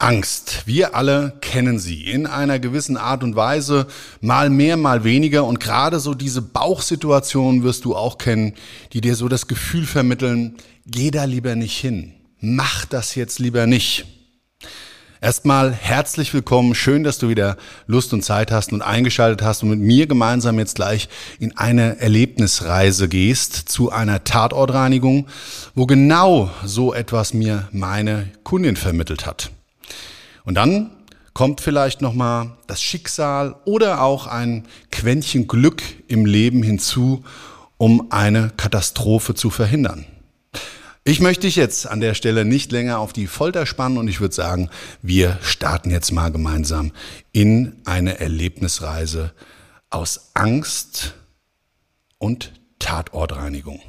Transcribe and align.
Angst. 0.00 0.62
Wir 0.66 0.94
alle 0.94 1.32
kennen 1.40 1.80
sie 1.80 2.04
in 2.04 2.26
einer 2.26 2.60
gewissen 2.60 2.96
Art 2.96 3.24
und 3.24 3.34
Weise, 3.34 3.88
mal 4.20 4.48
mehr, 4.48 4.76
mal 4.76 5.02
weniger. 5.02 5.44
Und 5.44 5.58
gerade 5.58 5.98
so 5.98 6.14
diese 6.14 6.40
Bauchsituationen 6.40 7.64
wirst 7.64 7.84
du 7.84 7.96
auch 7.96 8.16
kennen, 8.16 8.54
die 8.92 9.00
dir 9.00 9.16
so 9.16 9.28
das 9.28 9.48
Gefühl 9.48 9.86
vermitteln, 9.86 10.56
geh 10.86 11.10
da 11.10 11.24
lieber 11.24 11.56
nicht 11.56 11.76
hin. 11.76 12.14
Mach 12.40 12.84
das 12.84 13.16
jetzt 13.16 13.40
lieber 13.40 13.66
nicht. 13.66 14.06
Erstmal 15.20 15.72
herzlich 15.72 16.32
willkommen. 16.32 16.76
Schön, 16.76 17.02
dass 17.02 17.18
du 17.18 17.28
wieder 17.28 17.56
Lust 17.88 18.12
und 18.12 18.22
Zeit 18.22 18.52
hast 18.52 18.72
und 18.72 18.82
eingeschaltet 18.82 19.42
hast 19.42 19.64
und 19.64 19.70
mit 19.70 19.80
mir 19.80 20.06
gemeinsam 20.06 20.60
jetzt 20.60 20.76
gleich 20.76 21.08
in 21.40 21.56
eine 21.56 21.98
Erlebnisreise 21.98 23.08
gehst 23.08 23.68
zu 23.68 23.90
einer 23.90 24.22
Tatortreinigung, 24.22 25.26
wo 25.74 25.86
genau 25.86 26.50
so 26.64 26.94
etwas 26.94 27.34
mir 27.34 27.66
meine 27.72 28.30
Kundin 28.44 28.76
vermittelt 28.76 29.26
hat. 29.26 29.50
Und 30.48 30.54
dann 30.54 30.88
kommt 31.34 31.60
vielleicht 31.60 32.00
noch 32.00 32.14
mal 32.14 32.56
das 32.66 32.80
Schicksal 32.80 33.56
oder 33.66 34.00
auch 34.00 34.26
ein 34.26 34.66
Quäntchen 34.90 35.46
Glück 35.46 35.82
im 36.06 36.24
Leben 36.24 36.62
hinzu, 36.62 37.22
um 37.76 38.10
eine 38.10 38.50
Katastrophe 38.56 39.34
zu 39.34 39.50
verhindern. 39.50 40.06
Ich 41.04 41.20
möchte 41.20 41.42
dich 41.42 41.56
jetzt 41.56 41.86
an 41.86 42.00
der 42.00 42.14
Stelle 42.14 42.46
nicht 42.46 42.72
länger 42.72 42.98
auf 42.98 43.12
die 43.12 43.26
Folter 43.26 43.66
spannen 43.66 43.98
und 43.98 44.08
ich 44.08 44.22
würde 44.22 44.34
sagen, 44.34 44.70
wir 45.02 45.38
starten 45.42 45.90
jetzt 45.90 46.12
mal 46.12 46.32
gemeinsam 46.32 46.92
in 47.32 47.82
eine 47.84 48.18
Erlebnisreise 48.18 49.34
aus 49.90 50.30
Angst 50.32 51.12
und 52.16 52.54
Tatortreinigung. 52.78 53.82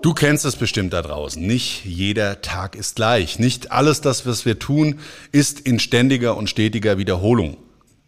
Du 0.00 0.14
kennst 0.14 0.44
es 0.44 0.54
bestimmt 0.54 0.92
da 0.92 1.02
draußen. 1.02 1.44
Nicht 1.44 1.84
jeder 1.84 2.40
Tag 2.40 2.76
ist 2.76 2.96
gleich. 2.96 3.38
Nicht 3.40 3.72
alles 3.72 4.00
das, 4.00 4.26
was 4.26 4.46
wir 4.46 4.58
tun, 4.58 5.00
ist 5.32 5.60
in 5.60 5.80
ständiger 5.80 6.36
und 6.36 6.48
stetiger 6.48 6.98
Wiederholung. 6.98 7.56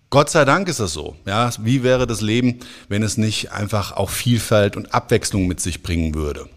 Gott 0.09 0.31
sei 0.31 0.45
Dank 0.45 0.69
ist 0.69 0.79
es 0.79 0.93
so. 0.93 1.17
Ja, 1.27 1.51
wie 1.61 1.83
wäre 1.83 2.07
das 2.07 2.21
Leben, 2.21 2.61
wenn 2.89 3.03
es 3.03 3.17
nicht 3.17 3.51
einfach 3.53 3.93
auch 3.93 4.11
Vielfalt 4.11 4.77
und 4.77 4.95
Abwechslung 4.95 5.47
mit 5.47 5.61
sich 5.61 5.83
bringen 5.83 6.15
würde? 6.15 6.49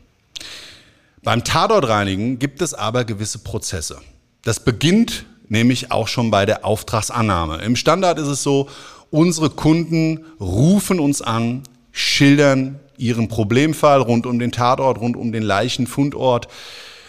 Beim 1.24 1.44
Tatortreinigen 1.44 2.38
gibt 2.38 2.62
es 2.62 2.74
aber 2.74 3.04
gewisse 3.04 3.40
Prozesse. 3.40 4.02
Das 4.44 4.60
beginnt 4.60 5.26
nämlich 5.50 5.92
auch 5.92 6.08
schon 6.08 6.32
bei 6.32 6.46
der 6.46 6.66
Auftragsannahme. 6.66 7.58
Im 7.64 7.76
Standard 7.76 8.20
ist 8.20 8.28
es 8.28 8.44
so, 8.44 8.70
unsere 9.10 9.50
Kunden 9.50 10.26
rufen 10.40 11.00
uns 11.00 11.22
an, 11.22 11.64
schildern 11.92 12.80
ihren 13.04 13.28
Problemfall 13.28 14.02
rund 14.02 14.26
um 14.26 14.40
den 14.40 14.52
Tatort, 14.52 15.00
rund 15.00 15.18
um 15.18 15.32
den 15.32 15.44
Leichenfundort. 15.44 16.48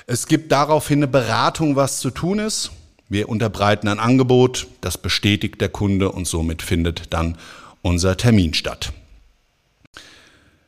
Es 0.06 0.26
gibt 0.26 0.52
daraufhin 0.52 0.98
eine 0.98 1.08
Beratung, 1.08 1.76
was 1.76 2.00
zu 2.00 2.10
tun 2.10 2.40
ist. 2.40 2.72
Wir 3.08 3.28
unterbreiten 3.28 3.88
ein 3.88 4.00
Angebot, 4.00 4.66
das 4.80 4.98
bestätigt 4.98 5.60
der 5.60 5.68
Kunde 5.68 6.10
und 6.10 6.26
somit 6.26 6.62
findet 6.62 7.12
dann 7.12 7.38
unser 7.80 8.16
Termin 8.16 8.54
statt. 8.54 8.92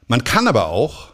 Man 0.06 0.22
kann 0.22 0.46
aber 0.46 0.68
auch 0.68 1.08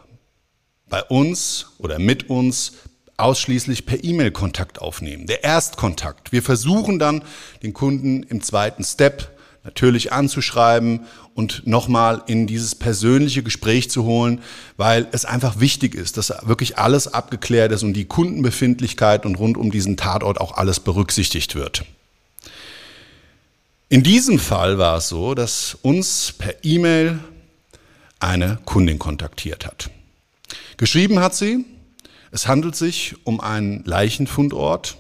bei 0.88 1.02
uns 1.02 1.72
oder 1.78 1.98
mit 1.98 2.28
uns 2.28 2.72
ausschließlich 3.16 3.86
per 3.86 4.02
E-Mail 4.04 4.30
Kontakt 4.30 4.80
aufnehmen. 4.80 5.26
Der 5.26 5.44
Erstkontakt. 5.44 6.32
Wir 6.32 6.42
versuchen 6.42 6.98
dann 6.98 7.24
den 7.62 7.72
Kunden 7.72 8.24
im 8.24 8.42
zweiten 8.42 8.84
Step 8.84 9.31
natürlich 9.64 10.12
anzuschreiben 10.12 11.06
und 11.34 11.66
nochmal 11.66 12.22
in 12.26 12.46
dieses 12.46 12.74
persönliche 12.74 13.42
Gespräch 13.42 13.90
zu 13.90 14.04
holen, 14.04 14.42
weil 14.76 15.06
es 15.12 15.24
einfach 15.24 15.60
wichtig 15.60 15.94
ist, 15.94 16.16
dass 16.16 16.32
wirklich 16.42 16.78
alles 16.78 17.12
abgeklärt 17.12 17.72
ist 17.72 17.82
und 17.82 17.94
die 17.94 18.04
Kundenbefindlichkeit 18.04 19.24
und 19.24 19.36
rund 19.36 19.56
um 19.56 19.70
diesen 19.70 19.96
Tatort 19.96 20.40
auch 20.40 20.56
alles 20.56 20.80
berücksichtigt 20.80 21.54
wird. 21.54 21.84
In 23.88 24.02
diesem 24.02 24.38
Fall 24.38 24.78
war 24.78 24.96
es 24.96 25.08
so, 25.08 25.34
dass 25.34 25.76
uns 25.82 26.32
per 26.36 26.64
E-Mail 26.64 27.20
eine 28.18 28.58
Kundin 28.64 28.98
kontaktiert 28.98 29.66
hat. 29.66 29.90
Geschrieben 30.76 31.20
hat 31.20 31.34
sie, 31.34 31.64
es 32.30 32.48
handelt 32.48 32.74
sich 32.74 33.14
um 33.24 33.40
einen 33.40 33.84
Leichenfundort 33.84 34.96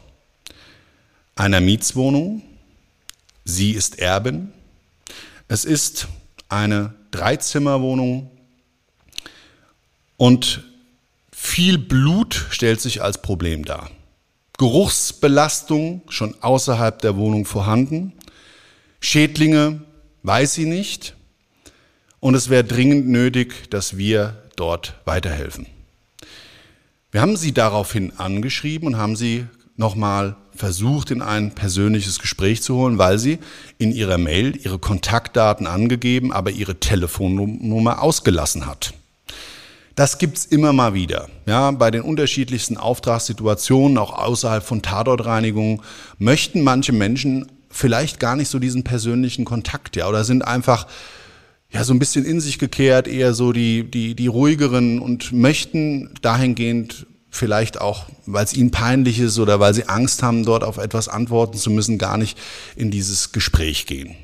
einer 1.34 1.60
Mietswohnung 1.60 2.42
Sie 3.44 3.72
ist 3.72 3.98
Erbin. 3.98 4.52
Es 5.48 5.64
ist 5.64 6.08
eine 6.48 6.94
Dreizimmerwohnung 7.10 8.30
und 10.16 10.64
viel 11.32 11.78
Blut 11.78 12.46
stellt 12.50 12.80
sich 12.80 13.02
als 13.02 13.20
Problem 13.20 13.64
dar. 13.64 13.90
Geruchsbelastung 14.58 16.02
schon 16.08 16.36
außerhalb 16.40 17.00
der 17.00 17.16
Wohnung 17.16 17.44
vorhanden. 17.44 18.12
Schädlinge 19.00 19.82
weiß 20.22 20.54
sie 20.54 20.66
nicht. 20.66 21.16
Und 22.20 22.36
es 22.36 22.48
wäre 22.48 22.62
dringend 22.62 23.08
nötig, 23.08 23.68
dass 23.70 23.96
wir 23.96 24.40
dort 24.54 24.94
weiterhelfen. 25.04 25.66
Wir 27.10 27.20
haben 27.20 27.36
sie 27.36 27.52
daraufhin 27.52 28.12
angeschrieben 28.16 28.86
und 28.86 28.96
haben 28.96 29.16
sie 29.16 29.46
nochmal 29.76 30.36
versucht, 30.54 31.10
in 31.10 31.22
ein 31.22 31.52
persönliches 31.52 32.18
Gespräch 32.18 32.62
zu 32.62 32.76
holen, 32.76 32.98
weil 32.98 33.18
sie 33.18 33.38
in 33.78 33.92
ihrer 33.92 34.18
Mail 34.18 34.56
ihre 34.62 34.78
Kontaktdaten 34.78 35.66
angegeben, 35.66 36.32
aber 36.32 36.50
ihre 36.50 36.78
Telefonnummer 36.80 38.02
ausgelassen 38.02 38.66
hat. 38.66 38.94
Das 39.94 40.18
gibt's 40.18 40.46
immer 40.46 40.72
mal 40.72 40.94
wieder. 40.94 41.28
Ja, 41.46 41.70
bei 41.70 41.90
den 41.90 42.02
unterschiedlichsten 42.02 42.76
Auftragssituationen, 42.76 43.98
auch 43.98 44.12
außerhalb 44.16 44.64
von 44.64 44.82
Tatortreinigungen, 44.82 45.82
möchten 46.18 46.62
manche 46.62 46.92
Menschen 46.92 47.46
vielleicht 47.68 48.20
gar 48.20 48.36
nicht 48.36 48.48
so 48.48 48.58
diesen 48.58 48.84
persönlichen 48.84 49.44
Kontakt, 49.44 49.96
ja, 49.96 50.08
oder 50.08 50.24
sind 50.24 50.42
einfach 50.46 50.86
ja 51.70 51.84
so 51.84 51.94
ein 51.94 51.98
bisschen 51.98 52.24
in 52.24 52.40
sich 52.40 52.58
gekehrt, 52.58 53.08
eher 53.08 53.32
so 53.34 53.52
die 53.52 53.90
die 53.90 54.14
die 54.14 54.26
ruhigeren 54.26 54.98
und 54.98 55.32
möchten 55.32 56.10
dahingehend 56.20 57.06
vielleicht 57.32 57.80
auch, 57.80 58.04
weil 58.26 58.44
es 58.44 58.52
ihnen 58.52 58.70
peinlich 58.70 59.18
ist 59.18 59.38
oder 59.38 59.58
weil 59.58 59.74
sie 59.74 59.88
Angst 59.88 60.22
haben, 60.22 60.44
dort 60.44 60.62
auf 60.62 60.76
etwas 60.76 61.08
antworten 61.08 61.56
zu 61.56 61.70
müssen, 61.70 61.98
gar 61.98 62.18
nicht 62.18 62.38
in 62.76 62.92
dieses 62.92 63.32
Gespräch 63.32 63.86
gehen. 63.86 64.14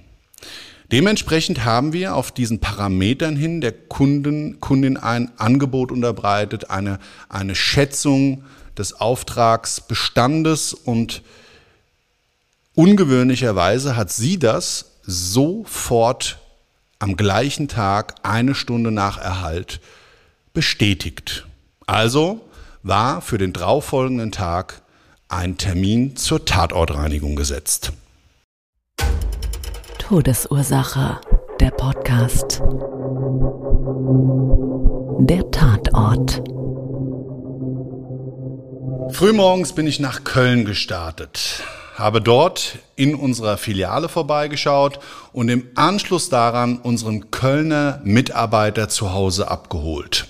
Dementsprechend 0.93 1.64
haben 1.64 1.93
wir 1.93 2.14
auf 2.14 2.31
diesen 2.31 2.60
Parametern 2.60 3.34
hin 3.34 3.60
der 3.60 3.72
Kunden, 3.72 4.60
Kundin 4.60 4.96
ein 4.96 5.32
Angebot 5.38 5.90
unterbreitet, 5.90 6.70
eine, 6.70 6.99
eine 7.28 7.55
Schätzung 7.55 8.44
des 8.76 9.00
Auftragsbestandes 9.00 10.72
und 10.75 11.22
ungewöhnlicherweise 12.75 13.96
hat 13.96 14.12
sie 14.12 14.38
das 14.38 14.93
sofort 15.02 16.38
am 16.99 17.16
gleichen 17.16 17.69
Tag, 17.69 18.16
eine 18.22 18.55
Stunde 18.55 18.90
nach 18.90 19.19
Erhalt, 19.19 19.81
bestätigt. 20.52 21.46
Also 21.87 22.48
war 22.83 23.21
für 23.21 23.39
den 23.39 23.53
darauffolgenden 23.53 24.33
Tag 24.33 24.83
ein 25.29 25.59
Termin 25.59 26.17
zur 26.17 26.45
Tatortreinigung 26.45 27.37
gesetzt. 27.37 27.93
Todesursache, 29.99 31.21
der 31.61 31.71
Podcast. 31.71 32.63
Der 35.21 35.51
Tatort. 35.51 36.43
Frühmorgens 39.11 39.75
bin 39.75 39.87
ich 39.87 40.01
nach 40.01 40.25
Köln 40.25 40.65
gestartet, 40.65 41.63
habe 41.97 42.23
dort 42.23 42.79
in 42.97 43.15
unserer 43.15 43.59
Filiale 43.59 44.09
vorbeigeschaut 44.09 45.01
und 45.33 45.49
im 45.49 45.67
Anschluss 45.75 46.29
daran 46.29 46.79
unseren 46.79 47.31
Kölner 47.31 48.01
Mitarbeiter 48.05 48.89
zu 48.89 49.13
Hause 49.13 49.51
abgeholt. 49.51 50.29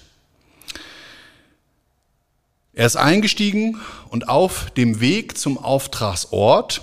Er 2.79 2.87
ist 2.87 2.95
eingestiegen 2.95 3.81
und 4.09 4.29
auf 4.29 4.71
dem 4.71 5.01
Weg 5.01 5.37
zum 5.37 5.59
Auftragsort 5.59 6.83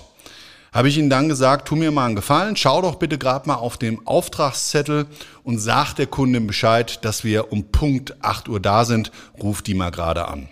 habe 0.70 0.90
ich 0.90 0.98
ihm 0.98 1.08
dann 1.08 1.30
gesagt, 1.30 1.68
tu 1.68 1.74
mir 1.74 1.90
mal 1.90 2.04
einen 2.04 2.16
Gefallen, 2.16 2.54
schau 2.54 2.82
doch 2.82 2.96
bitte 2.96 3.16
gerade 3.16 3.48
mal 3.48 3.54
auf 3.54 3.78
dem 3.78 4.06
Auftragszettel 4.06 5.06
und 5.42 5.58
sag 5.58 5.94
der 5.94 6.06
Kundin 6.06 6.46
Bescheid, 6.46 7.02
dass 7.02 7.24
wir 7.24 7.50
um 7.50 7.72
Punkt 7.72 8.22
8 8.22 8.50
Uhr 8.50 8.60
da 8.60 8.84
sind, 8.84 9.10
ruf 9.42 9.62
die 9.62 9.72
mal 9.72 9.90
gerade 9.90 10.28
an. 10.28 10.50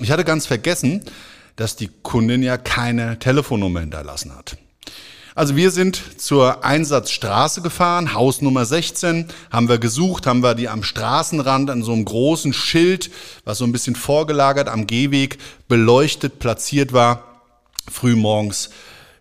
Ich 0.00 0.10
hatte 0.10 0.24
ganz 0.24 0.46
vergessen, 0.46 1.04
dass 1.54 1.76
die 1.76 1.88
Kundin 2.02 2.42
ja 2.42 2.56
keine 2.56 3.20
Telefonnummer 3.20 3.78
hinterlassen 3.78 4.34
hat. 4.36 4.56
Also 5.34 5.56
wir 5.56 5.70
sind 5.70 6.20
zur 6.20 6.62
Einsatzstraße 6.62 7.62
gefahren, 7.62 8.12
Haus 8.12 8.42
Nummer 8.42 8.66
16, 8.66 9.28
haben 9.50 9.68
wir 9.68 9.78
gesucht, 9.78 10.26
haben 10.26 10.42
wir 10.42 10.54
die 10.54 10.68
am 10.68 10.82
Straßenrand 10.82 11.70
an 11.70 11.82
so 11.82 11.92
einem 11.92 12.04
großen 12.04 12.52
Schild, 12.52 13.10
was 13.44 13.58
so 13.58 13.64
ein 13.64 13.72
bisschen 13.72 13.96
vorgelagert 13.96 14.68
am 14.68 14.86
Gehweg 14.86 15.38
beleuchtet 15.68 16.38
platziert 16.38 16.92
war, 16.92 17.40
frühmorgens 17.90 18.68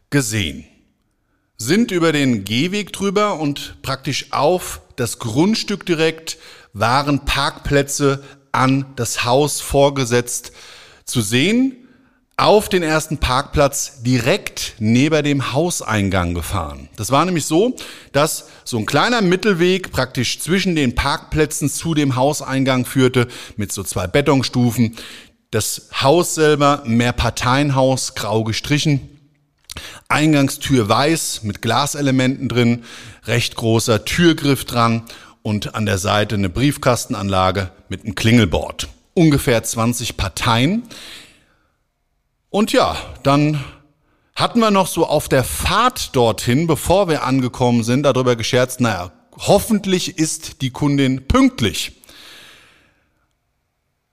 gesehen. 0.10 0.66
Sind 1.56 1.92
über 1.92 2.12
den 2.12 2.44
Gehweg 2.44 2.92
drüber 2.92 3.40
und 3.40 3.82
praktisch 3.82 4.34
auf 4.34 4.82
das 4.98 5.18
Grundstück 5.18 5.86
direkt 5.86 6.38
waren 6.74 7.24
Parkplätze 7.24 8.22
an 8.52 8.86
das 8.98 9.24
Haus 9.24 9.62
vorgesetzt 9.62 10.52
zu 11.06 11.22
sehen 11.22 11.81
auf 12.42 12.70
den 12.70 12.82
ersten 12.82 13.20
Parkplatz 13.20 14.02
direkt 14.02 14.74
neben 14.80 15.24
dem 15.24 15.54
Hauseingang 15.54 16.34
gefahren. 16.34 16.90
Das 16.96 17.12
war 17.12 17.24
nämlich 17.24 17.46
so, 17.46 17.76
dass 18.14 18.48
so 18.64 18.80
ein 18.80 18.88
kleiner 18.88 19.22
Mittelweg 19.22 19.92
praktisch 19.92 20.40
zwischen 20.40 20.76
den 20.76 20.96
Parkplätzen 20.96 21.70
zu 21.70 21.94
dem 21.94 22.16
Hauseingang 22.16 22.86
führte 22.86 23.28
mit 23.58 23.72
so 23.72 23.84
zwei 23.84 24.08
Betonstufen. 24.08 24.96
Das 25.52 25.90
Haus 26.02 26.34
selber, 26.34 26.82
mehr 26.84 27.14
Parteienhaus, 27.14 28.16
grau 28.16 28.44
gestrichen. 28.44 29.20
Eingangstür 30.10 30.90
weiß 30.90 31.44
mit 31.44 31.62
Glaselementen 31.62 32.50
drin, 32.50 32.84
recht 33.26 33.56
großer 33.56 34.04
Türgriff 34.04 34.66
dran 34.66 35.04
und 35.44 35.76
an 35.76 35.86
der 35.86 36.00
Seite 36.00 36.36
eine 36.36 36.50
Briefkastenanlage 36.50 37.70
mit 37.88 38.04
einem 38.04 38.16
Klingelbord. 38.16 38.88
Ungefähr 39.14 39.62
20 39.62 40.18
Parteien. 40.18 40.84
Und 42.52 42.72
ja, 42.74 42.96
dann 43.24 43.64
hatten 44.36 44.60
wir 44.60 44.70
noch 44.72 44.88
so 44.88 45.08
auf 45.08 45.30
der 45.30 45.46
Fahrt 45.46 46.14
dorthin, 46.16 46.68
bevor 46.68 47.08
wir 47.08 47.24
angekommen 47.24 47.84
sind, 47.84 48.04
darüber 48.04 48.36
gescherzt, 48.36 48.82
naja, 48.82 49.14
hoffentlich 49.38 50.18
ist 50.18 50.62
die 50.62 50.70
Kundin 50.70 51.30
pünktlich. 51.30 51.94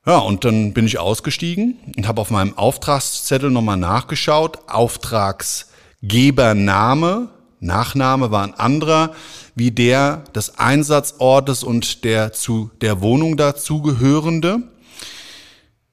Ja, 0.06 0.18
und 0.18 0.44
dann 0.44 0.72
bin 0.72 0.86
ich 0.86 1.00
ausgestiegen 1.00 1.78
und 1.96 2.06
habe 2.06 2.20
auf 2.20 2.30
meinem 2.30 2.56
Auftragszettel 2.56 3.50
nochmal 3.50 3.76
nachgeschaut. 3.76 4.60
Auftragsgebername, 4.68 7.30
Nachname 7.58 8.30
war 8.30 8.44
ein 8.44 8.54
anderer, 8.54 9.16
wie 9.56 9.72
der 9.72 10.18
des 10.32 10.60
Einsatzortes 10.60 11.64
und 11.64 12.04
der 12.04 12.32
zu 12.32 12.70
der 12.82 13.00
Wohnung 13.00 13.36
dazugehörende. 13.36 14.62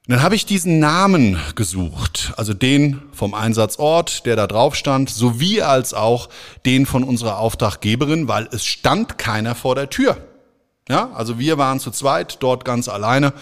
Dann 0.07 0.21
habe 0.21 0.35
ich 0.35 0.45
diesen 0.45 0.77
Namen 0.77 1.39
gesucht, 1.55 2.33
also 2.37 2.53
den 2.53 3.01
vom 3.11 3.33
Einsatzort, 3.33 4.27
der 4.27 4.35
da 4.35 4.45
drauf 4.45 4.75
stand, 4.75 5.09
sowie 5.09 5.63
als 5.63 5.95
auch 5.95 6.29
den 6.63 6.85
von 6.85 7.03
unserer 7.03 7.39
Auftraggeberin, 7.39 8.27
weil 8.27 8.47
es 8.51 8.65
stand 8.65 9.17
keiner 9.17 9.55
vor 9.55 9.73
der 9.73 9.89
Tür. 9.89 10.17
Ja, 10.87 11.11
also 11.13 11.39
wir 11.39 11.57
waren 11.57 11.79
zu 11.79 11.89
zweit, 11.89 12.37
dort 12.41 12.65
ganz 12.65 12.87
alleine. 12.87 13.33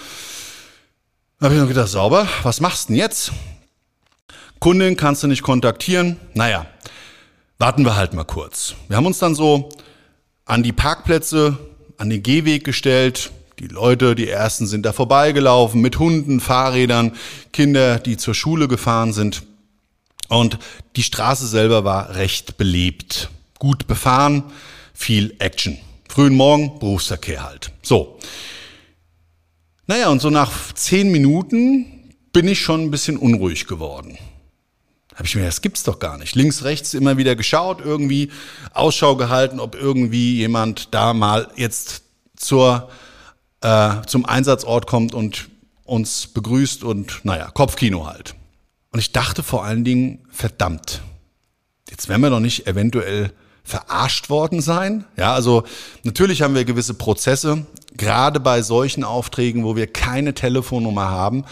Da 1.40 1.48
habe 1.48 1.56
ich 1.56 1.62
mir 1.62 1.68
gedacht, 1.68 1.90
sauber, 1.90 2.30
was 2.44 2.62
machst 2.62 2.88
du 2.88 2.94
denn 2.94 3.02
jetzt? 3.02 3.34
Kundin 4.60 4.96
kannst 4.96 5.22
du 5.24 5.28
nicht 5.28 5.44
kontaktieren. 5.44 6.18
Naja, 6.34 6.66
warten 7.58 7.84
wir 7.84 7.98
halt 7.98 8.14
mal 8.14 8.24
kurz. 8.24 8.76
Wir 8.88 8.96
haben 8.96 9.06
uns 9.06 9.20
dann 9.20 9.36
so 9.36 9.68
an 10.46 10.64
die 10.64 10.72
Parkplätze, 10.72 11.58
an 11.98 12.10
den 12.10 12.24
Gehweg 12.24 12.64
gestellt, 12.64 13.32
die 13.64 13.74
Leute, 13.74 14.14
die 14.14 14.28
ersten 14.28 14.68
sind 14.68 14.86
da 14.86 14.92
vorbeigelaufen 14.92 15.80
mit 15.80 15.98
Hunden, 15.98 16.42
Fahrrädern, 16.42 17.14
Kinder, 17.54 17.98
die 17.98 18.18
zur 18.18 18.34
Schule 18.34 18.68
gefahren 18.68 19.14
sind. 19.14 19.44
Und 20.28 20.60
die 20.98 21.04
Straße 21.04 21.48
selber 21.48 21.86
war 21.86 22.16
recht 22.16 22.58
belebt. 22.58 23.30
Gut 23.60 23.88
befahren, 23.88 24.44
viel 24.94 25.36
Action. 25.40 25.78
Frühen 26.10 26.36
Morgen, 26.36 26.78
Berufsverkehr 26.80 27.44
halt. 27.44 27.72
So. 27.82 28.20
Naja, 29.88 30.10
und 30.10 30.22
so 30.22 30.30
nach 30.30 30.74
zehn 30.74 31.10
Minuten 31.10 31.86
bin 32.34 32.50
ich 32.50 32.60
schon 32.60 32.82
ein 32.82 32.92
bisschen 32.92 33.16
unruhig 33.16 33.66
geworden. 33.66 34.18
Habe 35.16 35.26
ich 35.26 35.36
mir, 35.36 35.46
das 35.46 35.62
gibt's 35.62 35.84
doch 35.84 36.00
gar 36.00 36.18
nicht. 36.18 36.36
Links, 36.36 36.66
rechts 36.66 36.94
immer 36.94 37.16
wieder 37.18 37.38
geschaut, 37.38 37.80
irgendwie 37.80 38.30
Ausschau 38.74 39.16
gehalten, 39.16 39.62
ob 39.62 39.76
irgendwie 39.76 40.36
jemand 40.36 40.94
da 40.94 41.14
mal 41.14 41.50
jetzt 41.56 42.02
zur 42.36 42.90
äh, 43.64 44.06
zum 44.06 44.26
Einsatzort 44.26 44.88
kommt 44.88 45.14
und 45.14 45.50
uns 45.86 46.28
begrüßt 46.28 46.84
und 46.84 47.22
naja, 47.24 47.50
Kopfkino 47.52 48.06
halt. 48.06 48.36
Und 48.92 49.00
ich 49.00 49.12
dachte 49.12 49.42
vor 49.42 49.64
allen 49.64 49.84
Dingen, 49.84 50.20
verdammt, 50.30 51.02
jetzt 51.90 52.10
werden 52.10 52.22
wir 52.22 52.30
doch 52.30 52.40
nicht 52.40 52.68
eventuell 52.68 53.34
verarscht 53.64 54.30
worden 54.30 54.62
sein. 54.62 55.06
Ja, 55.18 55.34
also 55.34 55.64
natürlich 56.04 56.42
haben 56.42 56.54
wir 56.54 56.66
gewisse 56.66 56.94
Prozesse, 56.94 57.66
gerade 57.96 58.40
bei 58.40 58.62
solchen 58.62 59.04
Aufträgen, 59.04 59.64
wo 59.64 59.76
wir 59.76 59.88
keine 59.88 60.34
Telefonnummer 60.34 61.10
haben, 61.10 61.46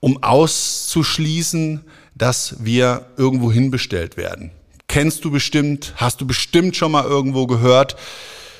um 0.00 0.22
auszuschließen, 0.22 1.84
dass 2.14 2.56
wir 2.60 3.06
irgendwo 3.16 3.50
hinbestellt 3.50 4.16
werden. 4.16 4.52
Kennst 4.86 5.24
du 5.24 5.30
bestimmt, 5.30 5.92
hast 5.96 6.20
du 6.20 6.26
bestimmt 6.26 6.76
schon 6.76 6.92
mal 6.92 7.04
irgendwo 7.04 7.46
gehört, 7.46 7.96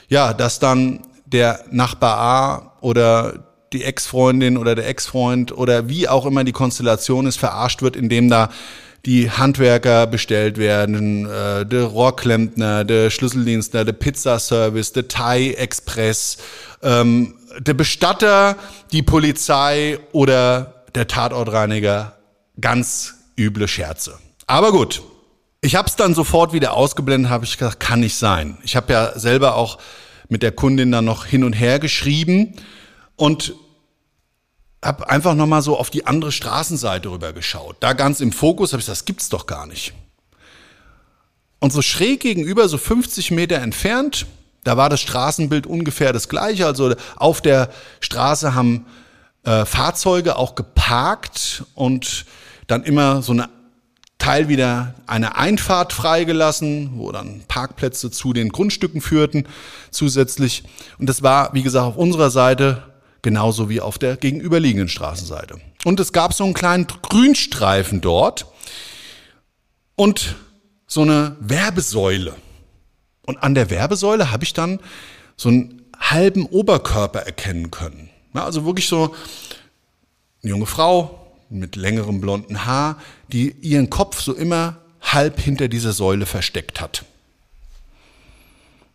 ja, 0.08 0.34
dass 0.34 0.58
dann 0.58 1.00
der 1.26 1.64
Nachbar 1.70 2.18
A 2.18 2.67
oder 2.80 3.44
die 3.72 3.84
Ex-Freundin 3.84 4.56
oder 4.56 4.74
der 4.74 4.88
Ex-Freund 4.88 5.52
oder 5.52 5.88
wie 5.88 6.08
auch 6.08 6.26
immer 6.26 6.44
die 6.44 6.52
Konstellation 6.52 7.26
ist, 7.26 7.38
verarscht 7.38 7.82
wird, 7.82 7.96
indem 7.96 8.30
da 8.30 8.50
die 9.04 9.30
Handwerker 9.30 10.06
bestellt 10.06 10.58
werden, 10.58 11.26
äh, 11.26 11.64
der 11.64 11.84
Rohrklempner, 11.84 12.84
der 12.84 13.10
Schlüsseldienstler, 13.10 13.84
der 13.84 13.92
Pizzaservice, 13.92 14.92
der 14.92 15.08
Thai 15.08 15.52
Express, 15.52 16.38
ähm, 16.82 17.34
der 17.58 17.74
Bestatter, 17.74 18.56
die 18.92 19.02
Polizei 19.02 19.98
oder 20.12 20.84
der 20.94 21.06
Tatortreiniger. 21.06 22.14
Ganz 22.60 23.14
üble 23.38 23.68
Scherze. 23.68 24.18
Aber 24.46 24.72
gut, 24.72 25.02
ich 25.60 25.76
habe 25.76 25.88
es 25.88 25.96
dann 25.96 26.14
sofort 26.14 26.52
wieder 26.52 26.74
ausgeblendet, 26.74 27.30
habe 27.30 27.44
ich 27.44 27.56
gesagt, 27.56 27.80
kann 27.80 28.00
nicht 28.00 28.16
sein. 28.16 28.58
Ich 28.62 28.76
habe 28.76 28.92
ja 28.92 29.18
selber 29.18 29.54
auch 29.54 29.78
mit 30.28 30.42
der 30.42 30.52
Kundin 30.52 30.92
dann 30.92 31.04
noch 31.04 31.24
hin 31.24 31.44
und 31.44 31.52
her 31.54 31.78
geschrieben 31.78 32.54
und 33.16 33.54
habe 34.84 35.08
einfach 35.08 35.34
nochmal 35.34 35.62
so 35.62 35.76
auf 35.76 35.90
die 35.90 36.06
andere 36.06 36.32
Straßenseite 36.32 37.10
rüber 37.10 37.32
geschaut. 37.32 37.76
Da 37.80 37.94
ganz 37.94 38.20
im 38.20 38.32
Fokus 38.32 38.72
habe 38.72 38.80
ich 38.80 38.86
gesagt, 38.86 39.00
das 39.00 39.04
gibt's 39.04 39.28
doch 39.28 39.46
gar 39.46 39.66
nicht. 39.66 39.92
Und 41.58 41.72
so 41.72 41.82
schräg 41.82 42.20
gegenüber, 42.20 42.68
so 42.68 42.78
50 42.78 43.32
Meter 43.32 43.56
entfernt, 43.56 44.26
da 44.64 44.76
war 44.76 44.88
das 44.88 45.00
Straßenbild 45.00 45.66
ungefähr 45.66 46.12
das 46.12 46.28
gleiche. 46.28 46.66
Also 46.66 46.94
auf 47.16 47.40
der 47.40 47.70
Straße 48.00 48.54
haben 48.54 48.86
äh, 49.44 49.64
Fahrzeuge 49.64 50.36
auch 50.36 50.54
geparkt 50.54 51.64
und 51.74 52.26
dann 52.66 52.84
immer 52.84 53.22
so 53.22 53.32
eine 53.32 53.48
Teil 54.18 54.48
wieder 54.48 54.94
eine 55.06 55.36
Einfahrt 55.36 55.92
freigelassen, 55.92 56.98
wo 56.98 57.12
dann 57.12 57.42
Parkplätze 57.48 58.10
zu 58.10 58.32
den 58.32 58.50
Grundstücken 58.50 59.00
führten 59.00 59.46
zusätzlich. 59.90 60.64
Und 60.98 61.08
das 61.08 61.22
war, 61.22 61.54
wie 61.54 61.62
gesagt, 61.62 61.86
auf 61.86 61.96
unserer 61.96 62.30
Seite 62.30 62.82
genauso 63.22 63.68
wie 63.68 63.80
auf 63.80 63.98
der 63.98 64.16
gegenüberliegenden 64.16 64.88
Straßenseite. 64.88 65.58
Und 65.84 66.00
es 66.00 66.12
gab 66.12 66.34
so 66.34 66.44
einen 66.44 66.54
kleinen 66.54 66.86
Grünstreifen 66.86 68.00
dort 68.00 68.46
und 69.96 70.36
so 70.86 71.02
eine 71.02 71.36
Werbesäule. 71.40 72.34
Und 73.26 73.42
an 73.42 73.54
der 73.54 73.70
Werbesäule 73.70 74.30
habe 74.30 74.44
ich 74.44 74.52
dann 74.52 74.80
so 75.36 75.48
einen 75.48 75.82
halben 75.98 76.46
Oberkörper 76.46 77.20
erkennen 77.20 77.70
können. 77.70 78.10
Ja, 78.34 78.44
also 78.44 78.64
wirklich 78.64 78.88
so 78.88 79.14
eine 80.42 80.50
junge 80.50 80.66
Frau 80.66 81.17
mit 81.50 81.76
längerem 81.76 82.20
blonden 82.20 82.66
Haar, 82.66 82.98
die 83.32 83.50
ihren 83.60 83.90
Kopf 83.90 84.20
so 84.20 84.34
immer 84.34 84.78
halb 85.00 85.40
hinter 85.40 85.68
dieser 85.68 85.92
Säule 85.92 86.26
versteckt 86.26 86.80
hat. 86.80 87.04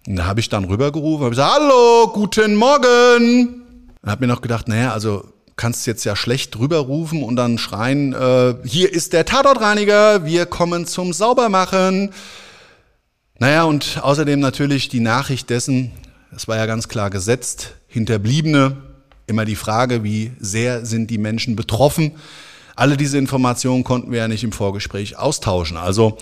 Und 0.08 0.18
da 0.18 0.26
habe 0.26 0.40
ich 0.40 0.50
dann 0.50 0.66
rübergerufen, 0.66 1.22
habe 1.24 1.30
gesagt, 1.30 1.54
hallo, 1.54 2.12
guten 2.14 2.56
Morgen. 2.56 3.64
Und 4.02 4.10
habe 4.10 4.26
mir 4.26 4.34
noch 4.34 4.42
gedacht, 4.42 4.68
naja, 4.68 4.92
also 4.92 5.34
kannst 5.56 5.88
jetzt 5.88 6.04
ja 6.04 6.16
schlecht 6.16 6.58
rüberrufen 6.60 7.24
und 7.24 7.36
dann 7.36 7.58
schreien, 7.58 8.14
äh, 8.14 8.56
hier 8.66 8.92
ist 8.92 9.14
der 9.14 9.26
Tatortreiniger, 9.26 10.26
wir 10.26 10.46
kommen 10.46 10.86
zum 10.86 11.14
Saubermachen. 11.14 12.12
Naja, 13.40 13.64
und 13.64 14.00
außerdem 14.02 14.40
natürlich 14.40 14.90
die 14.90 15.00
Nachricht 15.00 15.50
dessen, 15.50 15.92
es 16.36 16.48
war 16.48 16.58
ja 16.58 16.66
ganz 16.66 16.88
klar 16.88 17.10
gesetzt, 17.10 17.76
Hinterbliebene, 17.88 18.78
immer 19.28 19.46
die 19.46 19.56
Frage, 19.56 20.04
wie 20.04 20.32
sehr 20.40 20.86
sind 20.86 21.10
die 21.10 21.18
Menschen 21.18 21.56
betroffen. 21.56 22.14
Alle 22.76 22.98
diese 22.98 23.18
Informationen 23.18 23.84
konnten 23.84 24.12
wir 24.12 24.20
ja 24.20 24.28
nicht 24.28 24.44
im 24.44 24.52
Vorgespräch 24.52 25.18
austauschen. 25.18 25.78
Also 25.78 26.18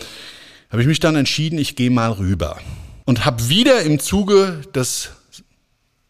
habe 0.70 0.82
ich 0.82 0.88
mich 0.88 1.00
dann 1.00 1.16
entschieden, 1.16 1.60
ich 1.60 1.76
gehe 1.76 1.92
mal 1.92 2.12
rüber 2.12 2.58
und 3.06 3.26
habe 3.26 3.50
wieder 3.50 3.82
im 3.84 4.00
Zuge 4.00 4.62
des 4.74 5.12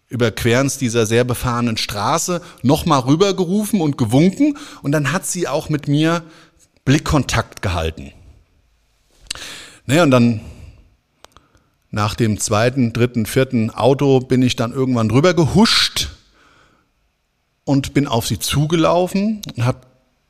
Überquerens 0.09 0.77
dieser 0.77 1.05
sehr 1.05 1.23
befahrenen 1.23 1.77
Straße 1.77 2.41
nochmal 2.63 2.99
rübergerufen 2.99 3.79
und 3.79 3.97
gewunken 3.97 4.57
und 4.81 4.91
dann 4.91 5.13
hat 5.13 5.25
sie 5.25 5.47
auch 5.47 5.69
mit 5.69 5.87
mir 5.87 6.23
Blickkontakt 6.83 7.61
gehalten. 7.61 8.11
Naja, 9.85 10.03
und 10.03 10.11
dann 10.11 10.41
nach 11.89 12.15
dem 12.15 12.39
zweiten, 12.39 12.93
dritten, 12.93 13.25
vierten 13.25 13.69
Auto 13.69 14.19
bin 14.19 14.41
ich 14.41 14.55
dann 14.55 14.73
irgendwann 14.73 15.09
drüber 15.09 15.33
gehuscht 15.33 16.10
und 17.65 17.93
bin 17.93 18.07
auf 18.07 18.27
sie 18.27 18.39
zugelaufen 18.39 19.41
und 19.55 19.65
habe 19.65 19.81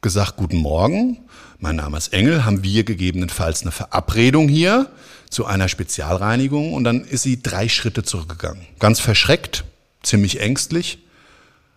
gesagt, 0.01 0.37
guten 0.37 0.57
Morgen, 0.57 1.19
mein 1.59 1.75
Name 1.75 1.97
ist 1.97 2.13
Engel, 2.13 2.43
haben 2.45 2.63
wir 2.63 2.83
gegebenenfalls 2.83 3.61
eine 3.61 3.71
Verabredung 3.71 4.49
hier 4.49 4.89
zu 5.29 5.45
einer 5.45 5.67
Spezialreinigung 5.67 6.73
und 6.73 6.83
dann 6.83 7.01
ist 7.05 7.23
sie 7.23 7.41
drei 7.41 7.69
Schritte 7.69 8.03
zurückgegangen. 8.03 8.65
Ganz 8.79 8.99
verschreckt, 8.99 9.63
ziemlich 10.03 10.41
ängstlich. 10.41 10.99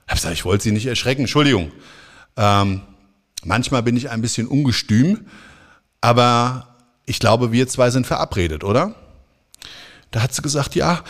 Ich 0.06 0.10
habe 0.10 0.16
gesagt, 0.16 0.34
ich 0.34 0.44
wollte 0.44 0.64
sie 0.64 0.72
nicht 0.72 0.86
erschrecken, 0.86 1.22
Entschuldigung. 1.22 1.70
Ähm, 2.36 2.80
manchmal 3.44 3.82
bin 3.82 3.96
ich 3.96 4.10
ein 4.10 4.22
bisschen 4.22 4.46
ungestüm, 4.46 5.26
aber 6.00 6.76
ich 7.06 7.20
glaube, 7.20 7.52
wir 7.52 7.68
zwei 7.68 7.90
sind 7.90 8.06
verabredet, 8.06 8.64
oder? 8.64 8.94
Da 10.10 10.22
hat 10.22 10.34
sie 10.34 10.42
gesagt, 10.42 10.74
ja, 10.74 11.04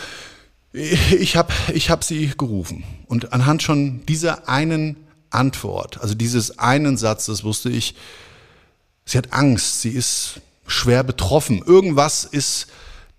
ich 0.73 1.35
habe 1.37 1.53
ich 1.73 1.89
hab 1.89 2.03
sie 2.03 2.33
gerufen. 2.37 2.83
Und 3.07 3.33
anhand 3.33 3.63
schon 3.63 4.05
dieser 4.05 4.47
einen 4.49 4.95
Antwort, 5.29 6.01
also 6.01 6.15
dieses 6.15 6.59
einen 6.59 6.97
Satzes, 6.97 7.43
wusste 7.43 7.69
ich, 7.69 7.95
sie 9.05 9.17
hat 9.17 9.33
Angst, 9.33 9.81
sie 9.81 9.91
ist 9.91 10.41
schwer 10.67 11.03
betroffen. 11.03 11.61
Irgendwas 11.65 12.23
ist, 12.25 12.67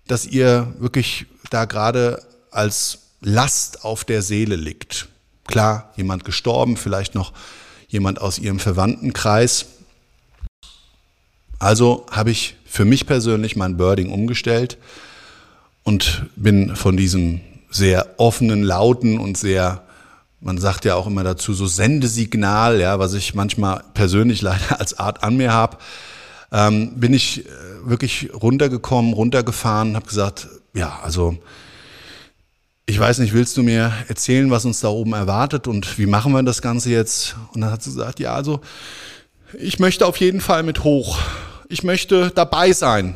dass 0.07 0.25
ihr 0.25 0.73
wirklich 0.79 1.25
da 1.49 1.65
gerade 1.65 2.21
als 2.51 2.99
Last 3.21 3.83
auf 3.83 4.03
der 4.03 4.21
Seele 4.21 4.55
liegt. 4.55 5.07
Klar, 5.45 5.93
jemand 5.95 6.25
gestorben, 6.25 6.77
vielleicht 6.77 7.15
noch 7.15 7.33
jemand 7.87 8.19
aus 8.19 8.37
ihrem 8.37 8.59
Verwandtenkreis. 8.59 9.65
Also 11.59 12.05
habe 12.11 12.31
ich 12.31 12.55
für 12.65 12.85
mich 12.85 13.07
persönlich 13.07 13.55
mein 13.55 13.77
Birding 13.77 14.11
umgestellt 14.11 14.77
und 15.83 16.25
bin 16.35 16.75
von 16.75 16.97
diesem 16.97 17.41
sehr 17.77 18.15
offenen, 18.17 18.63
lauten 18.63 19.19
und 19.19 19.37
sehr, 19.37 19.83
man 20.41 20.57
sagt 20.57 20.85
ja 20.85 20.95
auch 20.95 21.07
immer 21.07 21.23
dazu, 21.23 21.53
so 21.53 21.67
Sendesignal, 21.67 22.79
ja, 22.79 22.99
was 22.99 23.13
ich 23.13 23.33
manchmal 23.33 23.83
persönlich 23.93 24.41
leider 24.41 24.79
als 24.79 24.99
Art 24.99 25.23
an 25.23 25.37
mir 25.37 25.53
habe, 25.53 25.77
ähm, 26.51 26.99
bin 26.99 27.13
ich 27.13 27.45
äh, 27.45 27.49
wirklich 27.85 28.29
runtergekommen, 28.33 29.13
runtergefahren, 29.13 29.95
habe 29.95 30.07
gesagt, 30.07 30.47
ja, 30.73 30.99
also 31.03 31.37
ich 32.85 32.97
weiß 32.97 33.19
nicht, 33.19 33.33
willst 33.33 33.57
du 33.57 33.63
mir 33.63 33.91
erzählen, 34.07 34.49
was 34.49 34.63
uns 34.63 34.79
da 34.79 34.87
oben 34.87 35.13
erwartet 35.13 35.67
und 35.67 35.97
wie 35.97 36.05
machen 36.05 36.31
wir 36.31 36.41
das 36.43 36.61
Ganze 36.61 36.89
jetzt? 36.89 37.35
Und 37.53 37.61
dann 37.61 37.71
hat 37.71 37.83
sie 37.83 37.89
gesagt, 37.91 38.19
ja, 38.19 38.33
also 38.33 38.61
ich 39.59 39.79
möchte 39.79 40.05
auf 40.05 40.17
jeden 40.17 40.39
Fall 40.39 40.63
mit 40.63 40.85
hoch. 40.85 41.19
Ich 41.67 41.83
möchte 41.83 42.31
dabei 42.31 42.71
sein. 42.71 43.15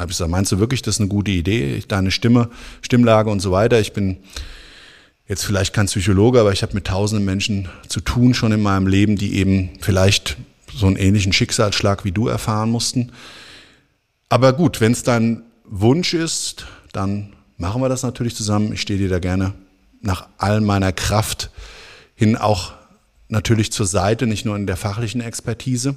Habe 0.00 0.10
ich 0.10 0.16
gesagt, 0.16 0.30
meinst 0.30 0.50
du 0.50 0.58
wirklich, 0.58 0.80
das 0.80 0.96
ist 0.96 1.00
eine 1.00 1.08
gute 1.08 1.30
Idee? 1.30 1.82
Deine 1.86 2.10
Stimme, 2.10 2.48
Stimmlage 2.80 3.28
und 3.28 3.40
so 3.40 3.52
weiter. 3.52 3.78
Ich 3.80 3.92
bin 3.92 4.16
jetzt 5.28 5.44
vielleicht 5.44 5.74
kein 5.74 5.86
Psychologe, 5.86 6.40
aber 6.40 6.52
ich 6.52 6.62
habe 6.62 6.72
mit 6.74 6.86
tausenden 6.86 7.26
Menschen 7.26 7.68
zu 7.86 8.00
tun 8.00 8.32
schon 8.32 8.50
in 8.52 8.62
meinem 8.62 8.86
Leben, 8.86 9.16
die 9.16 9.34
eben 9.34 9.70
vielleicht 9.80 10.38
so 10.74 10.86
einen 10.86 10.96
ähnlichen 10.96 11.34
Schicksalsschlag 11.34 12.04
wie 12.04 12.12
du 12.12 12.28
erfahren 12.28 12.70
mussten. 12.70 13.12
Aber 14.30 14.54
gut, 14.54 14.80
wenn 14.80 14.92
es 14.92 15.02
dein 15.02 15.42
Wunsch 15.64 16.14
ist, 16.14 16.66
dann 16.92 17.34
machen 17.58 17.82
wir 17.82 17.90
das 17.90 18.02
natürlich 18.02 18.34
zusammen. 18.34 18.72
Ich 18.72 18.80
stehe 18.80 18.98
dir 18.98 19.10
da 19.10 19.18
gerne 19.18 19.52
nach 20.00 20.28
all 20.38 20.62
meiner 20.62 20.92
Kraft 20.92 21.50
hin 22.14 22.36
auch 22.36 22.72
natürlich 23.28 23.70
zur 23.70 23.86
Seite, 23.86 24.26
nicht 24.26 24.46
nur 24.46 24.56
in 24.56 24.66
der 24.66 24.78
fachlichen 24.78 25.20
Expertise. 25.20 25.94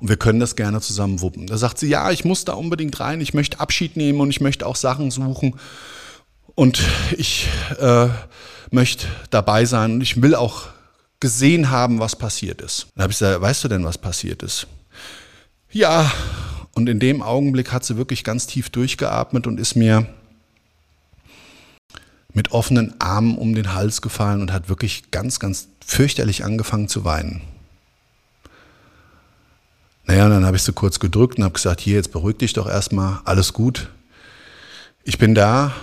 Und 0.00 0.08
wir 0.08 0.16
können 0.16 0.38
das 0.38 0.54
gerne 0.54 0.80
zusammen 0.80 1.20
wuppen. 1.20 1.46
Da 1.46 1.58
sagt 1.58 1.78
sie, 1.78 1.88
ja, 1.88 2.10
ich 2.10 2.24
muss 2.24 2.44
da 2.44 2.52
unbedingt 2.52 2.98
rein, 3.00 3.20
ich 3.20 3.34
möchte 3.34 3.58
Abschied 3.58 3.96
nehmen 3.96 4.20
und 4.20 4.30
ich 4.30 4.40
möchte 4.40 4.66
auch 4.66 4.76
Sachen 4.76 5.10
suchen. 5.10 5.56
Und 6.54 6.80
ich 7.16 7.48
äh, 7.78 8.08
möchte 8.70 9.06
dabei 9.30 9.64
sein 9.64 9.94
und 9.94 10.00
ich 10.00 10.22
will 10.22 10.34
auch 10.34 10.68
gesehen 11.20 11.70
haben, 11.70 11.98
was 11.98 12.16
passiert 12.16 12.60
ist. 12.60 12.88
Dann 12.94 13.02
habe 13.02 13.12
ich 13.12 13.18
gesagt, 13.18 13.40
weißt 13.40 13.64
du 13.64 13.68
denn, 13.68 13.84
was 13.84 13.98
passiert 13.98 14.42
ist? 14.42 14.66
Ja, 15.70 16.10
und 16.74 16.88
in 16.88 17.00
dem 17.00 17.22
Augenblick 17.22 17.72
hat 17.72 17.84
sie 17.84 17.96
wirklich 17.96 18.22
ganz 18.22 18.46
tief 18.46 18.70
durchgeatmet 18.70 19.46
und 19.46 19.58
ist 19.58 19.74
mir 19.74 20.06
mit 22.32 22.52
offenen 22.52 23.00
Armen 23.00 23.36
um 23.36 23.54
den 23.54 23.74
Hals 23.74 24.00
gefallen 24.00 24.40
und 24.40 24.52
hat 24.52 24.68
wirklich 24.68 25.10
ganz, 25.10 25.40
ganz 25.40 25.68
fürchterlich 25.84 26.44
angefangen 26.44 26.88
zu 26.88 27.04
weinen. 27.04 27.40
Naja, 30.08 30.24
und 30.24 30.30
dann 30.30 30.46
habe 30.46 30.56
ich 30.56 30.62
sie 30.62 30.72
kurz 30.72 31.00
gedrückt 31.00 31.36
und 31.36 31.44
habe 31.44 31.52
gesagt, 31.52 31.82
hier, 31.82 31.96
jetzt 31.96 32.12
beruhig 32.12 32.38
dich 32.38 32.54
doch 32.54 32.66
erstmal, 32.66 33.20
alles 33.26 33.52
gut. 33.52 33.90
Ich 35.04 35.18
bin 35.18 35.34
da, 35.34 35.74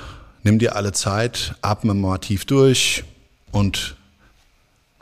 nimm 0.42 0.58
dir 0.58 0.76
alle 0.76 0.94
Zeit, 0.94 1.54
atme 1.62 1.94
mal 1.94 2.18
tief 2.18 2.46
durch 2.46 3.04
und 3.52 3.96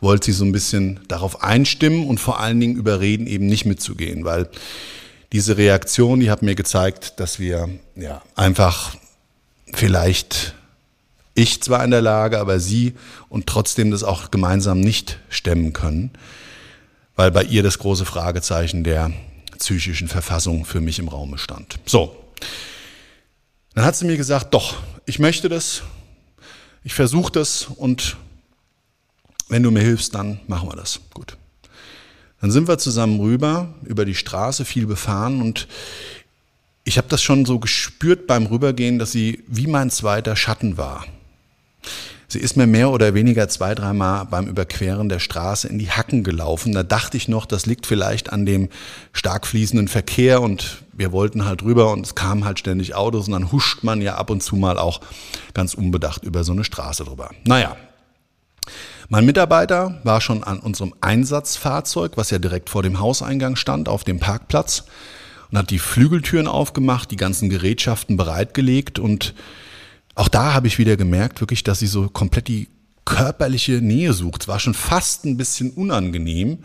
wollte 0.01 0.25
sie 0.25 0.33
so 0.33 0.43
ein 0.43 0.51
bisschen 0.51 0.99
darauf 1.07 1.41
einstimmen 1.41 2.05
und 2.05 2.19
vor 2.19 2.41
allen 2.41 2.59
Dingen 2.59 2.75
überreden, 2.75 3.25
eben 3.25 3.45
nicht 3.45 3.63
mitzugehen, 3.65 4.25
weil 4.25 4.49
diese 5.31 5.55
Reaktion, 5.55 6.19
die 6.19 6.29
hat 6.29 6.41
mir 6.41 6.55
gezeigt, 6.55 7.21
dass 7.21 7.39
wir 7.39 7.69
ja 7.95 8.21
einfach 8.35 8.93
vielleicht 9.73 10.53
ich 11.33 11.63
zwar 11.63 11.81
in 11.85 11.91
der 11.91 12.01
Lage, 12.01 12.39
aber 12.39 12.59
sie 12.59 12.93
und 13.29 13.47
trotzdem 13.47 13.89
das 13.89 14.03
auch 14.03 14.31
gemeinsam 14.31 14.81
nicht 14.81 15.19
stemmen 15.29 15.71
können, 15.71 16.11
weil 17.15 17.31
bei 17.31 17.43
ihr 17.43 17.63
das 17.63 17.79
große 17.79 18.05
Fragezeichen 18.05 18.83
der 18.83 19.11
psychischen 19.59 20.07
Verfassung 20.07 20.65
für 20.65 20.81
mich 20.81 20.99
im 20.99 21.07
Raume 21.07 21.37
stand. 21.37 21.79
So, 21.85 22.15
dann 23.75 23.85
hat 23.85 23.95
sie 23.95 24.05
mir 24.05 24.17
gesagt, 24.17 24.53
doch, 24.53 24.75
ich 25.05 25.19
möchte 25.19 25.49
das, 25.49 25.83
ich 26.83 26.93
versuche 26.93 27.31
das 27.31 27.65
und 27.65 28.17
wenn 29.47 29.63
du 29.63 29.71
mir 29.71 29.81
hilfst, 29.81 30.15
dann 30.15 30.39
machen 30.47 30.69
wir 30.69 30.75
das. 30.75 30.99
Gut. 31.13 31.37
Dann 32.41 32.51
sind 32.51 32.67
wir 32.67 32.77
zusammen 32.77 33.19
rüber, 33.19 33.73
über 33.83 34.05
die 34.05 34.15
Straße, 34.15 34.65
viel 34.65 34.85
befahren 34.85 35.41
und 35.41 35.67
ich 36.83 36.97
habe 36.97 37.07
das 37.07 37.21
schon 37.21 37.45
so 37.45 37.59
gespürt 37.59 38.27
beim 38.27 38.45
Rübergehen, 38.47 38.99
dass 38.99 39.11
sie 39.11 39.43
wie 39.47 39.67
mein 39.67 39.89
zweiter 39.89 40.35
Schatten 40.35 40.75
war. 40.75 41.05
Sie 42.33 42.39
ist 42.39 42.57
mir 42.57 42.65
mehr 42.65 42.89
oder 42.89 43.13
weniger 43.13 43.47
zwei, 43.47 43.75
dreimal 43.75 44.25
beim 44.25 44.47
Überqueren 44.47 45.07
der 45.07 45.19
Straße 45.19 45.67
in 45.67 45.77
die 45.77 45.91
Hacken 45.91 46.23
gelaufen. 46.23 46.73
Da 46.73 46.81
dachte 46.81 47.15
ich 47.15 47.27
noch, 47.27 47.45
das 47.45 47.67
liegt 47.67 47.85
vielleicht 47.85 48.33
an 48.33 48.47
dem 48.47 48.69
stark 49.11 49.45
fließenden 49.45 49.87
Verkehr 49.87 50.41
und 50.41 50.81
wir 50.93 51.11
wollten 51.11 51.45
halt 51.45 51.61
rüber 51.61 51.91
und 51.91 52.07
es 52.07 52.15
kamen 52.15 52.43
halt 52.43 52.57
ständig 52.57 52.95
Autos 52.95 53.27
und 53.27 53.33
dann 53.33 53.51
huscht 53.51 53.83
man 53.83 54.01
ja 54.01 54.15
ab 54.15 54.31
und 54.31 54.41
zu 54.41 54.55
mal 54.55 54.79
auch 54.79 55.01
ganz 55.53 55.75
unbedacht 55.75 56.23
über 56.23 56.43
so 56.43 56.53
eine 56.53 56.63
Straße 56.63 57.03
drüber. 57.03 57.29
Naja, 57.45 57.77
mein 59.09 59.27
Mitarbeiter 59.27 60.01
war 60.03 60.19
schon 60.19 60.43
an 60.43 60.57
unserem 60.57 60.95
Einsatzfahrzeug, 61.01 62.13
was 62.15 62.31
ja 62.31 62.39
direkt 62.39 62.71
vor 62.71 62.81
dem 62.81 62.99
Hauseingang 62.99 63.55
stand, 63.57 63.87
auf 63.87 64.03
dem 64.03 64.19
Parkplatz 64.19 64.85
und 65.51 65.59
hat 65.59 65.69
die 65.69 65.77
Flügeltüren 65.77 66.47
aufgemacht, 66.47 67.11
die 67.11 67.15
ganzen 67.15 67.51
Gerätschaften 67.51 68.17
bereitgelegt 68.17 68.97
und 68.97 69.35
auch 70.15 70.27
da 70.27 70.53
habe 70.53 70.67
ich 70.67 70.77
wieder 70.77 70.97
gemerkt, 70.97 71.41
wirklich, 71.41 71.63
dass 71.63 71.79
sie 71.79 71.87
so 71.87 72.09
komplett 72.09 72.47
die 72.47 72.67
körperliche 73.05 73.73
Nähe 73.73 74.13
sucht. 74.13 74.43
Es 74.43 74.47
war 74.47 74.59
schon 74.59 74.73
fast 74.73 75.25
ein 75.25 75.37
bisschen 75.37 75.71
unangenehm, 75.71 76.59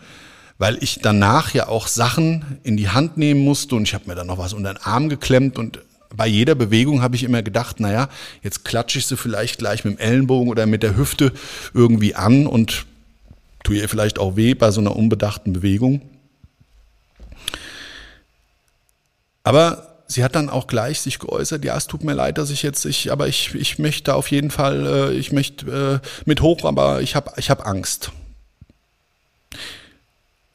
weil 0.57 0.77
ich 0.81 0.99
danach 1.01 1.53
ja 1.53 1.67
auch 1.67 1.87
Sachen 1.87 2.59
in 2.63 2.77
die 2.77 2.89
Hand 2.89 3.17
nehmen 3.17 3.41
musste 3.41 3.75
und 3.75 3.83
ich 3.83 3.93
habe 3.93 4.05
mir 4.07 4.15
dann 4.15 4.27
noch 4.27 4.37
was 4.37 4.53
unter 4.53 4.73
den 4.73 4.83
Arm 4.83 5.09
geklemmt 5.09 5.57
und 5.57 5.79
bei 6.15 6.27
jeder 6.27 6.55
Bewegung 6.55 7.01
habe 7.01 7.15
ich 7.15 7.23
immer 7.23 7.43
gedacht, 7.43 7.79
naja, 7.79 8.09
jetzt 8.41 8.65
klatsche 8.65 8.99
ich 8.99 9.05
sie 9.05 9.17
vielleicht 9.17 9.59
gleich 9.59 9.85
mit 9.85 9.97
dem 9.97 9.99
Ellenbogen 9.99 10.49
oder 10.49 10.65
mit 10.65 10.81
der 10.81 10.97
Hüfte 10.97 11.31
irgendwie 11.73 12.15
an 12.15 12.47
und 12.47 12.85
tue 13.63 13.77
ihr 13.77 13.89
vielleicht 13.89 14.17
auch 14.17 14.35
weh 14.35 14.53
bei 14.53 14.71
so 14.71 14.81
einer 14.81 14.95
unbedachten 14.95 15.53
Bewegung. 15.53 16.01
Aber 19.43 19.88
sie 20.09 20.23
hat 20.23 20.35
dann 20.35 20.49
auch 20.49 20.67
gleich 20.67 20.99
sich 20.99 21.19
geäußert, 21.19 21.63
ja, 21.63 21.77
es 21.77 21.87
tut 21.87 22.03
mir 22.03 22.13
leid, 22.13 22.37
dass 22.37 22.49
ich 22.49 22.63
jetzt, 22.63 22.83
ich, 22.85 23.11
aber 23.11 23.27
ich, 23.27 23.53
ich 23.55 23.79
möchte 23.79 24.15
auf 24.15 24.29
jeden 24.31 24.51
Fall, 24.51 24.85
äh, 24.85 25.13
ich 25.13 25.31
möchte 25.31 26.01
äh, 26.03 26.07
mit 26.25 26.41
hoch, 26.41 26.65
aber 26.65 27.01
ich 27.01 27.15
habe 27.15 27.31
ich 27.37 27.49
hab 27.49 27.65
Angst. 27.65 28.11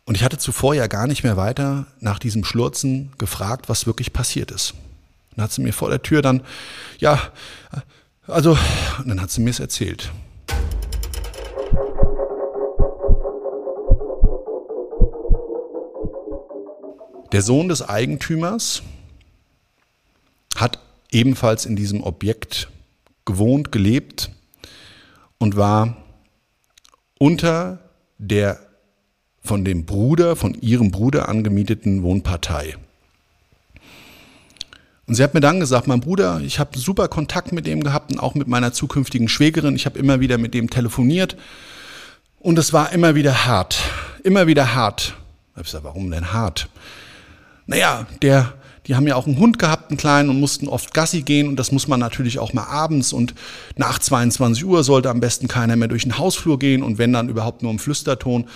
Und 0.04 0.16
ich 0.16 0.24
hatte 0.24 0.36
zuvor 0.36 0.74
ja 0.74 0.86
gar 0.86 1.06
nicht 1.06 1.22
mehr 1.22 1.38
weiter 1.38 1.86
nach 2.00 2.18
diesem 2.18 2.44
Schlurzen 2.44 3.12
gefragt, 3.16 3.68
was 3.68 3.86
wirklich 3.86 4.12
passiert 4.12 4.50
ist. 4.50 4.74
Dann 5.34 5.44
hat 5.44 5.52
sie 5.52 5.62
mir 5.62 5.72
vor 5.72 5.88
der 5.88 6.02
Tür 6.02 6.20
dann, 6.20 6.42
ja, 6.98 7.20
also, 8.26 8.58
dann 9.06 9.20
hat 9.20 9.30
sie 9.30 9.40
mir 9.40 9.50
es 9.50 9.60
erzählt. 9.60 10.10
Der 17.32 17.42
Sohn 17.42 17.68
des 17.68 17.82
Eigentümers 17.82 18.82
hat 20.54 20.78
ebenfalls 21.10 21.66
in 21.66 21.76
diesem 21.76 22.02
Objekt 22.02 22.68
gewohnt, 23.24 23.72
gelebt 23.72 24.30
und 25.38 25.56
war 25.56 25.96
unter 27.18 27.78
der 28.18 28.58
von 29.40 29.64
dem 29.64 29.84
Bruder, 29.84 30.36
von 30.36 30.54
ihrem 30.54 30.90
Bruder 30.90 31.28
angemieteten 31.28 32.02
Wohnpartei. 32.02 32.76
Und 35.06 35.14
sie 35.14 35.22
hat 35.22 35.34
mir 35.34 35.40
dann 35.40 35.60
gesagt, 35.60 35.86
mein 35.86 36.00
Bruder, 36.00 36.40
ich 36.40 36.58
habe 36.58 36.78
super 36.78 37.08
Kontakt 37.08 37.52
mit 37.52 37.66
dem 37.66 37.84
gehabt 37.84 38.10
und 38.10 38.18
auch 38.18 38.34
mit 38.34 38.48
meiner 38.48 38.72
zukünftigen 38.72 39.28
Schwägerin. 39.28 39.76
Ich 39.76 39.84
habe 39.84 39.98
immer 39.98 40.20
wieder 40.20 40.38
mit 40.38 40.54
dem 40.54 40.70
telefoniert 40.70 41.36
und 42.38 42.58
es 42.58 42.72
war 42.72 42.90
immer 42.92 43.14
wieder 43.14 43.44
hart, 43.44 43.78
immer 44.22 44.46
wieder 44.46 44.74
hart. 44.74 45.14
Ich 45.56 45.62
gesagt, 45.64 45.84
warum 45.84 46.10
denn 46.10 46.32
hart? 46.32 46.68
Naja, 47.66 48.06
der, 48.22 48.54
die 48.86 48.94
haben 48.94 49.06
ja 49.06 49.16
auch 49.16 49.26
einen 49.26 49.38
Hund 49.38 49.58
gehabt, 49.58 49.90
einen 49.90 49.96
kleinen, 49.96 50.28
und 50.28 50.40
mussten 50.40 50.68
oft 50.68 50.92
Gassi 50.92 51.22
gehen. 51.22 51.48
Und 51.48 51.56
das 51.56 51.72
muss 51.72 51.88
man 51.88 52.00
natürlich 52.00 52.38
auch 52.38 52.52
mal 52.52 52.66
abends. 52.66 53.12
Und 53.12 53.34
nach 53.76 53.98
22 53.98 54.64
Uhr 54.64 54.84
sollte 54.84 55.10
am 55.10 55.20
besten 55.20 55.48
keiner 55.48 55.76
mehr 55.76 55.88
durch 55.88 56.02
den 56.02 56.18
Hausflur 56.18 56.58
gehen. 56.58 56.82
Und 56.82 56.98
wenn 56.98 57.12
dann 57.12 57.28
überhaupt 57.28 57.62
nur 57.62 57.72
im 57.72 57.78
Flüsterton. 57.78 58.46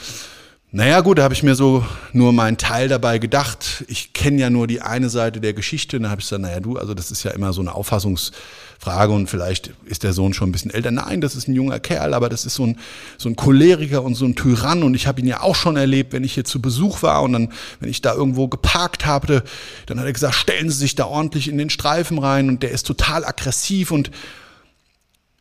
Naja 0.71 1.01
gut, 1.01 1.17
da 1.17 1.23
habe 1.23 1.33
ich 1.33 1.43
mir 1.43 1.55
so 1.55 1.83
nur 2.13 2.35
meinen 2.35 2.59
Teil 2.59 2.89
dabei 2.89 3.17
gedacht. 3.19 3.87
Ich 3.89 4.13
kenne 4.13 4.39
ja 4.39 4.51
nur 4.51 4.67
die 4.67 4.83
eine 4.83 5.09
Seite 5.09 5.41
der 5.41 5.55
Geschichte. 5.55 5.97
Und 5.97 6.03
da 6.03 6.11
habe 6.11 6.21
ich 6.21 6.27
gesagt, 6.27 6.43
naja 6.43 6.61
du, 6.61 6.77
also 6.77 6.93
das 6.93 7.11
ist 7.11 7.23
ja 7.23 7.31
immer 7.31 7.55
so 7.55 7.63
eine 7.63 7.75
Auffassungsfrage 7.75 9.15
und 9.15 9.31
vielleicht 9.31 9.71
ist 9.87 10.03
der 10.03 10.13
Sohn 10.13 10.35
schon 10.35 10.51
ein 10.51 10.53
bisschen 10.53 10.71
älter. 10.71 10.91
Nein, 10.91 11.23
das 11.23 11.37
ist 11.37 11.49
ein 11.49 11.55
junger 11.55 11.81
Kerl, 11.81 12.13
aber 12.13 12.29
das 12.29 12.45
ist 12.45 12.57
so 12.57 12.67
ein, 12.67 12.79
so 13.17 13.31
ein 13.31 13.37
Choleriker 13.37 14.03
und 14.03 14.15
so 14.15 14.27
ein 14.27 14.37
Tyrann. 14.37 14.83
Und 14.83 14.93
ich 14.93 15.07
habe 15.07 15.23
ihn 15.23 15.27
ja 15.27 15.41
auch 15.41 15.57
schon 15.57 15.77
erlebt, 15.77 16.13
wenn 16.13 16.23
ich 16.23 16.35
hier 16.35 16.45
zu 16.45 16.61
Besuch 16.61 17.03
war 17.03 17.23
und 17.23 17.33
dann, 17.33 17.53
wenn 17.81 17.89
ich 17.89 18.03
da 18.03 18.13
irgendwo 18.13 18.49
geparkt 18.49 19.07
habe, 19.07 19.45
dann 19.87 19.99
hat 19.99 20.05
er 20.05 20.13
gesagt, 20.13 20.35
stellen 20.35 20.69
Sie 20.69 20.77
sich 20.77 20.95
da 20.95 21.07
ordentlich 21.07 21.49
in 21.49 21.57
den 21.57 21.71
Streifen 21.71 22.19
rein 22.19 22.51
und 22.51 22.63
der 22.63 22.73
ist 22.73 22.87
total 22.87 23.25
aggressiv 23.25 23.91
und 23.91 24.11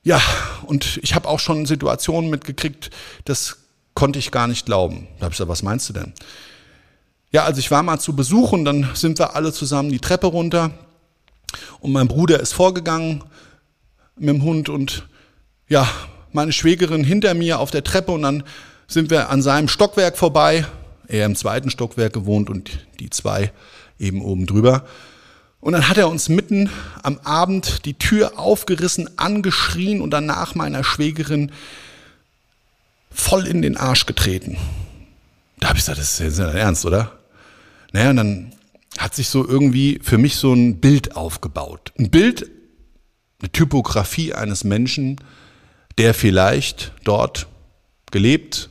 ja, 0.03 0.22
und 0.63 1.01
ich 1.03 1.15
habe 1.15 1.27
auch 1.27 1.41
schon 1.41 1.65
Situationen 1.65 2.29
mitgekriegt, 2.29 2.91
dass 3.25 3.57
konnte 3.97 4.19
ich 4.19 4.29
gar 4.29 4.45
nicht 4.45 4.67
glauben. 4.67 5.07
Da 5.17 5.23
habe 5.23 5.33
ich 5.33 5.37
gesagt, 5.39 5.49
was 5.49 5.63
meinst 5.63 5.89
du 5.89 5.93
denn? 5.93 6.13
Ja, 7.31 7.45
also 7.45 7.57
ich 7.57 7.71
war 7.71 7.81
mal 7.81 7.97
zu 7.97 8.15
Besuch 8.15 8.51
und 8.51 8.63
dann 8.63 8.87
sind 8.93 9.17
wir 9.17 9.35
alle 9.35 9.51
zusammen 9.51 9.89
die 9.89 9.97
Treppe 9.97 10.27
runter 10.27 10.69
und 11.79 11.93
mein 11.93 12.07
Bruder 12.07 12.39
ist 12.39 12.53
vorgegangen 12.53 13.23
mit 14.15 14.29
dem 14.29 14.43
Hund 14.43 14.69
und 14.69 15.07
ja, 15.67 15.89
meine 16.31 16.51
Schwägerin 16.51 17.03
hinter 17.03 17.33
mir 17.33 17.57
auf 17.57 17.71
der 17.71 17.83
Treppe 17.83 18.11
und 18.11 18.21
dann 18.21 18.43
sind 18.85 19.09
wir 19.09 19.31
an 19.31 19.41
seinem 19.41 19.67
Stockwerk 19.67 20.15
vorbei. 20.15 20.67
Er 21.07 21.25
im 21.25 21.35
zweiten 21.35 21.71
Stockwerk 21.71 22.13
gewohnt 22.13 22.51
und 22.51 22.86
die 22.99 23.10
zwei 23.10 23.51
eben 23.97 24.21
oben 24.21 24.45
drüber. 24.45 24.86
Und 25.60 25.73
dann 25.73 25.89
hat 25.89 25.97
er 25.97 26.07
uns 26.07 26.29
mitten 26.29 26.69
am 27.01 27.17
Abend 27.23 27.83
die 27.86 27.95
Tür 27.95 28.38
aufgerissen, 28.38 29.17
angeschrien 29.17 30.01
und 30.01 30.12
danach 30.12 30.53
meiner 30.53 30.83
Schwägerin 30.83 31.51
voll 33.17 33.47
in 33.47 33.62
den 33.62 33.77
Arsch 33.77 34.06
getreten. 34.06 34.58
Da 35.60 35.69
habe 35.69 35.77
ich 35.77 35.84
gesagt, 35.84 35.97
das 35.97 36.13
ist 36.13 36.19
jetzt 36.19 36.39
nicht 36.39 36.53
ernst, 36.53 36.86
oder? 36.86 37.17
Naja, 37.91 38.12
und 38.12 38.17
dann 38.17 38.53
hat 38.97 39.15
sich 39.15 39.27
so 39.27 39.47
irgendwie 39.47 39.99
für 40.03 40.17
mich 40.17 40.36
so 40.36 40.53
ein 40.53 40.80
Bild 40.80 41.15
aufgebaut. 41.15 41.93
Ein 41.97 42.10
Bild, 42.10 42.49
eine 43.41 43.51
Typografie 43.51 44.34
eines 44.34 44.63
Menschen, 44.63 45.17
der 45.97 46.13
vielleicht 46.13 46.93
dort 47.03 47.47
gelebt, 48.12 48.69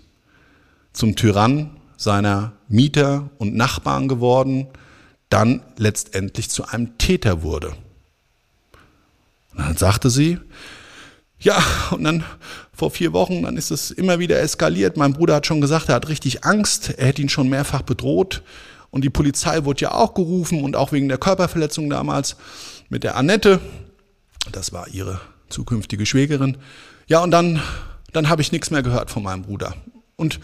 zum 0.93 1.17
Tyrann 1.17 1.77
seiner 1.97 2.53
Mieter 2.69 3.31
und 3.39 3.55
Nachbarn 3.55 4.09
geworden, 4.09 4.69
dann 5.29 5.63
letztendlich 5.77 6.51
zu 6.51 6.67
einem 6.67 6.99
Täter 6.99 7.43
wurde. 7.43 7.71
Und 9.53 9.59
dann 9.59 9.77
sagte 9.77 10.09
sie, 10.09 10.39
ja, 11.39 11.63
und 11.91 12.05
dann 12.05 12.25
vor 12.77 12.91
vier 12.91 13.15
Wochen, 13.15 13.43
dann 13.43 13.57
ist 13.57 13.71
es 13.71 13.91
immer 13.91 14.19
wieder 14.19 14.39
eskaliert. 14.39 14.99
Mein 14.99 15.15
Bruder 15.15 15.37
hat 15.37 15.47
schon 15.47 15.63
gesagt, 15.63 15.89
er 15.89 15.95
hat 15.95 16.09
richtig 16.09 16.45
Angst. 16.45 16.91
Er 16.91 17.07
hätte 17.07 17.23
ihn 17.23 17.31
schon 17.31 17.49
mehrfach 17.49 17.83
bedroht. 17.83 18.43
Und 18.91 19.03
die 19.03 19.11
Polizei 19.11 19.65
wurde 19.65 19.81
ja 19.81 19.93
auch 19.93 20.13
gerufen 20.13 20.63
und 20.63 20.77
auch 20.77 20.93
wegen 20.93 21.09
der 21.09 21.17
Körperverletzung 21.17 21.89
damals 21.89 22.37
mit 22.91 23.03
der 23.03 23.17
Annette. 23.17 23.61
Das 24.53 24.73
war 24.73 24.89
ihre 24.89 25.21
zukünftige 25.49 26.05
Schwägerin. 26.05 26.59
Ja, 27.07 27.23
und 27.23 27.31
dann, 27.31 27.63
dann 28.13 28.29
habe 28.29 28.43
ich 28.43 28.53
nichts 28.53 28.71
mehr 28.71 28.83
gehört 28.83 29.11
von 29.11 29.23
meinem 29.23 29.43
Bruder. 29.43 29.75
Und 30.17 30.39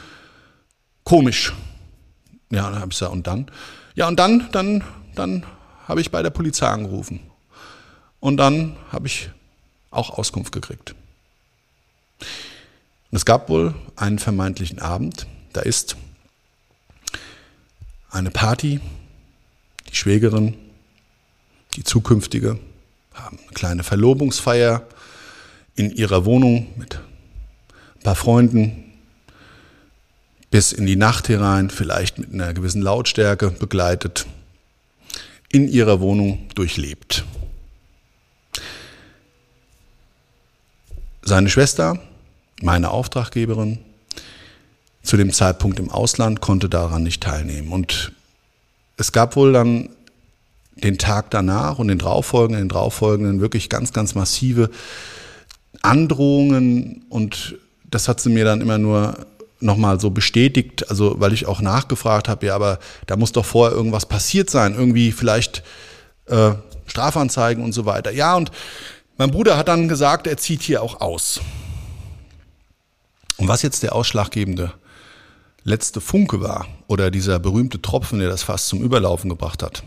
komisch. 1.05 1.53
Ja, 2.51 2.71
dann 2.71 2.81
habe 2.81 2.93
ich 2.93 2.99
gesagt, 2.99 3.13
und 3.13 3.27
dann? 3.27 3.51
Ja, 3.95 4.09
und 4.09 4.19
dann, 4.19 4.49
dann, 4.53 4.83
dann 5.15 5.45
habe 5.87 6.01
ich 6.01 6.11
bei 6.11 6.23
der 6.23 6.31
Polizei 6.31 6.67
angerufen. 6.67 7.21
Und 8.21 8.39
dann 8.39 8.77
habe 8.91 9.07
ich 9.07 9.31
auch 9.91 10.11
Auskunft 10.11 10.53
gekriegt. 10.53 10.95
Und 13.11 13.17
es 13.17 13.25
gab 13.25 13.49
wohl 13.49 13.75
einen 13.97 14.19
vermeintlichen 14.19 14.79
Abend, 14.79 15.27
da 15.53 15.61
ist 15.61 15.97
eine 18.11 18.31
Party, 18.31 18.81
die 19.91 19.95
Schwägerin, 19.97 20.55
die 21.75 21.85
zukünftige, 21.85 22.59
haben 23.15 23.39
eine 23.39 23.53
kleine 23.53 23.83
Verlobungsfeier 23.85 24.87
in 25.75 25.91
ihrer 25.91 26.25
Wohnung 26.25 26.69
mit 26.77 26.97
ein 27.97 28.03
paar 28.03 28.15
Freunden 28.15 28.93
bis 30.51 30.73
in 30.73 30.85
die 30.85 30.97
Nacht 30.97 31.31
herein, 31.31 31.71
vielleicht 31.71 32.19
mit 32.19 32.33
einer 32.33 32.53
gewissen 32.53 32.83
Lautstärke 32.83 33.51
begleitet, 33.51 34.27
in 35.49 35.67
ihrer 35.67 36.01
Wohnung 36.01 36.47
durchlebt. 36.55 37.25
Seine 41.23 41.49
Schwester, 41.49 41.99
meine 42.63 42.91
Auftraggeberin, 42.91 43.79
zu 45.03 45.17
dem 45.17 45.33
Zeitpunkt 45.33 45.81
im 45.81 45.91
Ausland, 45.91 46.41
konnte 46.41 46.69
daran 46.69 47.03
nicht 47.03 47.23
teilnehmen. 47.23 47.73
Und 47.73 48.13
es 48.97 49.13
gab 49.13 49.37
wohl 49.37 49.53
dann 49.53 49.89
den 50.77 50.99
Tag 50.99 51.31
danach 51.31 51.79
und 51.79 51.89
den 51.89 51.99
darauffolgenden, 51.99 52.65
den 52.65 52.69
darauffolgenden 52.69 53.41
wirklich 53.41 53.69
ganz, 53.69 53.93
ganz 53.93 54.15
massive 54.15 54.71
Androhungen 55.83 57.05
und 57.09 57.57
das 57.91 58.09
hat 58.09 58.21
sie 58.21 58.31
mir 58.31 58.45
dann 58.45 58.61
immer 58.61 58.79
nur 58.79 59.27
nochmal 59.61 60.01
so 60.01 60.11
bestätigt, 60.11 60.89
also 60.91 61.17
weil 61.19 61.33
ich 61.33 61.47
auch 61.47 61.61
nachgefragt 61.61 62.29
habe, 62.29 62.47
ja, 62.47 62.55
aber 62.55 62.79
da 63.07 63.17
muss 63.17 63.33
doch 63.33 63.45
vorher 63.45 63.77
irgendwas 63.77 64.07
passiert 64.07 64.51
sein, 64.51 64.75
irgendwie 64.75 65.13
vielleicht 65.13 65.63
äh, 66.27 66.53
Strafanzeigen 66.87 67.63
und 67.63 67.73
so 67.73 67.87
weiter. 67.87 68.11
Ja, 68.11 68.35
und 68.35 68.51
mein 69.19 69.31
Bruder 69.31 69.57
hat 69.57 69.69
dann 69.69 69.89
gesagt, 69.89 70.27
er 70.27 70.37
zieht 70.37 70.63
hier 70.63 70.83
auch 70.83 71.01
aus. 71.01 71.41
Und 73.43 73.49
was 73.49 73.63
jetzt 73.63 73.83
der 73.83 73.97
ausschlaggebende 73.97 74.73
letzte 75.65 76.01
Funke 76.01 76.41
war 76.41 76.69
oder 76.87 77.11
dieser 77.11 77.41
berühmte 77.41 77.83
Tropfen, 77.83 78.21
der 78.21 78.29
das 78.29 78.45
fast 78.45 78.69
zum 78.69 78.85
Überlaufen 78.85 79.29
gebracht 79.29 79.65
hat, 79.65 79.83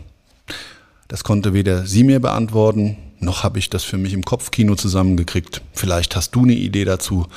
das 1.08 1.24
konnte 1.24 1.54
weder 1.54 1.86
sie 1.86 2.04
mir 2.04 2.20
beantworten, 2.20 2.98
noch 3.18 3.44
habe 3.44 3.58
ich 3.58 3.70
das 3.70 3.82
für 3.82 3.96
mich 3.96 4.12
im 4.12 4.26
Kopfkino 4.26 4.74
zusammengekriegt. 4.74 5.62
Vielleicht 5.72 6.16
hast 6.16 6.32
du 6.32 6.42
eine 6.42 6.52
Idee 6.52 6.84
dazu, 6.84 7.28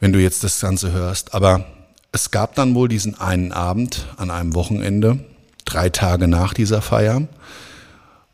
wenn 0.00 0.12
du 0.12 0.20
jetzt 0.20 0.44
das 0.44 0.60
Ganze 0.60 0.92
hörst. 0.92 1.32
Aber 1.32 1.64
es 2.12 2.30
gab 2.30 2.54
dann 2.54 2.74
wohl 2.74 2.88
diesen 2.88 3.18
einen 3.18 3.52
Abend 3.52 4.06
an 4.18 4.30
einem 4.30 4.54
Wochenende, 4.54 5.18
drei 5.64 5.88
Tage 5.88 6.28
nach 6.28 6.52
dieser 6.52 6.82
Feier, 6.82 7.26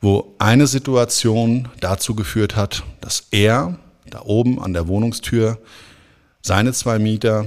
wo 0.01 0.35
eine 0.41 0.67
Situation 0.67 1.69
dazu 1.79 2.17
geführt 2.17 2.57
hat, 2.57 2.83
dass 3.01 3.29
er 3.31 3.79
da 4.11 4.23
oben 4.23 4.61
an 4.61 4.73
der 4.73 4.89
Wohnungstür 4.89 5.59
seine 6.49 6.73
zwei 6.73 6.99
Mieter 6.99 7.45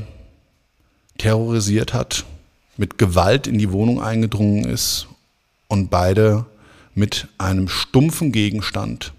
terrorisiert 1.17 1.91
hat, 1.91 2.23
mit 2.77 2.99
Gewalt 2.99 3.47
in 3.47 3.57
die 3.57 3.71
Wohnung 3.71 3.99
eingedrungen 3.99 4.63
ist 4.63 5.07
und 5.67 5.89
beide 5.89 6.45
mit 6.93 7.27
einem 7.39 7.67
stumpfen 7.67 8.31
Gegenstand 8.31 9.11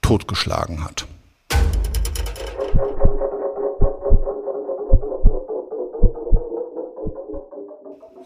totgeschlagen 0.00 0.84
hat. 0.84 1.08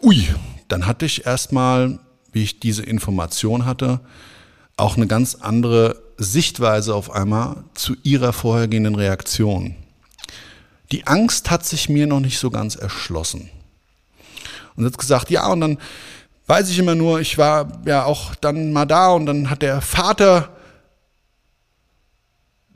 ui, 0.03 0.27
dann 0.67 0.85
hatte 0.85 1.07
ich 1.07 1.25
erstmal, 1.25 1.97
wie 2.31 2.43
ich 2.43 2.59
diese 2.59 2.83
Information 2.83 3.65
hatte, 3.65 4.01
auch 4.77 4.97
eine 4.97 5.07
ganz 5.07 5.33
andere 5.33 5.99
Sichtweise 6.17 6.93
auf 6.93 7.09
einmal 7.09 7.63
zu 7.73 7.95
ihrer 8.03 8.33
vorhergehenden 8.33 8.93
Reaktion. 8.93 9.80
Die 10.91 11.07
Angst 11.07 11.49
hat 11.49 11.65
sich 11.65 11.89
mir 11.89 12.07
noch 12.07 12.19
nicht 12.19 12.39
so 12.39 12.49
ganz 12.49 12.75
erschlossen. 12.75 13.49
Und 14.75 14.85
hat 14.85 14.97
gesagt, 14.97 15.29
ja, 15.29 15.47
und 15.47 15.61
dann 15.61 15.77
weiß 16.47 16.69
ich 16.69 16.79
immer 16.79 16.95
nur, 16.95 17.19
ich 17.19 17.37
war 17.37 17.81
ja 17.85 18.03
auch 18.05 18.35
dann 18.35 18.73
mal 18.73 18.85
da 18.85 19.11
und 19.11 19.25
dann 19.25 19.49
hat 19.49 19.61
der 19.61 19.81
Vater, 19.81 20.49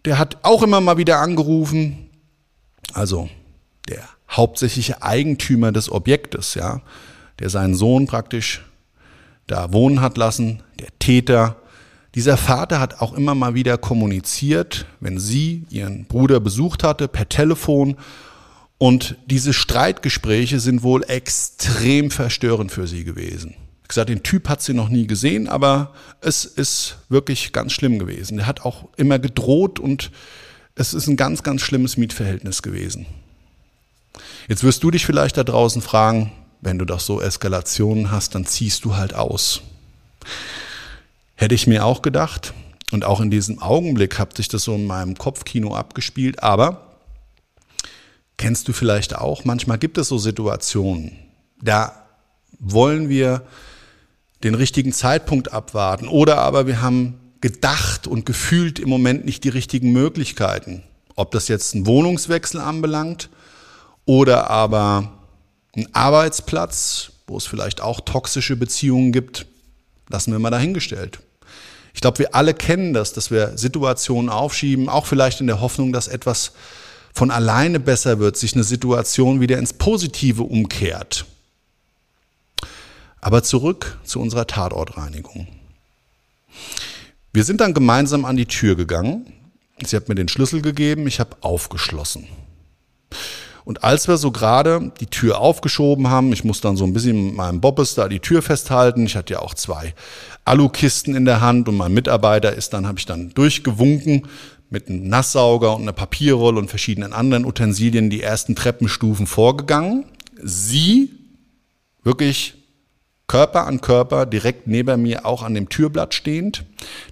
der 0.05 0.17
hat 0.17 0.37
auch 0.43 0.63
immer 0.63 0.81
mal 0.81 0.97
wieder 0.97 1.19
angerufen, 1.19 2.09
also 2.93 3.29
der 3.89 4.07
hauptsächliche 4.29 5.01
Eigentümer 5.01 5.71
des 5.71 5.91
Objektes, 5.91 6.53
ja, 6.53 6.81
der 7.39 7.49
seinen 7.49 7.75
Sohn 7.75 8.07
praktisch 8.07 8.63
da 9.47 9.73
wohnen 9.73 10.01
hat 10.01 10.17
lassen, 10.17 10.63
der 10.79 10.87
Täter. 10.99 11.57
Dieser 12.15 12.37
Vater 12.37 12.79
hat 12.79 13.01
auch 13.01 13.13
immer 13.13 13.35
mal 13.35 13.55
wieder 13.55 13.77
kommuniziert, 13.77 14.85
wenn 15.01 15.19
sie 15.19 15.65
ihren 15.69 16.05
Bruder 16.05 16.39
besucht 16.39 16.83
hatte, 16.83 17.09
per 17.09 17.27
Telefon. 17.27 17.97
Und 18.77 19.17
diese 19.25 19.51
Streitgespräche 19.51 20.61
sind 20.61 20.81
wohl 20.81 21.03
extrem 21.03 22.11
verstörend 22.11 22.71
für 22.71 22.87
sie 22.87 23.03
gewesen. 23.03 23.55
Wie 23.83 23.87
gesagt, 23.89 24.09
den 24.09 24.23
Typ 24.23 24.47
hat 24.47 24.61
sie 24.61 24.73
noch 24.73 24.89
nie 24.89 25.07
gesehen, 25.07 25.49
aber 25.49 25.93
es 26.21 26.45
ist 26.45 26.97
wirklich 27.09 27.51
ganz 27.51 27.73
schlimm 27.73 27.99
gewesen. 27.99 28.39
Er 28.39 28.47
hat 28.47 28.61
auch 28.61 28.87
immer 28.95 29.19
gedroht 29.19 29.77
und 29.77 30.09
es 30.73 30.93
ist 30.93 31.07
ein 31.07 31.17
ganz, 31.17 31.43
ganz 31.43 31.61
schlimmes 31.61 31.97
Mietverhältnis 31.97 32.61
gewesen. 32.61 33.05
Jetzt 34.47 34.63
wirst 34.63 34.83
du 34.83 34.89
dich 34.89 35.05
vielleicht 35.05 35.37
da 35.37 35.43
draußen 35.43 35.81
fragen, 35.81 36.31
wenn 36.61 36.79
du 36.79 36.85
doch 36.85 36.99
so 36.99 37.21
Eskalationen 37.21 38.09
hast, 38.09 38.35
dann 38.35 38.45
ziehst 38.45 38.85
du 38.85 38.95
halt 38.95 39.13
aus. 39.13 39.61
Hätte 41.35 41.55
ich 41.55 41.67
mir 41.67 41.85
auch 41.85 42.01
gedacht. 42.01 42.53
Und 42.91 43.03
auch 43.03 43.19
in 43.19 43.31
diesem 43.31 43.61
Augenblick 43.61 44.19
hat 44.19 44.37
sich 44.37 44.47
das 44.47 44.63
so 44.63 44.75
in 44.75 44.85
meinem 44.85 45.17
Kopfkino 45.17 45.75
abgespielt. 45.75 46.41
Aber 46.43 46.97
kennst 48.37 48.67
du 48.67 48.73
vielleicht 48.73 49.15
auch, 49.15 49.43
manchmal 49.43 49.77
gibt 49.77 49.97
es 49.97 50.07
so 50.07 50.17
Situationen, 50.17 51.17
da 51.61 52.05
wollen 52.59 53.09
wir 53.09 53.45
den 54.43 54.55
richtigen 54.55 54.93
Zeitpunkt 54.93 55.51
abwarten. 55.51 56.07
Oder 56.07 56.37
aber 56.37 56.67
wir 56.67 56.81
haben 56.81 57.19
gedacht 57.41 58.07
und 58.07 58.25
gefühlt 58.25 58.79
im 58.79 58.89
Moment 58.89 59.25
nicht 59.25 59.43
die 59.43 59.49
richtigen 59.49 59.91
Möglichkeiten. 59.91 60.83
Ob 61.15 61.31
das 61.31 61.47
jetzt 61.47 61.75
einen 61.75 61.85
Wohnungswechsel 61.85 62.59
anbelangt 62.59 63.29
oder 64.05 64.49
aber 64.49 65.11
ein 65.75 65.93
Arbeitsplatz, 65.93 67.11
wo 67.27 67.37
es 67.37 67.47
vielleicht 67.47 67.81
auch 67.81 68.01
toxische 68.01 68.55
Beziehungen 68.55 69.11
gibt, 69.11 69.47
lassen 70.09 70.31
wir 70.31 70.39
mal 70.39 70.51
dahingestellt. 70.51 71.19
Ich 71.95 72.01
glaube, 72.01 72.19
wir 72.19 72.35
alle 72.35 72.53
kennen 72.53 72.93
das, 72.93 73.13
dass 73.13 73.31
wir 73.31 73.57
Situationen 73.57 74.29
aufschieben, 74.29 74.89
auch 74.89 75.05
vielleicht 75.05 75.39
in 75.39 75.47
der 75.47 75.61
Hoffnung, 75.61 75.93
dass 75.93 76.09
etwas 76.09 76.51
von 77.13 77.31
alleine 77.31 77.79
besser 77.79 78.19
wird, 78.19 78.35
sich 78.35 78.53
eine 78.53 78.65
Situation 78.65 79.39
wieder 79.39 79.57
ins 79.57 79.71
Positive 79.71 80.43
umkehrt. 80.43 81.25
Aber 83.21 83.43
zurück 83.43 83.97
zu 84.03 84.19
unserer 84.19 84.45
Tatortreinigung. 84.45 85.47
Wir 87.31 87.45
sind 87.45 87.61
dann 87.61 87.73
gemeinsam 87.73 88.25
an 88.25 88.35
die 88.35 88.45
Tür 88.45 88.75
gegangen. 88.75 89.31
Sie 89.85 89.95
hat 89.95 90.09
mir 90.09 90.15
den 90.15 90.27
Schlüssel 90.27 90.61
gegeben, 90.61 91.07
ich 91.07 91.21
habe 91.21 91.37
aufgeschlossen. 91.39 92.27
Und 93.63 93.83
als 93.83 94.07
wir 94.07 94.17
so 94.17 94.31
gerade 94.31 94.91
die 94.99 95.07
Tür 95.07 95.39
aufgeschoben 95.39 96.09
haben, 96.09 96.31
ich 96.33 96.43
muss 96.43 96.61
dann 96.61 96.77
so 96.77 96.83
ein 96.83 96.93
bisschen 96.93 97.27
mit 97.27 97.35
meinem 97.35 97.61
Bobbes 97.61 97.95
da 97.95 98.09
die 98.09 98.19
Tür 98.19 98.41
festhalten. 98.41 99.05
Ich 99.05 99.15
hatte 99.15 99.33
ja 99.33 99.39
auch 99.39 99.55
zwei 99.55 99.95
Alukisten 100.45 101.15
in 101.15 101.25
der 101.25 101.41
Hand 101.41 101.67
und 101.67 101.75
mein 101.75 101.93
Mitarbeiter 101.93 102.53
ist 102.53 102.73
dann, 102.73 102.87
habe 102.87 102.99
ich 102.99 103.05
dann 103.05 103.31
durchgewunken 103.31 104.27
mit 104.69 104.87
einem 104.87 105.07
Nasssauger 105.07 105.75
und 105.75 105.81
einer 105.81 105.93
Papierrolle 105.93 106.59
und 106.59 106.69
verschiedenen 106.69 107.13
anderen 107.13 107.45
Utensilien 107.45 108.09
die 108.09 108.21
ersten 108.21 108.55
Treppenstufen 108.55 109.27
vorgegangen. 109.27 110.05
Sie 110.41 111.11
wirklich 112.03 112.55
Körper 113.27 113.65
an 113.65 113.81
Körper, 113.81 114.27
direkt 114.27 114.67
neben 114.67 115.01
mir 115.01 115.25
auch 115.25 115.41
an 115.41 115.55
dem 115.55 115.67
Türblatt 115.69 116.13
stehend, 116.13 116.63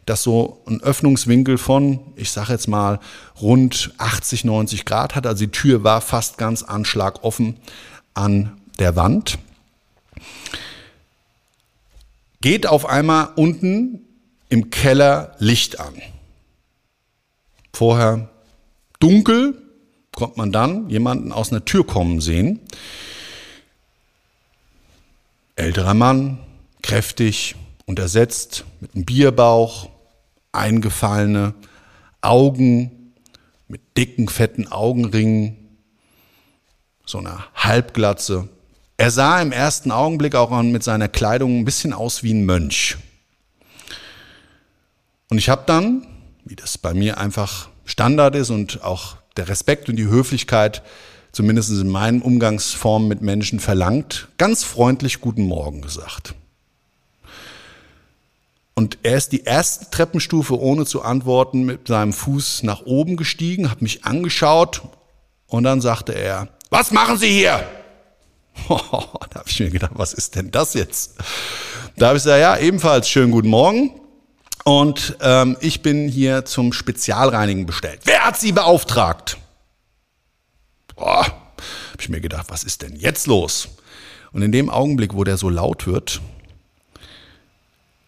das 0.05 0.21
so 0.21 0.61
ein 0.67 0.79
Öffnungswinkel 0.81 1.57
von, 1.57 1.99
ich 2.15 2.29
sage 2.29 2.53
jetzt 2.53 2.67
mal, 2.67 2.99
rund 3.41 3.93
80, 3.97 4.45
90 4.45 4.85
Grad 4.85 5.15
hat. 5.15 5.25
Also 5.25 5.45
die 5.45 5.51
Tür 5.51 5.83
war 5.83 6.01
fast 6.01 6.37
ganz 6.37 6.61
anschlagoffen 6.61 7.57
an 8.13 8.51
der 8.77 8.95
Wand. 8.95 9.39
Geht 12.43 12.67
auf 12.67 12.85
einmal 12.85 13.29
unten 13.37 14.05
im 14.49 14.69
Keller 14.69 15.33
Licht 15.39 15.79
an. 15.79 15.93
Vorher 17.73 18.31
dunkel, 18.99 19.61
kommt 20.13 20.35
man 20.35 20.51
dann 20.51 20.89
jemanden 20.89 21.31
aus 21.31 21.51
einer 21.53 21.63
Tür 21.63 21.87
kommen 21.87 22.19
sehen. 22.19 22.59
Älterer 25.55 25.93
Mann, 25.93 26.37
kräftig, 26.81 27.55
untersetzt, 27.85 28.65
mit 28.81 28.93
einem 28.93 29.05
Bierbauch, 29.05 29.89
eingefallene 30.51 31.53
Augen, 32.19 33.13
mit 33.69 33.95
dicken, 33.95 34.27
fetten 34.27 34.67
Augenringen, 34.67 35.77
so 37.05 37.19
einer 37.19 37.45
Halbglatze. 37.55 38.49
Er 38.97 39.11
sah 39.11 39.41
im 39.41 39.51
ersten 39.51 39.91
Augenblick 39.91 40.35
auch 40.35 40.61
mit 40.61 40.83
seiner 40.83 41.07
Kleidung 41.07 41.59
ein 41.59 41.65
bisschen 41.65 41.93
aus 41.93 42.23
wie 42.23 42.33
ein 42.33 42.45
Mönch. 42.45 42.97
Und 45.29 45.37
ich 45.39 45.49
habe 45.49 45.63
dann, 45.65 46.05
wie 46.45 46.55
das 46.55 46.77
bei 46.77 46.93
mir 46.93 47.17
einfach 47.17 47.69
Standard 47.85 48.35
ist 48.35 48.51
und 48.51 48.83
auch 48.83 49.17
der 49.35 49.49
Respekt 49.49 49.89
und 49.89 49.95
die 49.95 50.07
Höflichkeit 50.07 50.83
zumindest 51.31 51.71
in 51.71 51.89
meinen 51.89 52.21
Umgangsformen 52.21 53.07
mit 53.07 53.21
Menschen 53.21 53.59
verlangt, 53.59 54.27
ganz 54.37 54.63
freundlich 54.63 55.19
Guten 55.19 55.47
Morgen 55.47 55.81
gesagt. 55.81 56.35
Und 58.75 58.99
er 59.03 59.17
ist 59.17 59.31
die 59.31 59.43
erste 59.43 59.89
Treppenstufe 59.89 60.59
ohne 60.59 60.85
zu 60.85 61.01
antworten 61.01 61.63
mit 61.63 61.87
seinem 61.87 62.13
Fuß 62.13 62.63
nach 62.63 62.83
oben 62.85 63.17
gestiegen, 63.17 63.69
hat 63.69 63.81
mich 63.81 64.05
angeschaut 64.05 64.83
und 65.47 65.63
dann 65.63 65.81
sagte 65.81 66.13
er, 66.13 66.49
was 66.69 66.91
machen 66.91 67.17
Sie 67.17 67.29
hier? 67.29 67.63
Da 68.67 69.39
habe 69.39 69.49
ich 69.49 69.59
mir 69.59 69.69
gedacht, 69.69 69.93
was 69.95 70.13
ist 70.13 70.35
denn 70.35 70.51
das 70.51 70.73
jetzt? 70.73 71.15
Da 71.97 72.07
habe 72.07 72.17
ich 72.17 72.23
gesagt, 72.23 72.39
ja, 72.39 72.57
ebenfalls 72.57 73.09
schönen 73.09 73.31
guten 73.31 73.49
Morgen. 73.49 73.99
Und 74.63 75.17
ähm, 75.19 75.57
ich 75.59 75.81
bin 75.81 76.07
hier 76.07 76.45
zum 76.45 76.71
Spezialreinigen 76.71 77.65
bestellt. 77.65 78.01
Wer 78.05 78.25
hat 78.25 78.39
Sie 78.39 78.51
beauftragt? 78.51 79.37
Boah, 80.95 81.25
habe 81.25 81.99
ich 81.99 82.09
mir 82.09 82.21
gedacht, 82.21 82.47
was 82.49 82.63
ist 82.63 82.81
denn 82.81 82.95
jetzt 82.95 83.27
los? 83.27 83.69
Und 84.31 84.41
in 84.41 84.51
dem 84.51 84.69
Augenblick, 84.69 85.13
wo 85.13 85.23
der 85.23 85.37
so 85.37 85.49
laut 85.49 85.85
wird, 85.85 86.21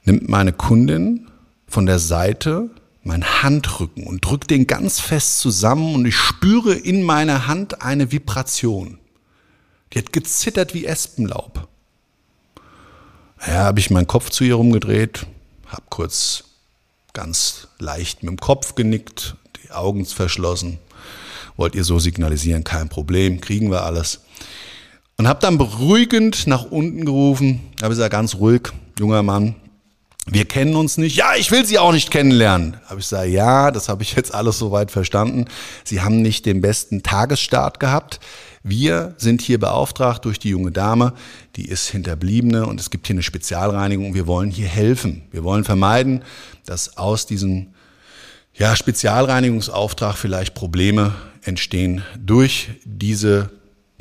nimmt 0.06 0.30
meine 0.30 0.54
Kundin 0.54 1.30
von 1.68 1.86
der 1.86 2.00
Seite 2.00 2.70
meinen 3.04 3.44
Handrücken 3.44 4.08
und 4.08 4.26
drückt 4.26 4.50
den 4.50 4.66
ganz 4.66 5.00
fest 5.00 5.40
zusammen 5.40 5.94
und 5.94 6.06
ich 6.06 6.16
spüre 6.16 6.74
in 6.74 7.04
meiner 7.04 7.48
Hand 7.48 7.84
eine 7.84 8.12
Vibration. 8.12 8.98
Die 9.96 10.00
hat 10.00 10.14
gezittert 10.14 10.74
wie 10.74 10.86
Espenlaub. 10.86 11.68
Ja, 13.48 13.64
habe 13.64 13.80
ich 13.80 13.90
meinen 13.90 14.08
Kopf 14.08 14.30
zu 14.30 14.44
ihr 14.44 14.56
rumgedreht, 14.56 15.26
habe 15.68 15.84
kurz 15.90 16.44
ganz 17.14 17.70
leicht 17.80 18.22
mit 18.22 18.30
dem 18.30 18.40
Kopf 18.40 18.76
genickt, 18.76 19.36
die 19.64 19.72
Augen 19.72 20.06
verschlossen 20.06 20.80
wollt 21.58 21.76
ihr 21.76 21.84
so 21.84 22.00
signalisieren, 22.00 22.64
kein 22.64 22.90
Problem, 22.90 23.42
kriegen 23.42 23.72
wir 23.72 23.84
alles. 23.84 24.22
Und 25.18 25.28
habe 25.28 25.40
dann 25.40 25.58
beruhigend 25.58 26.48
nach 26.48 26.66
unten 26.66 27.06
gerufen, 27.06 27.62
habe 27.82 27.90
gesagt, 27.90 28.12
ganz 28.12 28.36
ruhig, 28.36 28.74
junger 29.00 29.24
Mann, 29.24 29.56
wir 30.26 30.46
kennen 30.46 30.76
uns 30.76 30.98
nicht. 30.98 31.16
Ja, 31.16 31.36
ich 31.36 31.52
will 31.52 31.66
Sie 31.66 31.78
auch 31.78 31.92
nicht 31.92 32.10
kennenlernen. 32.10 32.78
Habe 32.86 33.00
ich 33.00 33.06
gesagt, 33.06 33.30
ja, 33.30 33.70
das 33.70 33.90
habe 33.90 34.02
ich 34.02 34.16
jetzt 34.16 34.34
alles 34.34 34.58
soweit 34.58 34.90
verstanden. 34.90 35.46
Sie 35.84 36.02
haben 36.02 36.22
nicht 36.22 36.48
den 36.48 36.62
besten 36.62 37.04
Tagesstart 37.04 37.80
gehabt. 37.80 38.20
Wir 38.64 39.14
sind 39.18 39.44
hier 39.44 39.60
beauftragt 39.60 40.26
durch 40.26 40.40
die 40.40 40.50
junge 40.50 40.72
Dame, 40.72 41.14
die 41.56 41.68
ist 41.70 41.90
Hinterbliebene 41.90 42.66
und 42.66 42.80
es 42.80 42.90
gibt 42.90 43.06
hier 43.06 43.14
eine 43.14 43.22
Spezialreinigung. 43.22 44.16
Wir 44.16 44.26
wollen 44.26 44.50
hier 44.50 44.68
helfen. 44.68 45.22
Wir 45.30 45.44
wollen 45.44 45.64
vermeiden, 45.64 46.24
dass 46.66 46.98
aus 46.98 47.28
diesem 47.28 47.68
ja, 48.56 48.76
Spezialreinigungsauftrag 48.76 50.18
vielleicht 50.18 50.56
Probleme 50.56 51.14
entstehen 51.44 52.04
durch 52.18 52.70
diese 52.84 53.52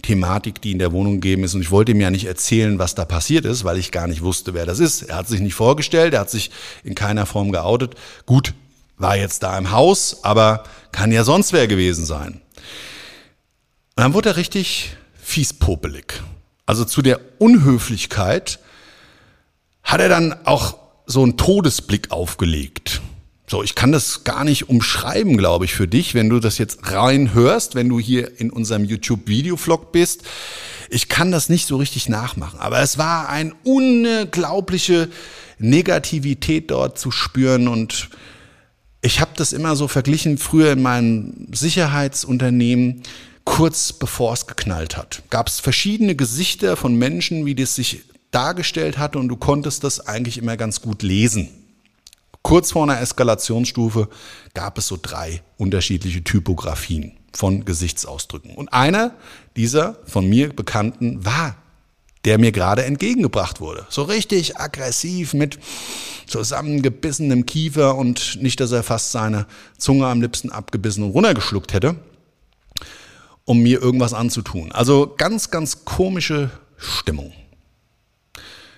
Thematik, 0.04 0.60
die 0.60 0.72
in 0.72 0.78
der 0.78 0.92
Wohnung 0.92 1.14
gegeben 1.20 1.44
ist. 1.44 1.54
Und 1.54 1.62
ich 1.62 1.70
wollte 1.70 1.92
ihm 1.92 2.00
ja 2.00 2.10
nicht 2.10 2.26
erzählen, 2.26 2.78
was 2.78 2.94
da 2.94 3.04
passiert 3.04 3.44
ist, 3.44 3.64
weil 3.64 3.78
ich 3.78 3.90
gar 3.90 4.06
nicht 4.06 4.22
wusste, 4.22 4.54
wer 4.54 4.66
das 4.66 4.78
ist. 4.78 5.02
Er 5.02 5.16
hat 5.16 5.28
sich 5.28 5.40
nicht 5.40 5.54
vorgestellt, 5.54 6.14
er 6.14 6.20
hat 6.20 6.30
sich 6.30 6.50
in 6.84 6.94
keiner 6.94 7.26
Form 7.26 7.52
geoutet. 7.52 7.94
Gut, 8.26 8.54
war 8.98 9.16
jetzt 9.16 9.42
da 9.42 9.56
im 9.56 9.70
Haus, 9.70 10.22
aber 10.22 10.64
kann 10.92 11.10
ja 11.10 11.24
sonst 11.24 11.52
wer 11.52 11.66
gewesen 11.66 12.04
sein. 12.04 12.40
Und 13.96 14.02
dann 14.02 14.14
wurde 14.14 14.30
er 14.30 14.36
richtig 14.36 14.96
fiespopelig. 15.20 16.22
Also 16.66 16.84
zu 16.84 17.02
der 17.02 17.20
Unhöflichkeit 17.38 18.60
hat 19.82 20.00
er 20.00 20.08
dann 20.08 20.34
auch 20.44 20.76
so 21.06 21.22
einen 21.22 21.36
Todesblick 21.36 22.10
aufgelegt. 22.10 23.00
So, 23.46 23.62
ich 23.62 23.74
kann 23.74 23.92
das 23.92 24.24
gar 24.24 24.44
nicht 24.44 24.70
umschreiben, 24.70 25.36
glaube 25.36 25.66
ich, 25.66 25.74
für 25.74 25.86
dich, 25.86 26.14
wenn 26.14 26.30
du 26.30 26.40
das 26.40 26.56
jetzt 26.56 26.90
rein 26.90 27.34
hörst, 27.34 27.74
wenn 27.74 27.90
du 27.90 28.00
hier 28.00 28.40
in 28.40 28.50
unserem 28.50 28.84
YouTube-Video-Vlog 28.84 29.92
bist. 29.92 30.22
Ich 30.88 31.08
kann 31.08 31.30
das 31.30 31.50
nicht 31.50 31.66
so 31.66 31.76
richtig 31.76 32.08
nachmachen, 32.08 32.58
aber 32.58 32.80
es 32.80 32.96
war 32.96 33.28
eine 33.28 33.52
unglaubliche 33.64 35.10
Negativität 35.58 36.70
dort 36.70 36.98
zu 36.98 37.10
spüren 37.10 37.68
und 37.68 38.08
ich 39.02 39.20
habe 39.20 39.32
das 39.36 39.52
immer 39.52 39.76
so 39.76 39.88
verglichen 39.88 40.38
früher 40.38 40.72
in 40.72 40.80
meinem 40.80 41.48
Sicherheitsunternehmen, 41.52 43.02
kurz 43.44 43.92
bevor 43.92 44.32
es 44.32 44.46
geknallt 44.46 44.96
hat. 44.96 45.22
Gab 45.28 45.48
es 45.48 45.60
verschiedene 45.60 46.14
Gesichter 46.14 46.76
von 46.76 46.96
Menschen, 46.96 47.44
wie 47.44 47.54
das 47.54 47.74
sich 47.74 48.04
dargestellt 48.30 48.96
hatte 48.96 49.18
und 49.18 49.28
du 49.28 49.36
konntest 49.36 49.84
das 49.84 50.00
eigentlich 50.00 50.38
immer 50.38 50.56
ganz 50.56 50.80
gut 50.80 51.02
lesen. 51.02 51.63
Kurz 52.44 52.72
vor 52.72 52.82
einer 52.82 53.00
Eskalationsstufe 53.00 54.10
gab 54.52 54.76
es 54.76 54.86
so 54.86 54.98
drei 55.00 55.42
unterschiedliche 55.56 56.22
Typografien 56.22 57.16
von 57.32 57.64
Gesichtsausdrücken. 57.64 58.54
Und 58.54 58.70
einer 58.70 59.14
dieser 59.56 59.96
von 60.04 60.28
mir 60.28 60.52
bekannten 60.52 61.24
war, 61.24 61.56
der 62.26 62.38
mir 62.38 62.52
gerade 62.52 62.84
entgegengebracht 62.84 63.62
wurde. 63.62 63.86
So 63.88 64.02
richtig 64.02 64.58
aggressiv 64.58 65.32
mit 65.32 65.58
zusammengebissenem 66.26 67.46
Kiefer 67.46 67.96
und 67.96 68.42
nicht, 68.42 68.60
dass 68.60 68.72
er 68.72 68.82
fast 68.82 69.12
seine 69.12 69.46
Zunge 69.78 70.06
am 70.06 70.20
liebsten 70.20 70.52
abgebissen 70.52 71.02
und 71.02 71.12
runtergeschluckt 71.12 71.72
hätte, 71.72 71.96
um 73.46 73.62
mir 73.62 73.80
irgendwas 73.80 74.12
anzutun. 74.12 74.70
Also 74.70 75.14
ganz, 75.16 75.50
ganz 75.50 75.86
komische 75.86 76.50
Stimmung. 76.76 77.32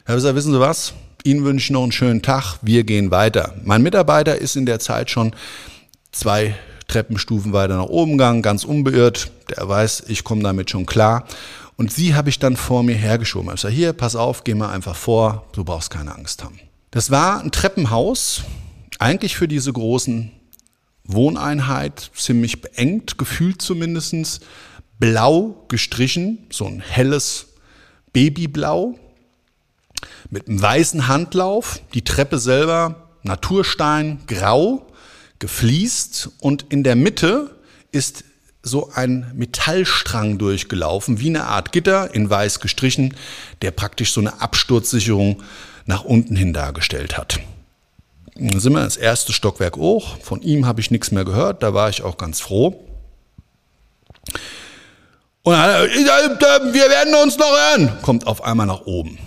Herr 0.04 0.16
Wisser, 0.16 0.36
wissen 0.36 0.52
Sie 0.52 0.60
was? 0.60 0.94
Ihnen 1.26 1.44
wünsche 1.44 1.64
ich 1.64 1.70
noch 1.70 1.82
einen 1.82 1.90
schönen 1.90 2.22
Tag. 2.22 2.58
Wir 2.62 2.84
gehen 2.84 3.10
weiter. 3.10 3.56
Mein 3.64 3.82
Mitarbeiter 3.82 4.38
ist 4.38 4.54
in 4.54 4.64
der 4.64 4.78
Zeit 4.78 5.10
schon 5.10 5.34
zwei 6.12 6.54
Treppenstufen 6.86 7.52
weiter 7.52 7.76
nach 7.76 7.86
oben 7.86 8.12
gegangen, 8.12 8.42
ganz 8.42 8.62
unbeirrt. 8.62 9.32
Der 9.50 9.68
weiß, 9.68 10.04
ich 10.06 10.22
komme 10.22 10.44
damit 10.44 10.70
schon 10.70 10.86
klar. 10.86 11.26
Und 11.76 11.92
sie 11.92 12.14
habe 12.14 12.28
ich 12.28 12.38
dann 12.38 12.56
vor 12.56 12.84
mir 12.84 12.94
hergeschoben. 12.94 13.52
Ich 13.52 13.60
sage, 13.60 13.74
hier, 13.74 13.92
pass 13.92 14.14
auf, 14.14 14.44
geh 14.44 14.54
mal 14.54 14.70
einfach 14.70 14.94
vor, 14.94 15.46
du 15.50 15.64
brauchst 15.64 15.90
keine 15.90 16.14
Angst 16.14 16.44
haben. 16.44 16.60
Das 16.92 17.10
war 17.10 17.40
ein 17.42 17.50
Treppenhaus, 17.50 18.42
eigentlich 19.00 19.36
für 19.36 19.48
diese 19.48 19.72
großen 19.72 20.30
Wohneinheit, 21.02 22.12
ziemlich 22.14 22.62
beengt, 22.62 23.18
gefühlt 23.18 23.60
zumindestens 23.60 24.40
blau 25.00 25.66
gestrichen, 25.66 26.46
so 26.50 26.66
ein 26.66 26.80
helles 26.80 27.48
Babyblau 28.12 28.96
mit 30.30 30.48
einem 30.48 30.60
weißen 30.60 31.08
Handlauf, 31.08 31.80
die 31.94 32.02
Treppe 32.02 32.38
selber 32.38 33.08
Naturstein 33.22 34.20
grau, 34.26 34.86
gefliest 35.38 36.30
und 36.40 36.66
in 36.70 36.82
der 36.82 36.96
Mitte 36.96 37.50
ist 37.92 38.24
so 38.62 38.90
ein 38.94 39.30
Metallstrang 39.34 40.38
durchgelaufen, 40.38 41.20
wie 41.20 41.28
eine 41.28 41.44
Art 41.44 41.72
Gitter 41.72 42.14
in 42.14 42.28
weiß 42.28 42.60
gestrichen, 42.60 43.14
der 43.62 43.70
praktisch 43.70 44.12
so 44.12 44.20
eine 44.20 44.40
Absturzsicherung 44.40 45.42
nach 45.84 46.04
unten 46.04 46.34
hin 46.34 46.52
dargestellt 46.52 47.16
hat. 47.16 47.38
Dann 48.34 48.60
sind 48.60 48.72
wir 48.72 48.82
ins 48.82 48.96
erste 48.96 49.32
Stockwerk 49.32 49.76
hoch. 49.76 50.18
Von 50.20 50.42
ihm 50.42 50.66
habe 50.66 50.80
ich 50.80 50.90
nichts 50.90 51.10
mehr 51.10 51.24
gehört, 51.24 51.62
da 51.62 51.74
war 51.74 51.88
ich 51.88 52.02
auch 52.02 52.18
ganz 52.18 52.40
froh. 52.40 52.82
Und 55.42 55.52
dann, 55.52 56.74
wir 56.74 56.90
werden 56.90 57.14
uns 57.22 57.38
noch 57.38 57.50
hören, 57.50 57.98
kommt 58.02 58.26
auf 58.26 58.42
einmal 58.42 58.66
nach 58.66 58.80
oben. 58.80 59.18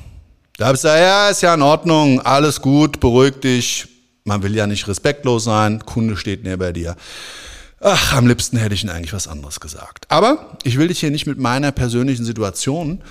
Da 0.59 0.65
habe 0.65 0.75
ich 0.75 0.81
gesagt, 0.81 0.99
ja, 0.99 1.29
ist 1.29 1.41
ja 1.41 1.53
in 1.53 1.61
Ordnung, 1.61 2.19
alles 2.19 2.59
gut, 2.59 2.99
beruhig 2.99 3.35
dich. 3.39 3.87
Man 4.25 4.43
will 4.43 4.53
ja 4.53 4.67
nicht 4.67 4.89
respektlos 4.89 5.45
sein, 5.45 5.85
Kunde 5.85 6.17
steht 6.17 6.43
näher 6.43 6.57
bei 6.57 6.73
dir. 6.73 6.97
Ach, 7.79 8.11
am 8.11 8.27
liebsten 8.27 8.57
hätte 8.57 8.75
ich 8.75 8.83
Ihnen 8.83 8.91
eigentlich 8.91 9.13
was 9.13 9.29
anderes 9.29 9.61
gesagt. 9.61 10.11
Aber 10.11 10.57
ich 10.63 10.77
will 10.77 10.89
dich 10.89 10.99
hier 10.99 11.11
nicht 11.11 11.27
mit 11.27 11.37
meiner 11.37 11.71
persönlichen 11.71 12.25
Situation 12.25 13.01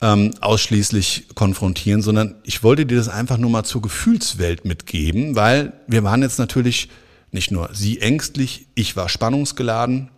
ähm, 0.00 0.32
ausschließlich 0.40 1.30
konfrontieren, 1.34 2.02
sondern 2.02 2.36
ich 2.44 2.62
wollte 2.62 2.86
dir 2.86 2.98
das 2.98 3.08
einfach 3.08 3.38
nur 3.38 3.50
mal 3.50 3.64
zur 3.64 3.82
Gefühlswelt 3.82 4.64
mitgeben, 4.64 5.34
weil 5.34 5.72
wir 5.88 6.04
waren 6.04 6.22
jetzt 6.22 6.38
natürlich 6.38 6.88
nicht 7.32 7.50
nur 7.50 7.68
sie 7.72 8.00
ängstlich, 8.00 8.68
ich 8.76 8.94
war 8.94 9.08
spannungsgeladen. 9.08 10.12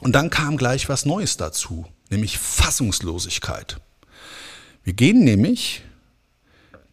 Und 0.00 0.14
dann 0.14 0.30
kam 0.30 0.56
gleich 0.56 0.88
was 0.88 1.04
Neues 1.04 1.36
dazu, 1.36 1.84
nämlich 2.08 2.38
Fassungslosigkeit. 2.38 3.76
Wir 4.84 4.94
gehen 4.94 5.22
nämlich 5.22 5.82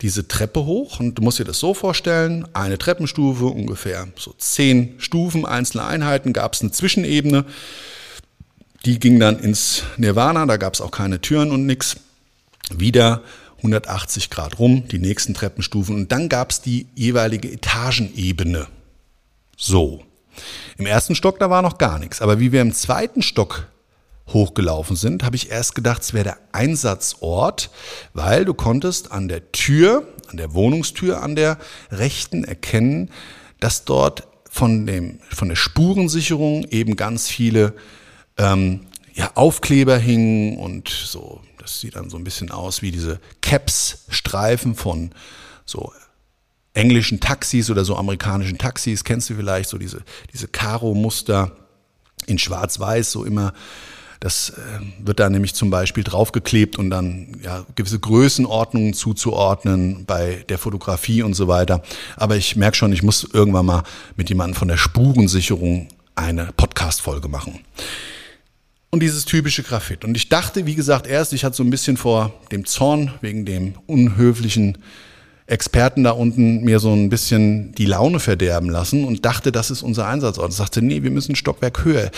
diese 0.06 0.28
Treppe 0.28 0.66
hoch 0.66 1.00
und 1.00 1.16
du 1.16 1.24
musst 1.24 1.40
dir 1.40 1.46
das 1.46 1.58
so 1.58 1.74
vorstellen, 1.74 2.48
eine 2.54 2.78
Treppenstufe, 2.78 3.46
ungefähr 3.46 4.08
so 4.16 4.36
zehn 4.38 4.94
Stufen, 5.00 5.48
einzelne 5.48 5.84
Einheiten, 5.84 6.32
gab 6.32 6.54
es 6.54 6.62
eine 6.62 6.70
Zwischenebene, 6.70 7.44
die 8.86 9.00
ging 9.00 9.20
dann 9.20 9.40
ins 9.40 9.82
Nirvana, 9.98 10.46
da 10.46 10.58
gab 10.58 10.76
es 10.76 10.82
auch 10.82 10.92
keine 10.92 11.22
Türen 11.22 11.50
und 11.50 11.66
nichts. 11.66 11.96
Wieder 12.70 13.24
180 13.58 14.30
Grad 14.30 14.60
rum, 14.60 14.88
die 14.88 15.00
nächsten 15.00 15.34
Treppenstufen 15.34 15.96
und 15.96 16.12
dann 16.12 16.30
gab 16.30 16.52
es 16.52 16.62
die 16.62 16.86
jeweilige 16.94 17.52
Etagenebene. 17.52 18.68
So. 19.58 20.04
Im 20.78 20.86
ersten 20.86 21.16
Stock, 21.16 21.40
da 21.40 21.50
war 21.50 21.64
noch 21.64 21.80
gar 21.80 21.98
nichts. 21.98 22.22
Aber 22.22 22.40
wie 22.40 22.52
wir 22.52 22.62
im 22.62 22.74
zweiten 22.74 23.24
Stock 23.24 23.68
hochgelaufen 24.28 24.96
sind, 24.96 25.24
habe 25.24 25.36
ich 25.36 25.52
erst 25.52 25.76
gedacht, 25.76 26.02
es 26.02 26.14
wäre 26.14 26.24
der 26.24 26.38
Einsatzort, 26.52 27.70
weil 28.14 28.46
du 28.46 28.54
konntest 28.54 29.12
an 29.12 29.28
der 29.28 29.52
Tür, 29.52 30.08
an 30.28 30.38
der 30.38 30.54
Wohnungstür, 30.54 31.22
an 31.22 31.36
der 31.36 31.58
rechten 31.92 32.44
erkennen, 32.44 33.12
dass 33.60 33.86
dort 33.86 34.28
von, 34.50 34.86
dem, 34.86 35.20
von 35.30 35.50
der 35.50 35.56
Spurensicherung 35.56 36.64
eben 36.70 36.96
ganz 36.96 37.28
viele 37.28 37.74
ähm, 38.38 38.88
ja, 39.14 39.32
Aufkleber 39.36 39.98
hingen 39.98 40.58
und 40.58 40.90
so, 40.90 41.42
das 41.60 41.80
sieht 41.80 41.96
dann 41.96 42.10
so 42.10 42.18
ein 42.18 42.24
bisschen 42.24 42.52
aus 42.52 42.82
wie 42.82 42.92
diese 42.92 43.20
Caps-Streifen 43.42 44.76
von 44.76 45.12
so 45.66 45.92
englischen 46.74 47.20
Taxis 47.20 47.70
oder 47.70 47.86
so 47.86 47.96
amerikanischen 47.96 48.58
Taxis, 48.58 49.04
kennst 49.04 49.30
du 49.30 49.36
vielleicht, 49.36 49.70
so 49.70 49.78
diese, 49.78 50.04
diese 50.34 50.48
Karo-Muster 50.48 51.56
in 52.28 52.38
schwarz-weiß, 52.38 53.12
so 53.12 53.24
immer 53.24 53.54
das 54.20 54.50
äh, 54.50 54.54
wird 55.00 55.20
da 55.20 55.30
nämlich 55.30 55.54
zum 55.54 55.70
Beispiel 55.70 56.04
draufgeklebt 56.04 56.78
und 56.78 56.90
dann 56.90 57.40
ja, 57.44 57.66
gewisse 57.76 58.00
Größenordnungen 58.00 58.94
zuzuordnen 58.94 60.06
bei 60.06 60.46
der 60.50 60.58
Fotografie 60.58 61.24
und 61.24 61.34
so 61.34 61.48
weiter. 61.48 61.84
Aber 62.16 62.36
ich 62.36 62.56
merke 62.56 62.78
schon, 62.78 62.94
ich 62.94 63.04
muss 63.04 63.28
irgendwann 63.32 63.66
mal 63.66 63.84
mit 64.16 64.30
jemandem 64.30 64.56
von 64.56 64.68
der 64.68 64.78
Spurensicherung 64.78 65.88
eine 66.16 66.50
Podcast-Folge 66.56 67.28
machen. 67.28 67.60
Und 68.90 69.02
dieses 69.02 69.26
typische 69.26 69.64
Graphit. 69.64 70.06
Und 70.06 70.16
ich 70.16 70.30
dachte, 70.30 70.66
wie 70.66 70.76
gesagt, 70.76 71.06
erst, 71.06 71.34
ich 71.34 71.44
hatte 71.44 71.58
so 71.58 71.64
ein 71.64 71.70
bisschen 71.70 71.98
vor 71.98 72.34
dem 72.52 72.66
Zorn 72.66 73.12
wegen 73.20 73.46
dem 73.46 73.74
unhöflichen 73.88 74.78
Experten 75.48 76.04
da 76.04 76.12
unten 76.12 76.64
mir 76.64 76.80
so 76.80 76.92
ein 76.92 77.10
bisschen 77.10 77.74
die 77.76 77.86
Laune 77.86 78.20
verderben 78.20 78.70
lassen 78.70 79.04
und 79.04 79.26
dachte, 79.26 79.52
das 79.52 79.70
ist 79.70 79.84
unser 79.84 80.08
Einsatzort. 80.08 80.52
Ich 80.52 80.58
sagte, 80.58 80.82
nee, 80.82 81.04
wir 81.04 81.12
müssen 81.12 81.36
Stockwerk 81.36 81.86
höher 81.86 82.10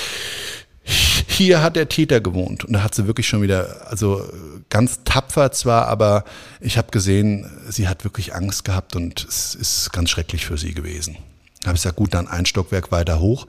hier 0.87 1.61
hat 1.61 1.75
der 1.75 1.89
Täter 1.89 2.21
gewohnt. 2.21 2.63
Und 2.63 2.73
da 2.73 2.83
hat 2.83 2.95
sie 2.95 3.07
wirklich 3.07 3.27
schon 3.27 3.41
wieder, 3.41 3.87
also 3.89 4.23
ganz 4.69 5.01
tapfer 5.03 5.51
zwar, 5.51 5.87
aber 5.87 6.23
ich 6.59 6.77
habe 6.77 6.91
gesehen, 6.91 7.49
sie 7.69 7.87
hat 7.87 8.03
wirklich 8.03 8.33
Angst 8.33 8.63
gehabt 8.63 8.95
und 8.95 9.25
es 9.27 9.53
ist 9.55 9.91
ganz 9.91 10.09
schrecklich 10.09 10.45
für 10.45 10.57
sie 10.57 10.73
gewesen. 10.73 11.17
Da 11.61 11.67
habe 11.67 11.75
ich 11.75 11.83
gesagt, 11.83 11.97
gut, 11.97 12.13
dann 12.13 12.27
ein 12.27 12.45
Stockwerk 12.45 12.91
weiter 12.91 13.19
hoch. 13.19 13.47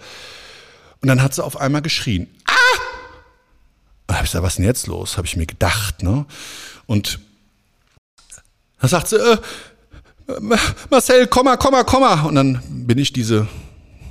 Und 1.00 1.08
dann 1.08 1.22
hat 1.22 1.34
sie 1.34 1.44
auf 1.44 1.60
einmal 1.60 1.82
geschrien. 1.82 2.28
Ah! 2.46 2.52
Und 4.08 4.16
habe 4.16 4.24
ich 4.24 4.30
gesagt, 4.30 4.44
was 4.44 4.54
ist 4.54 4.58
denn 4.58 4.64
jetzt 4.64 4.86
los? 4.86 5.16
Habe 5.16 5.26
ich 5.26 5.36
mir 5.36 5.46
gedacht, 5.46 6.02
ne? 6.02 6.26
Und 6.86 7.20
da 8.80 8.88
sagt 8.88 9.08
sie, 9.08 9.16
äh, 9.16 9.38
Marcel, 10.90 11.26
komm 11.26 11.44
mal, 11.44 11.56
komm 11.56 11.72
mal, 11.72 11.84
komm 11.84 12.00
mal. 12.00 12.26
Und 12.26 12.34
dann 12.34 12.62
bin 12.68 12.98
ich 12.98 13.12
diese 13.12 13.46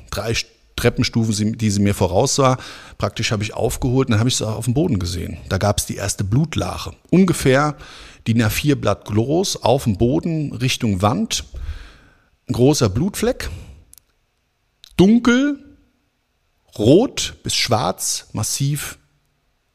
drei 0.09 0.33
Stunden 0.33 0.56
Treppenstufen, 0.77 1.57
die 1.57 1.69
sie 1.69 1.81
mir 1.81 1.93
voraussah, 1.93 2.57
praktisch 2.97 3.31
habe 3.31 3.43
ich 3.43 3.53
aufgeholt 3.53 4.07
und 4.07 4.11
dann 4.11 4.19
habe 4.19 4.29
ich 4.29 4.37
sie 4.37 4.47
auf 4.47 4.65
dem 4.65 4.73
Boden 4.73 4.99
gesehen. 4.99 5.37
Da 5.49 5.57
gab 5.57 5.79
es 5.79 5.85
die 5.85 5.95
erste 5.95 6.23
Blutlache. 6.23 6.93
Ungefähr 7.09 7.75
DIN 8.27 8.41
A4 8.41 8.75
Blatt 8.75 9.05
groß, 9.05 9.63
auf 9.63 9.83
dem 9.83 9.97
Boden, 9.97 10.53
Richtung 10.53 11.01
Wand. 11.01 11.43
Ein 12.47 12.53
großer 12.53 12.89
Blutfleck. 12.89 13.49
Dunkel, 14.95 15.59
rot 16.77 17.35
bis 17.43 17.55
schwarz, 17.55 18.27
massiv, 18.33 18.97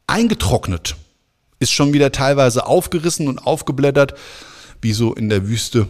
eingetrocknet. 0.07 0.95
Ist 1.59 1.71
schon 1.71 1.93
wieder 1.93 2.11
teilweise 2.11 2.65
aufgerissen 2.65 3.27
und 3.27 3.39
aufgeblättert, 3.39 4.15
wie 4.81 4.93
so 4.93 5.13
in 5.13 5.29
der 5.29 5.47
Wüste. 5.47 5.87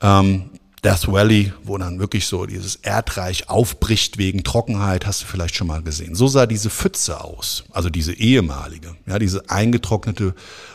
Ähm, 0.00 0.50
Death 0.84 1.08
Valley, 1.10 1.52
wo 1.62 1.78
dann 1.78 1.98
wirklich 1.98 2.26
so 2.26 2.44
dieses 2.44 2.76
Erdreich 2.76 3.48
aufbricht 3.48 4.18
wegen 4.18 4.44
Trockenheit, 4.44 5.06
hast 5.06 5.22
du 5.22 5.26
vielleicht 5.26 5.56
schon 5.56 5.66
mal 5.66 5.82
gesehen. 5.82 6.14
So 6.14 6.28
sah 6.28 6.44
diese 6.46 6.68
Pfütze 6.68 7.24
aus, 7.24 7.64
also 7.72 7.88
diese 7.88 8.12
ehemalige, 8.12 8.94
ja, 9.06 9.18
diese 9.18 9.48
eingetrocknete 9.48 10.34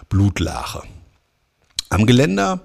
Blutlache. 0.10 0.82
Am 1.89 2.08
Geländer 2.08 2.62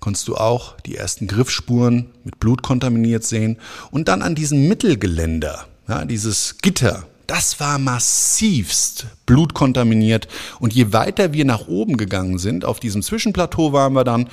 konntest 0.00 0.26
du 0.28 0.36
auch 0.36 0.80
die 0.80 0.96
ersten 0.96 1.26
Griffspuren 1.26 2.10
mit 2.24 2.40
Blut 2.40 2.62
kontaminiert 2.62 3.24
sehen 3.24 3.58
und 3.90 4.08
dann 4.08 4.22
an 4.22 4.34
diesem 4.34 4.66
Mittelgeländer, 4.66 5.66
ja, 5.88 6.06
dieses 6.06 6.56
Gitter, 6.58 7.06
das 7.26 7.58
war 7.58 7.78
massivst 7.78 9.06
blutkontaminiert. 9.26 10.28
Und 10.60 10.72
je 10.72 10.92
weiter 10.92 11.32
wir 11.32 11.44
nach 11.44 11.66
oben 11.66 11.96
gegangen 11.96 12.38
sind, 12.38 12.64
auf 12.64 12.78
diesem 12.78 13.02
Zwischenplateau 13.02 13.72
waren 13.72 13.94
wir 13.94 14.04
dann 14.04 14.28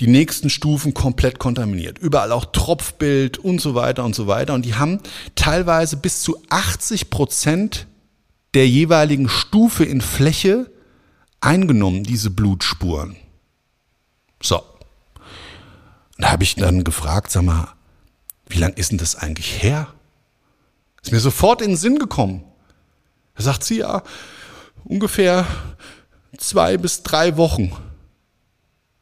die 0.00 0.06
nächsten 0.06 0.48
Stufen 0.48 0.94
komplett 0.94 1.38
kontaminiert. 1.38 1.98
Überall 1.98 2.32
auch 2.32 2.46
Tropfbild 2.46 3.38
und 3.38 3.60
so 3.60 3.74
weiter 3.74 4.04
und 4.04 4.14
so 4.14 4.26
weiter. 4.26 4.54
Und 4.54 4.64
die 4.64 4.76
haben 4.76 5.00
teilweise 5.34 5.96
bis 5.96 6.22
zu 6.22 6.40
80 6.50 7.10
Prozent 7.10 7.86
der 8.54 8.68
jeweiligen 8.68 9.28
Stufe 9.28 9.84
in 9.84 10.00
Fläche 10.00 10.70
eingenommen, 11.40 12.04
diese 12.04 12.30
Blutspuren. 12.30 13.16
So. 14.42 14.62
Da 16.18 16.32
habe 16.32 16.42
ich 16.42 16.56
dann 16.56 16.84
gefragt, 16.84 17.30
sag 17.30 17.42
mal, 17.42 17.68
wie 18.48 18.58
lang 18.58 18.72
ist 18.74 18.90
denn 18.90 18.98
das 18.98 19.16
eigentlich 19.16 19.62
her? 19.62 19.88
Ist 21.02 21.12
mir 21.12 21.20
sofort 21.20 21.60
in 21.60 21.70
den 21.70 21.76
Sinn 21.76 21.98
gekommen. 21.98 22.44
Da 23.36 23.44
sagt 23.44 23.62
sie 23.62 23.78
ja, 23.78 24.02
ungefähr 24.84 25.46
zwei 26.36 26.76
bis 26.76 27.02
drei 27.02 27.36
Wochen. 27.36 27.72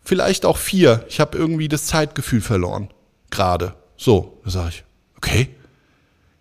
Vielleicht 0.07 0.47
auch 0.47 0.57
vier. 0.57 1.05
Ich 1.09 1.21
habe 1.21 1.37
irgendwie 1.37 1.69
das 1.69 1.85
Zeitgefühl 1.85 2.41
verloren. 2.41 2.89
Gerade. 3.31 3.75
So, 3.99 4.41
da 4.45 4.51
sage 4.51 4.69
ich, 4.71 4.85
okay. 5.19 5.51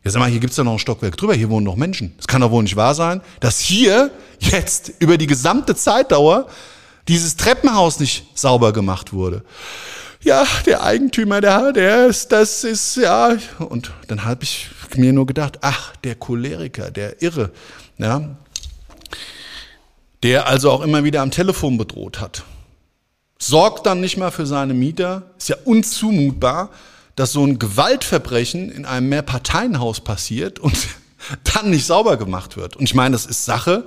Ja, 0.06 0.12
sag 0.12 0.20
mal, 0.20 0.30
hier 0.30 0.40
gibt's 0.40 0.56
ja 0.56 0.64
noch 0.64 0.74
ein 0.74 0.80
Stockwerk 0.80 1.18
drüber, 1.18 1.34
hier 1.34 1.50
wohnen 1.50 1.66
noch 1.66 1.76
Menschen. 1.76 2.14
Das 2.16 2.28
kann 2.28 2.40
doch 2.40 2.52
wohl 2.52 2.64
nicht 2.64 2.78
wahr 2.78 2.96
sein, 2.96 3.22
dass 3.42 3.60
hier 3.60 4.12
jetzt 4.40 4.94
über 5.00 5.18
die 5.18 5.28
gesamte 5.28 5.76
Zeitdauer 5.76 6.48
dieses 7.10 7.36
Treppenhaus 7.36 8.00
nicht 8.00 8.26
sauber 8.34 8.72
gemacht 8.72 9.12
wurde 9.12 9.44
ja, 10.26 10.46
der 10.66 10.84
Eigentümer, 10.84 11.40
der, 11.40 11.72
der 11.72 12.08
ist, 12.08 12.32
das 12.32 12.64
ist, 12.64 12.98
ja. 12.98 13.38
Und 13.60 13.92
dann 14.08 14.26
habe 14.26 14.44
ich 14.44 14.70
mir 14.96 15.14
nur 15.14 15.28
gedacht, 15.28 15.60
ach, 15.62 15.96
der 15.98 16.16
Choleriker, 16.16 16.90
der 16.90 17.22
Irre, 17.22 17.52
ja, 18.00 18.36
der 20.24 20.48
also 20.48 20.72
auch 20.72 20.82
immer 20.82 21.04
wieder 21.04 21.22
am 21.22 21.30
Telefon 21.30 21.78
bedroht 21.78 22.20
hat. 22.20 22.44
Sorgt 23.38 23.86
dann 23.86 24.02
nicht 24.02 24.18
mal 24.18 24.32
für 24.32 24.46
seine 24.46 24.74
Mieter, 24.74 25.32
ist 25.38 25.50
ja 25.50 25.58
unzumutbar, 25.66 26.70
dass 27.16 27.32
so 27.32 27.46
ein 27.46 27.60
Gewaltverbrechen 27.60 28.72
in 28.72 28.86
einem 28.86 29.10
Mehrparteienhaus 29.10 30.02
passiert 30.02 30.60
und 30.60 30.78
dann 31.54 31.70
nicht 31.70 31.86
sauber 31.86 32.18
gemacht 32.18 32.58
wird. 32.58 32.76
Und 32.76 32.84
ich 32.84 32.94
meine, 32.94 33.14
das 33.14 33.26
ist 33.26 33.46
Sache 33.46 33.86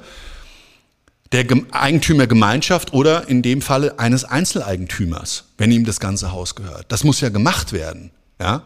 der 1.32 1.46
Eigentümergemeinschaft 1.72 2.94
oder 2.94 3.28
in 3.28 3.42
dem 3.42 3.60
Falle 3.60 3.98
eines 3.98 4.24
Einzeleigentümers, 4.24 5.44
wenn 5.58 5.70
ihm 5.70 5.84
das 5.84 6.00
ganze 6.00 6.32
Haus 6.32 6.54
gehört. 6.54 6.86
Das 6.88 7.04
muss 7.04 7.20
ja 7.20 7.28
gemacht 7.28 7.72
werden. 7.72 8.10
Ja? 8.40 8.62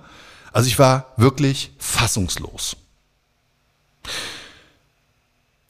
Also 0.53 0.69
ich 0.69 0.79
war 0.79 1.13
wirklich 1.17 1.73
fassungslos. 1.79 2.77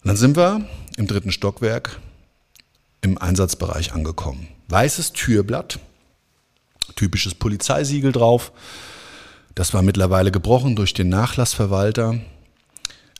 Und 0.03 0.09
dann 0.09 0.17
sind 0.17 0.37
wir 0.37 0.67
im 0.97 1.07
dritten 1.07 1.33
Stockwerk 1.33 1.99
im 3.01 3.17
Einsatzbereich 3.19 3.95
angekommen. 3.95 4.49
Weißes 4.73 5.13
Türblatt, 5.13 5.79
typisches 6.97 7.35
Polizeisiegel 7.35 8.11
drauf. 8.11 8.53
Das 9.55 9.75
war 9.75 9.83
mittlerweile 9.83 10.33
gebrochen 10.33 10.77
durch 10.77 10.95
den 10.95 11.11
Nachlassverwalter. 11.11 12.19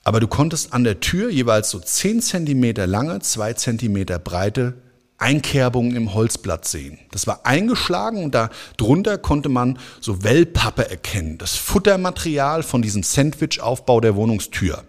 Aber 0.03 0.19
du 0.19 0.29
konntest 0.29 0.73
an 0.73 0.83
der 0.83 1.01
Tür 1.01 1.29
jeweils 1.29 1.69
so 1.69 1.79
10 1.79 2.23
Zentimeter 2.23 2.87
lange, 2.87 3.21
2 3.21 3.53
Zentimeter 3.53 4.19
breite 4.19 4.79
Einkerbungen 5.19 5.95
im 5.95 6.15
Holzblatt 6.15 6.67
sehen. 6.67 6.99
Das 7.11 7.27
war 7.27 7.45
eingeschlagen 7.45 8.25
und 8.25 8.35
da 8.35 8.49
drunter 8.79 9.19
konnte 9.19 9.51
man 9.51 9.79
so 10.01 10.25
Wellpappe 10.25 10.89
erkennen, 10.89 11.37
das 11.37 11.57
Futtermaterial 11.57 12.63
von 12.63 12.81
diesem 12.81 13.03
Sandwich-Aufbau 13.03 14.01
der 14.01 14.17
Wohnungstür. 14.17 14.85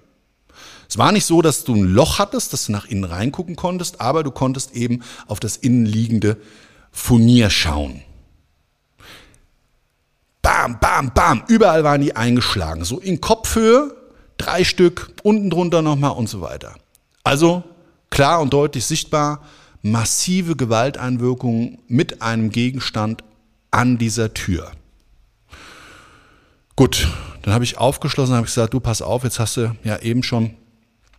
Es 0.94 1.00
war 1.00 1.12
nicht 1.12 1.26
so, 1.26 1.42
dass 1.42 1.64
du 1.64 1.74
ein 1.74 1.86
Loch 1.86 2.20
hattest, 2.20 2.54
dass 2.54 2.68
du 2.68 2.72
nach 2.72 2.86
innen 2.86 3.04
reingucken 3.04 3.56
konntest, 3.56 4.00
aber 4.00 4.22
du 4.22 4.30
konntest 4.30 4.76
eben 4.76 5.02
auf 5.26 5.40
das 5.40 5.58
innenliegende 5.58 6.38
Furnier 6.92 7.50
schauen. 7.50 8.04
Bam, 10.44 10.78
bam, 10.80 11.12
bam, 11.12 11.46
überall 11.48 11.84
waren 11.84 12.02
die 12.02 12.16
eingeschlagen, 12.16 12.86
so 12.86 13.00
in 13.00 13.22
Kopfhöhe 13.22 13.96
drei 14.38 14.64
Stück, 14.64 15.14
unten 15.24 15.50
drunter 15.50 15.82
nochmal 15.82 16.12
und 16.12 16.30
so 16.30 16.42
weiter. 16.42 16.76
Also 17.24 17.64
klar 18.12 18.40
und 18.40 18.54
deutlich 18.54 18.86
sichtbar, 18.86 19.42
massive 19.82 20.56
Gewalteinwirkungen 20.56 21.80
mit 21.88 22.22
einem 22.22 22.52
Gegenstand 22.52 23.24
an 23.72 23.98
dieser 23.98 24.36
Tür. 24.36 24.70
Gut, 26.76 27.08
dann 27.42 27.56
habe 27.56 27.64
ich 27.64 27.80
aufgeschlossen, 27.80 28.36
habe 28.36 28.46
gesagt, 28.46 28.76
du 28.76 28.80
pass 28.80 29.02
auf, 29.02 29.24
jetzt 29.24 29.40
hast 29.40 29.58
du 29.58 29.76
ja 29.84 29.98
eben 29.98 30.22
schon 30.22 30.56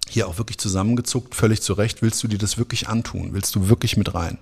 hier 0.09 0.29
auch 0.29 0.39
wirklich 0.39 0.59
zusammengezuckt, 0.59 1.35
völlig 1.35 1.63
zu 1.63 1.73
Recht. 1.73 2.03
Willst 2.03 2.23
du 2.23 2.29
dir 2.29 2.39
das 2.39 2.59
wirklich 2.59 2.89
antun? 2.89 3.33
Willst 3.33 3.55
du 3.55 3.69
wirklich 3.69 3.97
mit 3.97 4.15
rein? 4.15 4.39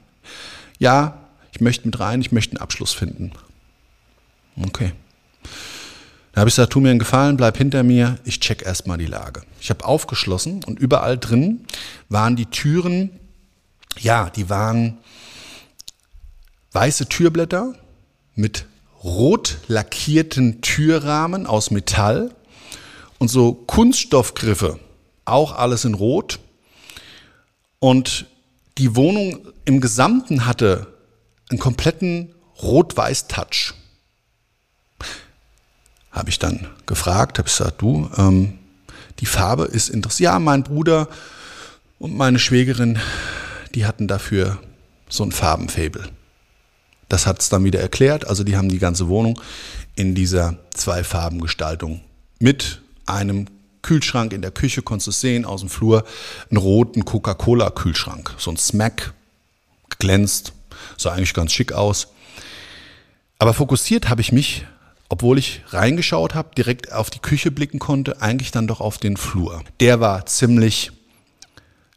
Ja, 0.79 1.18
ich 1.53 1.61
möchte 1.61 1.87
mit 1.87 1.98
rein, 2.01 2.20
ich 2.20 2.33
möchte 2.33 2.57
einen 2.57 2.62
Abschluss 2.62 2.92
finden. 2.92 3.33
Okay. 4.61 4.92
Da 6.33 6.40
habe 6.40 6.48
ich 6.48 6.57
gesagt, 6.57 6.72
tu 6.72 6.81
mir 6.81 6.90
einen 6.90 6.98
Gefallen, 6.98 7.37
bleib 7.37 7.59
hinter 7.59 7.83
mir, 7.83 8.18
ich 8.25 8.40
check 8.40 8.62
erstmal 8.62 8.96
die 8.96 9.07
Lage. 9.07 9.42
Ich 9.61 9.68
habe 9.68 9.85
aufgeschlossen 9.85 10.64
und 10.64 10.79
überall 10.79 11.18
drin 11.18 11.66
waren 12.09 12.37
die 12.37 12.46
Türen, 12.46 13.11
ja, 13.98 14.31
die 14.31 14.48
waren 14.48 14.98
weiße 16.72 17.09
Türblätter 17.09 17.75
mit 18.35 18.64
rot 19.05 19.59
lackierten 19.68 20.62
Türrahmen 20.62 21.46
aus 21.46 21.70
Metall 21.70 22.35
und 23.18 23.29
so 23.29 23.53
Kunststoffgriffe, 23.53 24.79
auch 25.24 25.52
alles 25.52 25.85
in 25.85 25.94
Rot. 25.94 26.38
Und 27.78 28.26
die 28.78 28.96
Wohnung 28.96 29.48
im 29.64 29.80
Gesamten 29.80 30.46
hatte 30.46 30.87
einen 31.50 31.58
kompletten 31.58 32.35
Rot-Weiß-Touch 32.62 33.74
habe 36.12 36.28
ich 36.28 36.38
dann 36.38 36.68
gefragt, 36.87 37.38
habe 37.38 37.48
gesagt, 37.48 37.80
du, 37.80 38.08
ähm, 38.16 38.58
die 39.18 39.26
Farbe 39.26 39.64
ist 39.64 39.88
interessant. 39.88 40.20
Ja, 40.20 40.38
mein 40.38 40.62
Bruder 40.62 41.08
und 41.98 42.14
meine 42.14 42.38
Schwägerin, 42.38 42.98
die 43.74 43.87
hatten 43.87 44.08
dafür 44.08 44.58
so 45.08 45.24
ein 45.24 45.32
Farbenfabel. 45.32 46.08
Das 47.08 47.26
hat 47.26 47.40
es 47.40 47.48
dann 47.48 47.64
wieder 47.64 47.80
erklärt. 47.80 48.26
Also 48.26 48.44
die 48.44 48.56
haben 48.56 48.68
die 48.68 48.78
ganze 48.78 49.08
Wohnung 49.08 49.40
in 49.96 50.14
dieser 50.14 50.58
Zwei-Farben-Gestaltung 50.70 52.02
mit 52.38 52.82
einem 53.06 53.46
Kühlschrank 53.83 54.33
in 54.33 54.42
der 54.42 54.51
Küche, 54.51 54.83
konntest 54.83 55.09
du 55.09 55.12
sehen, 55.12 55.45
aus 55.45 55.61
dem 55.61 55.68
Flur, 55.68 56.05
einen 56.51 56.59
roten 56.59 57.05
Coca-Cola-Kühlschrank. 57.05 58.35
So 58.38 58.51
ein 58.51 58.57
Smack, 58.57 59.12
glänzt, 59.99 60.53
sah 60.97 61.12
eigentlich 61.12 61.35
ganz 61.35 61.53
schick 61.53 61.73
aus. 61.73 62.09
Aber 63.38 63.55
fokussiert 63.55 64.09
habe 64.09 64.21
ich 64.21 64.33
mich 64.33 64.64
obwohl 65.12 65.37
ich 65.38 65.61
reingeschaut 65.68 66.35
habe, 66.35 66.55
direkt 66.57 66.90
auf 66.90 67.11
die 67.11 67.18
Küche 67.18 67.51
blicken 67.51 67.79
konnte, 67.79 68.23
eigentlich 68.23 68.51
dann 68.51 68.66
doch 68.66 68.81
auf 68.81 68.97
den 68.97 69.18
Flur. 69.18 69.62
Der 69.79 70.01
war 70.01 70.25
ziemlich 70.25 70.90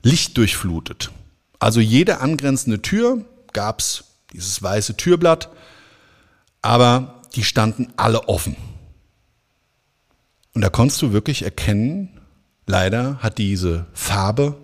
lichtdurchflutet. 0.03 1.11
Also 1.57 1.79
jede 1.79 2.19
angrenzende 2.19 2.81
Tür 2.81 3.23
gab 3.53 3.79
es 3.79 4.03
dieses 4.33 4.61
weiße 4.61 4.97
Türblatt, 4.97 5.47
aber 6.61 7.21
die 7.35 7.45
standen 7.45 7.93
alle 7.95 8.27
offen. 8.27 8.57
Und 10.55 10.61
da 10.61 10.69
konntest 10.69 11.01
du 11.01 11.11
wirklich 11.11 11.43
erkennen, 11.43 12.09
leider 12.65 13.19
hat 13.19 13.37
diese 13.37 13.85
Farbe, 13.93 14.55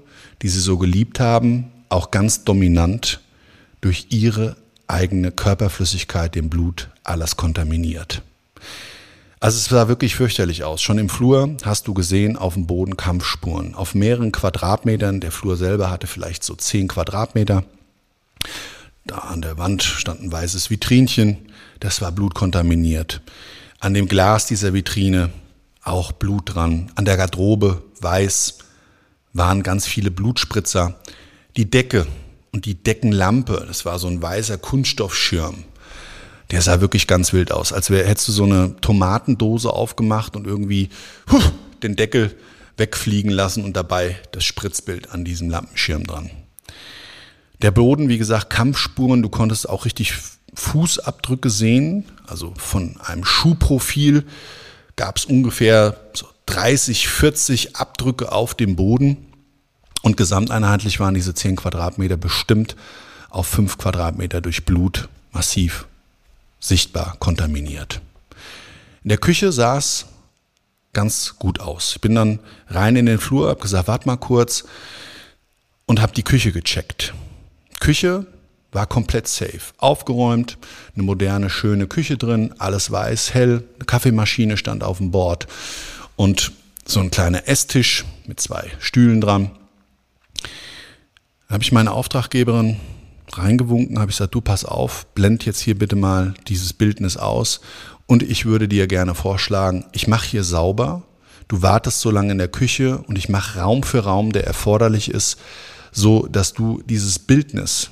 die 0.41 0.47
sie 0.47 0.61
so 0.61 0.77
geliebt 0.77 1.19
haben, 1.19 1.71
auch 1.89 2.11
ganz 2.11 2.45
dominant 2.45 3.19
durch 3.81 4.07
ihre 4.09 4.55
eigene 4.87 5.31
Körperflüssigkeit, 5.31 6.33
dem 6.33 6.49
Blut, 6.49 6.89
alles 7.03 7.35
kontaminiert. 7.35 8.21
Also 9.41 9.57
es 9.57 9.65
sah 9.65 9.87
wirklich 9.87 10.15
fürchterlich 10.15 10.63
aus. 10.63 10.81
Schon 10.81 10.97
im 10.97 11.09
Flur 11.09 11.57
hast 11.63 11.87
du 11.87 11.93
gesehen, 11.93 12.37
auf 12.37 12.53
dem 12.53 12.67
Boden 12.67 12.95
Kampfspuren. 12.95 13.73
Auf 13.73 13.95
mehreren 13.95 14.31
Quadratmetern. 14.31 15.19
Der 15.19 15.31
Flur 15.31 15.57
selber 15.57 15.89
hatte 15.89 16.07
vielleicht 16.07 16.43
so 16.43 16.53
zehn 16.55 16.87
Quadratmeter. 16.87 17.63
Da 19.05 19.17
an 19.17 19.41
der 19.41 19.57
Wand 19.57 19.81
stand 19.81 20.21
ein 20.21 20.31
weißes 20.31 20.69
Vitrinchen. 20.69 21.37
Das 21.79 22.01
war 22.01 22.11
blutkontaminiert. 22.11 23.21
An 23.79 23.95
dem 23.95 24.07
Glas 24.07 24.45
dieser 24.45 24.75
Vitrine 24.75 25.31
auch 25.83 26.11
Blut 26.11 26.55
dran. 26.55 26.91
An 26.95 27.05
der 27.05 27.17
Garderobe 27.17 27.83
weiß 27.99 28.59
waren 29.33 29.63
ganz 29.63 29.87
viele 29.87 30.11
Blutspritzer. 30.11 30.99
Die 31.57 31.69
Decke 31.69 32.07
und 32.51 32.65
die 32.65 32.75
Deckenlampe, 32.75 33.63
das 33.67 33.85
war 33.85 33.99
so 33.99 34.07
ein 34.07 34.21
weißer 34.21 34.57
Kunststoffschirm 34.57 35.63
Der 36.51 36.61
sah 36.61 36.81
wirklich 36.81 37.07
ganz 37.07 37.33
wild 37.33 37.51
aus, 37.51 37.71
als 37.73 37.89
wär, 37.89 38.05
hättest 38.05 38.27
du 38.27 38.31
so 38.33 38.43
eine 38.43 38.75
Tomatendose 38.81 39.71
aufgemacht 39.71 40.35
und 40.35 40.47
irgendwie 40.47 40.89
huh, 41.31 41.41
den 41.81 41.95
Deckel 41.95 42.35
wegfliegen 42.77 43.31
lassen 43.31 43.63
und 43.63 43.75
dabei 43.75 44.17
das 44.31 44.43
Spritzbild 44.43 45.11
an 45.11 45.23
diesem 45.23 45.49
Lampenschirm 45.49 46.05
dran. 46.05 46.29
Der 47.61 47.71
Boden, 47.71 48.09
wie 48.09 48.17
gesagt, 48.17 48.49
Kampfspuren, 48.49 49.21
du 49.21 49.29
konntest 49.29 49.69
auch 49.69 49.85
richtig 49.85 50.13
Fußabdrücke 50.53 51.49
sehen, 51.49 52.05
also 52.25 52.53
von 52.57 52.99
einem 53.01 53.23
Schuhprofil 53.23 54.25
gab 54.95 55.17
es 55.17 55.25
ungefähr 55.25 55.97
so 56.13 56.27
30, 56.47 57.07
40 57.07 57.75
Abdrücke 57.75 58.31
auf 58.31 58.53
dem 58.53 58.75
Boden 58.75 59.17
und 60.01 60.17
gesamteinheitlich 60.17 60.99
waren 60.99 61.13
diese 61.13 61.33
10 61.33 61.55
Quadratmeter 61.55 62.17
bestimmt 62.17 62.75
auf 63.29 63.47
5 63.47 63.77
Quadratmeter 63.77 64.41
durch 64.41 64.65
Blut 64.65 65.09
massiv 65.31 65.87
sichtbar 66.59 67.15
kontaminiert. 67.19 68.01
In 69.03 69.09
der 69.09 69.17
Küche 69.17 69.51
sah 69.51 69.77
es 69.77 70.05
ganz 70.93 71.35
gut 71.39 71.59
aus. 71.59 71.93
Ich 71.95 72.01
bin 72.01 72.15
dann 72.15 72.39
rein 72.67 72.95
in 72.95 73.05
den 73.05 73.19
Flur, 73.19 73.49
habe 73.49 73.61
gesagt, 73.61 73.87
warte 73.87 74.07
mal 74.07 74.17
kurz 74.17 74.65
und 75.85 76.01
habe 76.01 76.13
die 76.13 76.23
Küche 76.23 76.51
gecheckt. 76.51 77.13
Küche 77.79 78.27
war 78.71 78.85
komplett 78.85 79.27
safe. 79.27 79.59
Aufgeräumt, 79.77 80.57
eine 80.95 81.03
moderne, 81.03 81.49
schöne 81.49 81.87
Küche 81.87 82.17
drin, 82.17 82.53
alles 82.57 82.91
weiß, 82.91 83.33
hell, 83.33 83.63
eine 83.75 83.85
Kaffeemaschine 83.85 84.57
stand 84.57 84.83
auf 84.83 84.97
dem 84.97 85.11
Bord 85.11 85.47
und 86.15 86.51
so 86.85 86.99
ein 86.99 87.11
kleiner 87.11 87.47
Esstisch 87.47 88.05
mit 88.25 88.39
zwei 88.39 88.71
Stühlen 88.79 89.21
dran. 89.21 89.51
Da 91.47 91.55
habe 91.55 91.63
ich 91.63 91.71
meine 91.71 91.91
Auftraggeberin 91.91 92.77
reingewunken, 93.33 93.99
habe 93.99 94.11
ich 94.11 94.17
gesagt, 94.17 94.35
du 94.35 94.41
pass 94.41 94.65
auf, 94.65 95.05
blend 95.13 95.45
jetzt 95.45 95.61
hier 95.61 95.77
bitte 95.77 95.95
mal 95.95 96.33
dieses 96.47 96.73
Bildnis 96.73 97.17
aus 97.17 97.61
und 98.07 98.23
ich 98.23 98.45
würde 98.45 98.67
dir 98.67 98.87
gerne 98.87 99.15
vorschlagen, 99.15 99.85
ich 99.91 100.07
mache 100.07 100.27
hier 100.27 100.43
sauber, 100.43 101.03
du 101.47 101.61
wartest 101.61 102.01
so 102.01 102.11
lange 102.11 102.31
in 102.31 102.37
der 102.37 102.47
Küche 102.47 102.99
und 102.99 103.17
ich 103.17 103.29
mache 103.29 103.59
Raum 103.59 103.83
für 103.83 103.99
Raum, 103.99 104.31
der 104.31 104.45
erforderlich 104.45 105.11
ist, 105.11 105.37
so 105.91 106.27
dass 106.27 106.53
du 106.53 106.81
dieses 106.85 107.19
Bildnis, 107.19 107.89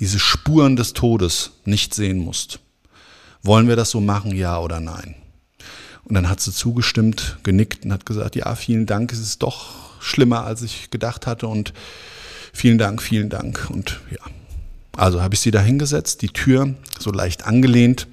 diese 0.00 0.18
Spuren 0.18 0.76
des 0.76 0.94
Todes 0.94 1.52
nicht 1.64 1.94
sehen 1.94 2.18
musst. 2.18 2.58
Wollen 3.42 3.68
wir 3.68 3.76
das 3.76 3.90
so 3.90 4.00
machen, 4.00 4.34
ja 4.34 4.58
oder 4.58 4.80
nein? 4.80 5.14
Und 6.04 6.14
dann 6.14 6.28
hat 6.28 6.40
sie 6.40 6.52
zugestimmt, 6.52 7.38
genickt 7.42 7.84
und 7.84 7.92
hat 7.92 8.06
gesagt, 8.06 8.34
ja, 8.34 8.54
vielen 8.54 8.86
Dank, 8.86 9.12
es 9.12 9.20
ist 9.20 9.42
doch 9.42 10.00
schlimmer, 10.00 10.44
als 10.44 10.62
ich 10.62 10.90
gedacht 10.90 11.26
hatte 11.26 11.46
und 11.46 11.74
vielen 12.52 12.78
Dank, 12.78 13.02
vielen 13.02 13.28
Dank 13.28 13.68
und 13.70 14.00
ja. 14.10 14.18
Also 14.96 15.22
habe 15.22 15.34
ich 15.34 15.40
sie 15.40 15.50
da 15.50 15.60
hingesetzt, 15.60 16.22
die 16.22 16.28
Tür 16.28 16.74
so 16.98 17.12
leicht 17.12 17.44
angelehnt 17.44 18.08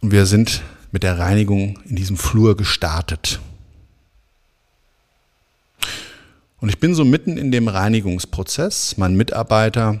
und 0.00 0.12
wir 0.12 0.26
sind 0.26 0.62
mit 0.92 1.02
der 1.02 1.18
Reinigung 1.18 1.78
in 1.86 1.96
diesem 1.96 2.16
Flur 2.16 2.56
gestartet. 2.56 3.40
Und 6.60 6.68
ich 6.68 6.78
bin 6.78 6.94
so 6.94 7.04
mitten 7.04 7.36
in 7.36 7.52
dem 7.52 7.68
Reinigungsprozess. 7.68 8.96
Mein 8.96 9.16
Mitarbeiter 9.16 10.00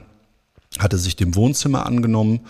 hatte 0.78 0.98
sich 0.98 1.16
dem 1.16 1.34
Wohnzimmer 1.34 1.86
angenommen. 1.86 2.40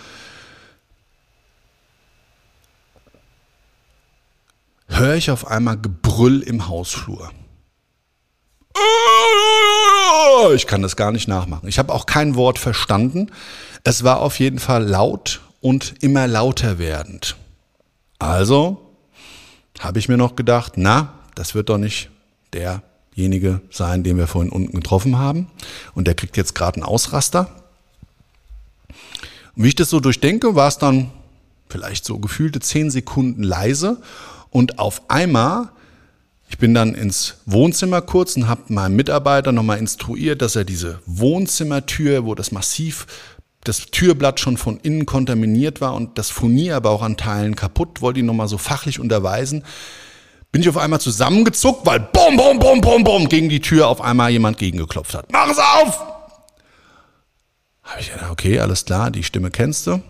Höre 4.89 5.15
ich 5.15 5.31
auf 5.31 5.47
einmal 5.47 5.79
Gebrüll 5.79 6.41
im 6.41 6.69
Hausflur. 6.69 7.31
Ich 10.55 10.67
kann 10.67 10.83
das 10.83 10.97
gar 10.97 11.13
nicht 11.13 11.29
nachmachen. 11.29 11.69
Ich 11.69 11.79
habe 11.79 11.93
auch 11.93 12.07
kein 12.07 12.35
Wort 12.35 12.59
verstanden. 12.59 13.31
Es 13.85 14.05
war 14.05 14.21
auf 14.21 14.39
jeden 14.39 14.59
Fall 14.59 14.85
laut 14.85 15.41
und 15.61 16.03
immer 16.03 16.27
lauter 16.27 16.79
werdend. 16.79 17.37
Also 18.19 18.95
habe 19.81 19.99
ich 19.99 20.09
mir 20.09 20.17
noch 20.17 20.37
gedacht, 20.37 20.73
na, 20.77 21.15
das 21.35 21.55
wird 21.55 21.69
doch 21.69 21.79
nicht 21.79 22.11
derjenige 22.53 23.61
sein, 23.71 24.03
den 24.03 24.19
wir 24.19 24.27
vorhin 24.27 24.51
unten 24.51 24.75
getroffen 24.75 25.19
haben. 25.19 25.49
Und 25.95 26.07
der 26.07 26.15
kriegt 26.15 26.37
jetzt 26.37 26.55
gerade 26.55 26.77
einen 26.77 26.85
Ausraster. 26.85 27.68
Und 29.59 29.65
wie 29.65 29.69
ich 29.69 29.75
das 29.75 29.91
so 29.91 30.01
durchdenke, 30.01 30.55
war 30.55 30.69
es 30.69 30.79
dann 30.79 31.11
vielleicht 31.69 32.07
so 32.07 32.19
gefühlte 32.19 32.61
zehn 32.61 32.91
Sekunden 32.91 33.43
leise. 33.43 34.01
Und 34.51 34.79
auf 34.79 35.11
einmal 35.11 35.69
ich 36.49 36.57
bin 36.57 36.73
dann 36.73 36.95
ins 36.95 37.37
Wohnzimmer 37.45 38.01
kurz 38.01 38.37
und 38.37 38.49
habe 38.49 38.63
meinen 38.69 38.97
Mitarbeiter 38.97 39.53
nochmal 39.53 39.79
instruiert, 39.79 40.41
dass 40.41 40.57
er 40.57 40.65
diese 40.65 41.01
Wohnzimmertür, 41.05 42.25
wo 42.25 42.35
das 42.35 42.53
Massiv, 42.53 43.07
das 43.65 43.87
Türblatt 43.87 44.41
schon 44.41 44.57
von 44.57 44.79
innen 44.81 45.05
kontaminiert 45.05 45.81
war 45.81 45.95
und 45.95 46.17
das 46.17 46.31
Furnier 46.31 46.77
aber 46.77 46.91
auch 46.91 47.03
an 47.03 47.19
Teilen 47.19 47.55
kaputt, 47.55 48.01
wollte 48.01 48.21
ihn 48.21 48.27
nochmal 48.27 48.49
so 48.49 48.57
fachlich 48.57 48.99
unterweisen. 48.99 49.63
Bin 50.51 50.63
ich 50.63 50.69
auf 50.71 50.79
einmal 50.79 51.01
zusammengezuckt, 51.01 51.85
weil 51.85 52.01
bom, 52.01 52.37
bom, 52.39 52.59
bom, 52.59 52.81
bom, 52.81 53.05
bom 53.05 53.29
gegen 53.29 53.51
die 53.51 53.61
Tür 53.61 53.89
auf 53.89 54.01
einmal 54.01 54.31
jemand 54.31 54.57
gegengeklopft 54.57 55.15
hat. 55.15 55.31
Mach 55.31 55.51
es 55.51 55.59
auf! 55.59 56.18
Habe 57.89 58.03
ich 58.03 58.13
gedacht, 58.13 58.31
okay, 58.31 58.61
alles 58.61 58.85
klar, 58.85 59.11
die 59.11 59.25
Stimme 59.25 59.51
kennst 59.51 59.87
du. 59.87 60.03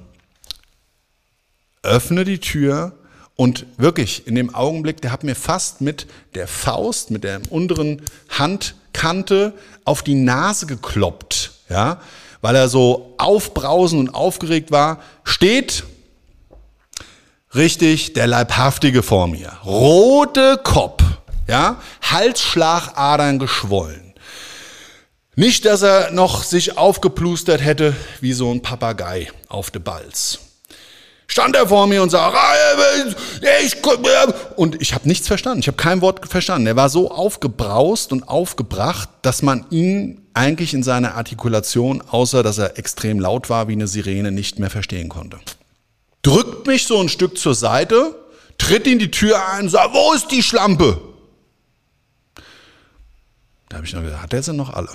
Öffne 1.83 2.25
die 2.25 2.41
Tür 2.41 2.93
und 3.37 3.67
wirklich, 3.77 4.27
in 4.27 4.35
dem 4.35 4.53
Augenblick, 4.53 5.01
der 5.01 5.13
hat 5.13 5.23
mir 5.23 5.37
fast 5.37 5.81
mit 5.81 6.09
der 6.35 6.49
Faust, 6.49 7.13
mit 7.13 7.23
der 7.23 7.41
unteren 7.51 8.03
Handkante 8.31 9.55
auf 9.85 10.03
die 10.03 10.17
Nase 10.17 10.67
gekloppt, 10.67 11.53
ja, 11.69 12.01
weil 12.41 12.57
er 12.57 12.69
so 12.69 13.15
aufbrausend 13.17 14.01
und 14.09 14.15
aufgeregt 14.15 14.73
war, 14.73 15.01
steht 15.23 15.85
richtig 17.55 18.13
der 18.13 18.27
Leibhaftige 18.27 19.05
vor 19.05 19.29
mir. 19.29 19.53
Rote 19.65 20.59
Kopf, 20.65 21.05
ja, 21.47 21.81
Halsschlagadern 22.03 23.39
geschwollen. 23.39 24.08
Nicht, 25.39 25.67
dass 25.67 25.83
er 25.83 26.11
noch 26.11 26.43
sich 26.43 26.77
aufgeplustert 26.77 27.65
hätte 27.65 27.95
wie 28.21 28.33
so 28.33 28.51
ein 28.51 28.61
Papagei 28.61 29.31
auf 29.47 29.71
de 29.71 29.81
Balz 29.81 30.41
stand 31.29 31.55
er 31.55 31.69
vor 31.69 31.87
mir 31.87 32.03
und 32.03 32.11
sagte, 32.11 32.39
ich, 33.65 33.77
und 34.57 34.83
ich 34.83 34.95
habe 34.95 35.07
nichts 35.07 35.29
verstanden. 35.29 35.61
Ich 35.61 35.69
habe 35.69 35.77
kein 35.77 36.01
Wort 36.01 36.29
verstanden. 36.29 36.67
Er 36.67 36.75
war 36.75 36.89
so 36.89 37.13
aufgebraust 37.13 38.11
und 38.11 38.27
aufgebracht, 38.29 39.09
dass 39.23 39.43
man 39.43 39.65
ihn 39.71 40.27
eigentlich 40.35 40.75
in 40.75 40.83
seiner 40.83 41.15
Artikulation, 41.15 42.03
außer 42.03 42.43
dass 42.43 42.59
er 42.59 42.77
extrem 42.77 43.21
laut 43.21 43.51
war 43.51 43.69
wie 43.69 43.75
eine 43.75 43.87
Sirene, 43.87 44.33
nicht 44.33 44.59
mehr 44.59 44.71
verstehen 44.71 45.09
konnte. 45.09 45.39
Drückt 46.23 46.67
mich 46.67 46.87
so 46.87 46.99
ein 46.99 47.09
Stück 47.09 47.39
zur 47.39 47.55
Seite, 47.55 48.17
tritt 48.59 48.89
in 48.89 48.99
die 48.99 49.13
Tür 49.13 49.41
ein 49.53 49.65
und 49.65 49.69
sagt, 49.69 49.95
wo 49.95 50.13
ist 50.15 50.33
die 50.33 50.43
Schlampe? 50.43 51.01
Da 53.69 53.77
habe 53.77 53.87
ich 53.87 53.93
noch 53.93 54.03
gesagt, 54.03 54.23
hat 54.23 54.33
er 54.33 54.43
sie 54.43 54.55
noch 54.55 54.71
alle? 54.71 54.89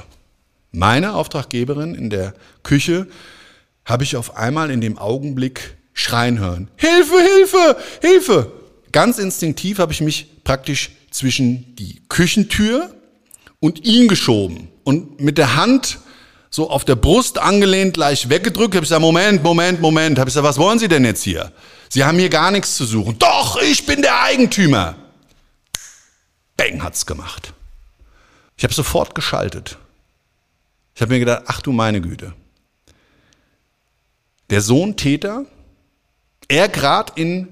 Meine 0.75 1.13
Auftraggeberin 1.13 1.93
in 1.93 2.09
der 2.09 2.33
Küche 2.63 3.07
habe 3.85 4.03
ich 4.03 4.15
auf 4.15 4.35
einmal 4.35 4.71
in 4.71 4.81
dem 4.81 4.97
Augenblick 4.97 5.77
schreien 5.93 6.39
hören. 6.39 6.67
Hilfe, 6.77 7.15
Hilfe, 7.15 7.77
Hilfe! 8.01 8.51
Ganz 8.91 9.19
instinktiv 9.19 9.77
habe 9.77 9.93
ich 9.93 10.01
mich 10.01 10.43
praktisch 10.43 10.89
zwischen 11.11 11.75
die 11.75 12.01
Küchentür 12.09 12.89
und 13.59 13.85
ihn 13.85 14.07
geschoben 14.07 14.67
und 14.83 15.21
mit 15.21 15.37
der 15.37 15.55
Hand 15.55 15.99
so 16.49 16.71
auf 16.71 16.85
der 16.85 16.95
Brust 16.95 17.37
angelehnt 17.37 17.93
gleich 17.93 18.29
weggedrückt. 18.29 18.73
Habe 18.73 18.83
ich 18.83 18.89
gesagt, 18.89 19.01
Moment, 19.01 19.43
Moment, 19.43 19.79
Moment. 19.79 20.17
Habe 20.17 20.29
ich 20.29 20.33
gesagt, 20.33 20.47
was 20.47 20.57
wollen 20.57 20.79
Sie 20.79 20.87
denn 20.87 21.05
jetzt 21.05 21.23
hier? 21.23 21.51
Sie 21.89 22.03
haben 22.03 22.17
hier 22.17 22.29
gar 22.29 22.49
nichts 22.49 22.75
zu 22.75 22.85
suchen. 22.85 23.17
Doch, 23.19 23.61
ich 23.61 23.85
bin 23.85 24.01
der 24.01 24.23
Eigentümer. 24.23 24.95
Bang 26.57 26.81
hat's 26.81 27.05
gemacht. 27.05 27.53
Ich 28.57 28.63
habe 28.63 28.73
sofort 28.73 29.13
geschaltet. 29.13 29.77
Ich 30.95 31.01
habe 31.01 31.13
mir 31.13 31.19
gedacht, 31.19 31.43
ach 31.47 31.61
du 31.61 31.71
meine 31.71 32.01
Güte. 32.01 32.33
Der 34.49 34.61
Sohn 34.61 34.95
Täter 34.95 35.45
er 36.47 36.67
gerade 36.67 37.13
in 37.15 37.47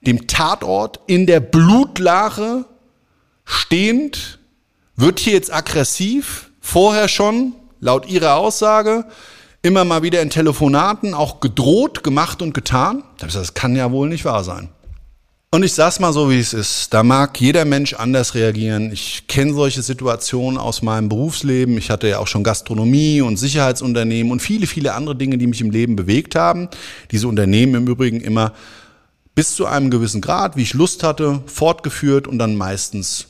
dem 0.00 0.26
Tatort, 0.26 1.00
in 1.06 1.26
der 1.26 1.40
Blutlache 1.40 2.64
stehend, 3.44 4.38
wird 4.96 5.20
hier 5.20 5.34
jetzt 5.34 5.52
aggressiv, 5.52 6.50
vorher 6.60 7.08
schon, 7.08 7.54
laut 7.80 8.08
ihrer 8.08 8.36
Aussage, 8.36 9.04
immer 9.62 9.84
mal 9.84 10.02
wieder 10.02 10.22
in 10.22 10.30
Telefonaten 10.30 11.14
auch 11.14 11.40
gedroht, 11.40 12.02
gemacht 12.02 12.42
und 12.42 12.52
getan. 12.52 13.04
Das 13.18 13.54
kann 13.54 13.76
ja 13.76 13.90
wohl 13.92 14.08
nicht 14.08 14.24
wahr 14.24 14.44
sein. 14.44 14.70
Und 15.50 15.62
ich 15.62 15.72
sag's 15.72 15.98
mal 15.98 16.12
so, 16.12 16.28
wie 16.28 16.38
es 16.38 16.52
ist. 16.52 16.92
Da 16.92 17.02
mag 17.02 17.40
jeder 17.40 17.64
Mensch 17.64 17.94
anders 17.94 18.34
reagieren. 18.34 18.92
Ich 18.92 19.26
kenne 19.28 19.54
solche 19.54 19.80
Situationen 19.80 20.58
aus 20.58 20.82
meinem 20.82 21.08
Berufsleben. 21.08 21.78
Ich 21.78 21.88
hatte 21.88 22.06
ja 22.06 22.18
auch 22.18 22.26
schon 22.26 22.44
Gastronomie 22.44 23.22
und 23.22 23.38
Sicherheitsunternehmen 23.38 24.30
und 24.30 24.40
viele, 24.40 24.66
viele 24.66 24.92
andere 24.92 25.16
Dinge, 25.16 25.38
die 25.38 25.46
mich 25.46 25.62
im 25.62 25.70
Leben 25.70 25.96
bewegt 25.96 26.34
haben. 26.34 26.68
Diese 27.12 27.28
Unternehmen 27.28 27.76
im 27.76 27.86
Übrigen 27.86 28.20
immer 28.20 28.52
bis 29.34 29.54
zu 29.54 29.64
einem 29.64 29.88
gewissen 29.88 30.20
Grad, 30.20 30.56
wie 30.56 30.62
ich 30.62 30.74
Lust 30.74 31.02
hatte, 31.02 31.42
fortgeführt 31.46 32.26
und 32.26 32.38
dann 32.38 32.54
meistens 32.54 33.28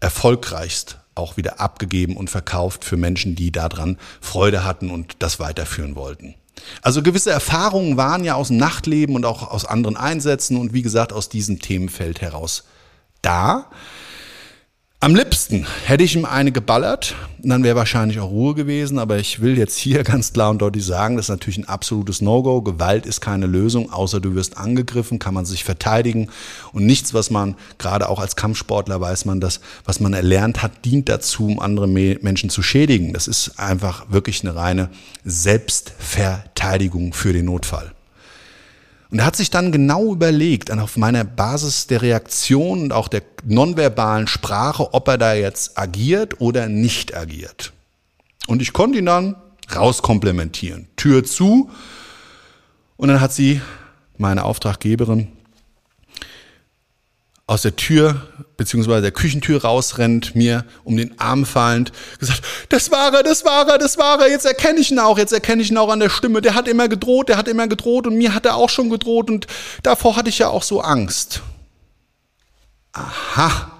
erfolgreichst 0.00 0.98
auch 1.14 1.36
wieder 1.36 1.60
abgegeben 1.60 2.16
und 2.16 2.30
verkauft 2.30 2.86
für 2.86 2.96
Menschen, 2.96 3.34
die 3.34 3.52
daran 3.52 3.98
Freude 4.22 4.64
hatten 4.64 4.90
und 4.90 5.16
das 5.18 5.40
weiterführen 5.40 5.94
wollten. 5.94 6.36
Also 6.82 7.02
gewisse 7.02 7.30
Erfahrungen 7.30 7.96
waren 7.96 8.24
ja 8.24 8.34
aus 8.34 8.48
dem 8.48 8.56
Nachtleben 8.56 9.16
und 9.16 9.24
auch 9.24 9.50
aus 9.50 9.64
anderen 9.64 9.96
Einsätzen 9.96 10.56
und 10.56 10.72
wie 10.72 10.82
gesagt 10.82 11.12
aus 11.12 11.28
diesem 11.28 11.58
Themenfeld 11.58 12.20
heraus 12.20 12.64
da. 13.22 13.66
Am 15.02 15.16
liebsten 15.16 15.66
hätte 15.84 16.04
ich 16.04 16.14
ihm 16.14 16.24
eine 16.24 16.52
geballert, 16.52 17.16
dann 17.40 17.64
wäre 17.64 17.74
wahrscheinlich 17.74 18.20
auch 18.20 18.30
Ruhe 18.30 18.54
gewesen, 18.54 19.00
aber 19.00 19.18
ich 19.18 19.40
will 19.40 19.58
jetzt 19.58 19.76
hier 19.76 20.04
ganz 20.04 20.32
klar 20.32 20.48
und 20.48 20.62
deutlich 20.62 20.86
sagen, 20.86 21.16
das 21.16 21.24
ist 21.24 21.30
natürlich 21.30 21.58
ein 21.58 21.68
absolutes 21.68 22.20
No-Go. 22.20 22.62
Gewalt 22.62 23.04
ist 23.04 23.20
keine 23.20 23.46
Lösung, 23.46 23.92
außer 23.92 24.20
du 24.20 24.36
wirst 24.36 24.58
angegriffen, 24.58 25.18
kann 25.18 25.34
man 25.34 25.44
sich 25.44 25.64
verteidigen 25.64 26.30
und 26.72 26.86
nichts, 26.86 27.14
was 27.14 27.30
man, 27.30 27.56
gerade 27.78 28.08
auch 28.08 28.20
als 28.20 28.36
Kampfsportler 28.36 29.00
weiß 29.00 29.24
man 29.24 29.40
das, 29.40 29.58
was 29.84 29.98
man 29.98 30.12
erlernt 30.12 30.62
hat, 30.62 30.84
dient 30.84 31.08
dazu, 31.08 31.48
um 31.48 31.58
andere 31.58 31.88
Menschen 31.88 32.48
zu 32.48 32.62
schädigen. 32.62 33.12
Das 33.12 33.26
ist 33.26 33.58
einfach 33.58 34.12
wirklich 34.12 34.44
eine 34.44 34.54
reine 34.54 34.88
Selbstverteidigung 35.24 37.12
für 37.12 37.32
den 37.32 37.46
Notfall. 37.46 37.90
Und 39.12 39.18
er 39.18 39.26
hat 39.26 39.36
sich 39.36 39.50
dann 39.50 39.72
genau 39.72 40.10
überlegt, 40.10 40.70
auf 40.70 40.96
meiner 40.96 41.22
Basis 41.22 41.86
der 41.86 42.00
Reaktion 42.00 42.80
und 42.80 42.92
auch 42.94 43.08
der 43.08 43.20
nonverbalen 43.44 44.26
Sprache, 44.26 44.94
ob 44.94 45.06
er 45.06 45.18
da 45.18 45.34
jetzt 45.34 45.78
agiert 45.78 46.40
oder 46.40 46.66
nicht 46.70 47.14
agiert. 47.14 47.74
Und 48.46 48.62
ich 48.62 48.72
konnte 48.72 48.98
ihn 48.98 49.04
dann 49.04 49.36
rauskomplementieren. 49.76 50.88
Tür 50.96 51.24
zu. 51.24 51.68
Und 52.96 53.08
dann 53.08 53.20
hat 53.20 53.34
sie, 53.34 53.60
meine 54.16 54.44
Auftraggeberin, 54.44 55.28
aus 57.52 57.62
der 57.62 57.76
Tür 57.76 58.26
beziehungsweise 58.56 59.02
der 59.02 59.10
Küchentür 59.10 59.62
rausrennt, 59.62 60.34
mir 60.34 60.64
um 60.84 60.96
den 60.96 61.18
Arm 61.20 61.44
fallend, 61.44 61.92
gesagt, 62.18 62.42
das 62.70 62.90
war 62.90 63.12
er, 63.12 63.22
das 63.22 63.44
war 63.44 63.68
er, 63.68 63.76
das 63.76 63.98
war 63.98 64.20
er, 64.20 64.30
jetzt 64.30 64.46
erkenne 64.46 64.80
ich 64.80 64.90
ihn 64.90 64.98
auch, 64.98 65.18
jetzt 65.18 65.32
erkenne 65.32 65.60
ich 65.60 65.70
ihn 65.70 65.76
auch 65.76 65.90
an 65.90 66.00
der 66.00 66.08
Stimme, 66.08 66.40
der 66.40 66.54
hat 66.54 66.66
immer 66.66 66.88
gedroht, 66.88 67.28
der 67.28 67.36
hat 67.36 67.48
immer 67.48 67.68
gedroht 67.68 68.06
und 68.06 68.16
mir 68.16 68.34
hat 68.34 68.46
er 68.46 68.56
auch 68.56 68.70
schon 68.70 68.88
gedroht 68.88 69.30
und 69.30 69.46
davor 69.82 70.16
hatte 70.16 70.30
ich 70.30 70.38
ja 70.38 70.48
auch 70.48 70.62
so 70.62 70.80
Angst. 70.80 71.42
Aha. 72.92 73.70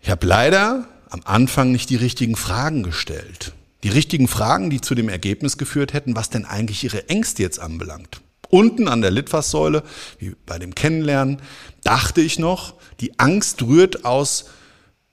Ich 0.00 0.08
habe 0.08 0.26
leider 0.26 0.86
am 1.10 1.20
Anfang 1.24 1.72
nicht 1.72 1.90
die 1.90 1.96
richtigen 1.96 2.36
Fragen 2.36 2.82
gestellt. 2.82 3.52
Die 3.82 3.88
richtigen 3.88 4.28
Fragen, 4.28 4.70
die 4.70 4.80
zu 4.80 4.94
dem 4.94 5.08
Ergebnis 5.08 5.58
geführt 5.58 5.92
hätten, 5.92 6.16
was 6.16 6.30
denn 6.30 6.46
eigentlich 6.46 6.84
ihre 6.84 7.08
Ängste 7.08 7.42
jetzt 7.42 7.58
anbelangt. 7.58 8.20
Unten 8.50 8.88
an 8.88 9.00
der 9.00 9.12
Litfaßsäule, 9.12 9.84
wie 10.18 10.34
bei 10.44 10.58
dem 10.58 10.74
Kennenlernen, 10.74 11.40
dachte 11.84 12.20
ich 12.20 12.38
noch, 12.38 12.74
die 13.00 13.18
Angst 13.18 13.62
rührt 13.62 14.04
aus 14.04 14.46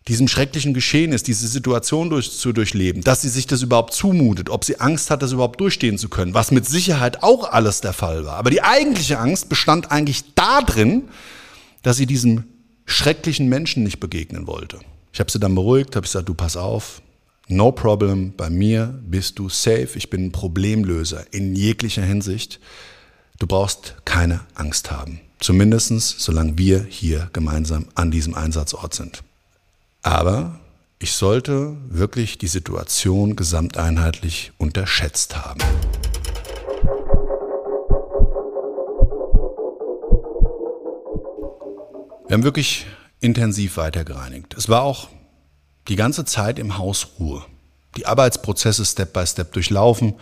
diesem 0.07 0.28
schrecklichen 0.28 0.74
Geschehen 0.74 1.11
ist, 1.11 1.28
diese 1.28 1.47
Situation 1.47 2.09
durch, 2.09 2.32
zu 2.32 2.53
durchleben, 2.53 3.03
dass 3.03 3.22
sie 3.22 3.30
sich 3.30 3.45
das 3.45 3.61
überhaupt 3.61 3.93
zumutet, 3.93 4.49
ob 4.49 4.63
sie 4.63 4.80
Angst 4.80 5.11
hat, 5.11 5.22
das 5.22 5.34
überhaupt 5.34 5.59
durchstehen 5.59 5.97
zu 5.97 6.07
können, 6.07 6.34
was 6.34 6.51
mit 6.51 6.65
Sicherheit 6.65 7.24
auch 7.24 7.51
alles 7.51 7.82
der 7.82 7.93
Fall 7.93 8.26
war. 8.26 8.38
Aber 8.38 8.49
die 8.49 8.63
eigentliche 8.63 9.20
Angst 9.20 9.49
bestand 9.49 9.91
eigentlich 9.91 10.34
darin, 10.34 11.09
dass 11.84 11.97
sie 11.97 12.05
diesem 12.05 12.45
schrecklichen 12.86 13.49
Menschen 13.49 13.84
nicht 13.84 13.99
begegnen 13.99 14.47
wollte. 14.47 14.80
Ich 15.11 15.20
habe 15.20 15.32
sie 15.32 15.39
dann 15.39 15.55
beruhigt, 15.55 15.95
habe 15.95 16.05
gesagt, 16.05 16.30
du 16.30 16.34
pass 16.34 16.55
auf, 16.55 17.01
no 17.49 17.72
problem, 17.72 18.34
bei 18.36 18.49
mir 18.49 18.97
bist 19.05 19.39
du 19.39 19.49
safe, 19.49 19.89
ich 19.95 20.09
bin 20.09 20.28
ein 20.28 20.32
Problemlöser 20.32 21.26
in 21.32 21.55
jeglicher 21.55 22.03
Hinsicht. 22.03 22.59
Du 23.39 23.47
brauchst 23.47 23.95
keine 24.05 24.41
Angst 24.55 24.89
haben. 24.89 25.20
Zumindest 25.39 26.19
solange 26.19 26.57
wir 26.57 26.83
hier 26.83 27.29
gemeinsam 27.33 27.88
an 27.95 28.11
diesem 28.11 28.33
Einsatzort 28.33 28.93
sind. 28.93 29.23
Aber 30.01 30.59
ich 30.99 31.13
sollte 31.13 31.77
wirklich 31.89 32.38
die 32.38 32.47
Situation 32.47 33.35
gesamteinheitlich 33.35 34.51
unterschätzt 34.57 35.35
haben. 35.35 35.59
Wir 42.27 42.33
haben 42.33 42.43
wirklich 42.43 42.88
intensiv 43.19 43.77
weitergereinigt. 43.77 44.55
Es 44.55 44.67
war 44.69 44.81
auch 44.81 45.07
die 45.88 45.95
ganze 45.95 46.25
Zeit 46.25 46.59
im 46.59 46.77
Haus 46.77 47.07
Ruhe. 47.19 47.45
Die 47.95 48.05
Arbeitsprozesse 48.05 48.83
Step 48.85 49.13
by 49.13 49.25
Step 49.25 49.53
durchlaufen. 49.53 50.15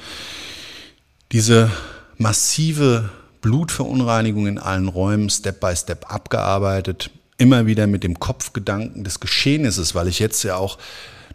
Diese 1.32 1.72
massive 2.18 3.10
Blutverunreinigung 3.46 4.48
in 4.48 4.58
allen 4.58 4.88
Räumen 4.88 5.30
Step 5.30 5.60
by 5.60 5.76
Step 5.76 6.12
abgearbeitet, 6.12 7.12
immer 7.38 7.68
wieder 7.68 7.86
mit 7.86 8.04
dem 8.04 8.20
Kopfgedanken 8.20 9.04
des 9.04 9.20
Geschehnisses, 9.20 9.94
weil 9.94 10.08
ich 10.08 10.18
jetzt 10.18 10.42
ja 10.42 10.56
auch 10.56 10.80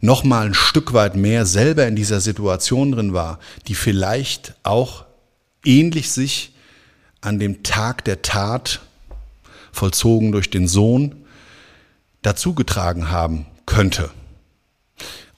noch 0.00 0.24
mal 0.24 0.46
ein 0.46 0.54
Stück 0.54 0.92
weit 0.92 1.14
mehr 1.14 1.46
selber 1.46 1.86
in 1.86 1.94
dieser 1.94 2.20
Situation 2.20 2.90
drin 2.90 3.12
war, 3.12 3.38
die 3.68 3.76
vielleicht 3.76 4.56
auch 4.64 5.04
ähnlich 5.64 6.10
sich 6.10 6.52
an 7.20 7.38
dem 7.38 7.62
Tag 7.62 8.04
der 8.04 8.22
Tat 8.22 8.80
vollzogen 9.70 10.32
durch 10.32 10.50
den 10.50 10.66
Sohn 10.66 11.14
dazugetragen 12.22 13.12
haben 13.12 13.46
könnte. 13.66 14.10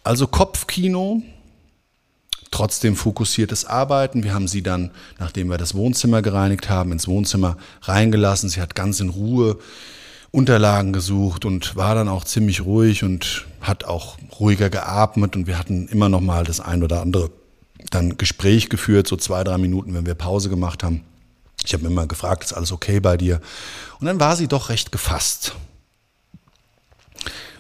Also 0.05 0.27
Kopfkino, 0.27 1.23
trotzdem 2.53 2.95
fokussiertes 2.95 3.65
Arbeiten. 3.65 4.23
Wir 4.23 4.35
haben 4.35 4.47
sie 4.47 4.63
dann, 4.63 4.93
nachdem 5.19 5.49
wir 5.49 5.59
das 5.59 5.75
Wohnzimmer 5.75 6.23
gereinigt 6.23 6.71
haben, 6.71 6.93
ins 6.93 7.09
Wohnzimmer 7.09 7.57
reingelassen. 7.83 8.49
Sie 8.49 8.61
hat 8.61 8.77
ganz 8.77 9.01
in 9.01 9.09
Ruhe 9.09 9.59
Unterlagen 10.31 10.95
gesucht 10.95 11.45
und 11.45 11.77
war 11.77 11.95
dann 11.95 12.09
auch 12.09 12.25
ziemlich 12.25 12.63
ruhig 12.63 13.05
und 13.05 13.47
hat 13.61 13.85
auch 13.85 14.17
ruhiger 14.41 14.71
geatmet 14.71 15.37
und 15.37 15.47
wir 15.47 15.59
hatten 15.59 15.89
immer 15.89 16.09
noch 16.09 16.23
mal 16.23 16.45
das 16.45 16.59
ein 16.59 16.83
oder 16.83 17.03
andere 17.03 17.31
dann 17.91 18.17
Gespräch 18.17 18.71
geführt, 18.71 19.07
so 19.07 19.17
zwei, 19.17 19.45
drei 19.45 19.59
Minuten, 19.59 19.93
wenn 19.93 20.07
wir 20.07 20.15
Pause 20.15 20.49
gemacht 20.49 20.83
haben. 20.83 21.05
Ich 21.65 21.75
habe 21.75 21.87
immer 21.87 22.07
gefragt, 22.07 22.45
ist 22.45 22.55
alles 22.55 22.73
okay 22.73 22.99
bei 22.99 23.19
dir? 23.19 23.41
Und 24.01 24.07
dann 24.07 24.21
war 24.21 24.37
sie 24.37 24.49
doch 24.49 24.71
recht 24.71 24.91
gefasst. 24.91 25.55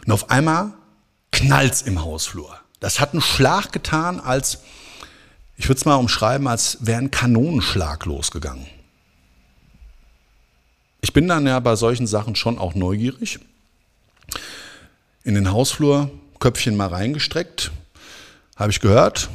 Und 0.07 0.13
auf 0.13 0.31
einmal 0.31 0.73
knallt's 1.31 1.83
im 1.83 2.03
Hausflur. 2.03 2.57
Das 2.81 3.01
hat 3.01 3.13
einen 3.13 3.23
Schlag 3.23 3.73
getan, 3.73 4.19
als 4.19 4.61
ich 5.57 5.69
würde 5.69 5.79
es 5.79 5.85
mal 5.85 5.97
umschreiben, 5.97 6.47
als 6.49 6.79
wäre 6.81 6.99
ein 6.99 7.11
Kanonenschlag 7.11 8.05
losgegangen. 8.07 8.67
Ich 11.03 11.13
bin 11.13 11.29
dann 11.29 11.47
ja 11.47 11.59
bei 11.61 11.77
solchen 11.77 12.07
Sachen 12.07 12.37
schon 12.37 12.59
auch 12.59 12.75
neugierig. 12.75 13.41
In 15.25 15.35
den 15.35 15.51
Hausflur, 15.53 16.11
Köpfchen 16.39 16.77
mal 16.77 16.89
reingestreckt, 16.89 17.71
habe 18.57 18.71
ich 18.71 18.81
gehört, 18.81 19.29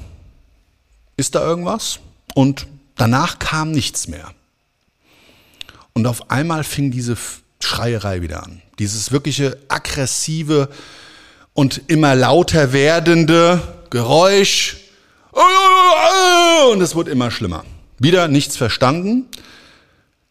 ist 1.18 1.36
da 1.36 1.42
irgendwas? 1.42 2.00
Und 2.34 2.68
danach 2.96 3.40
kam 3.40 3.72
nichts 3.72 4.08
mehr. 4.08 4.34
Und 5.94 6.08
auf 6.08 6.30
einmal 6.30 6.64
fing 6.64 6.92
diese 6.92 7.18
Schreierei 7.60 8.22
wieder 8.22 8.44
an. 8.44 8.62
Dieses 8.80 9.12
wirkliche 9.12 9.58
aggressive 9.68 10.70
und 11.54 11.82
immer 11.88 12.16
lauter 12.16 12.72
werdende 12.72 13.62
Geräusch, 13.90 14.78
und 16.72 16.82
es 16.82 16.96
wurde 16.96 17.12
immer 17.12 17.32
schlimmer. 17.32 17.64
Wieder 18.00 18.28
nichts 18.28 18.58
verstanden. 18.58 19.26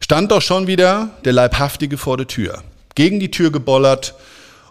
Stand 0.00 0.30
doch 0.30 0.42
schon 0.42 0.66
wieder 0.66 1.10
der 1.24 1.32
Leibhaftige 1.32 1.98
vor 1.98 2.16
der 2.16 2.26
Tür. 2.26 2.62
Gegen 2.94 3.20
die 3.20 3.30
Tür 3.30 3.50
gebollert. 3.50 4.14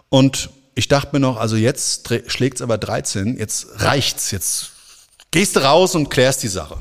Und 0.08 0.50
ich 0.74 0.88
dachte 0.88 1.10
mir 1.12 1.20
noch, 1.20 1.36
also 1.36 1.56
jetzt 1.56 2.08
schlägt 2.26 2.56
es 2.56 2.62
aber 2.62 2.78
13, 2.78 3.38
jetzt 3.38 3.66
reicht's. 3.76 4.30
Jetzt 4.30 4.72
gehst 5.30 5.56
du 5.56 5.60
raus 5.60 5.94
und 5.94 6.10
klärst 6.10 6.42
die 6.42 6.48
Sache. 6.48 6.78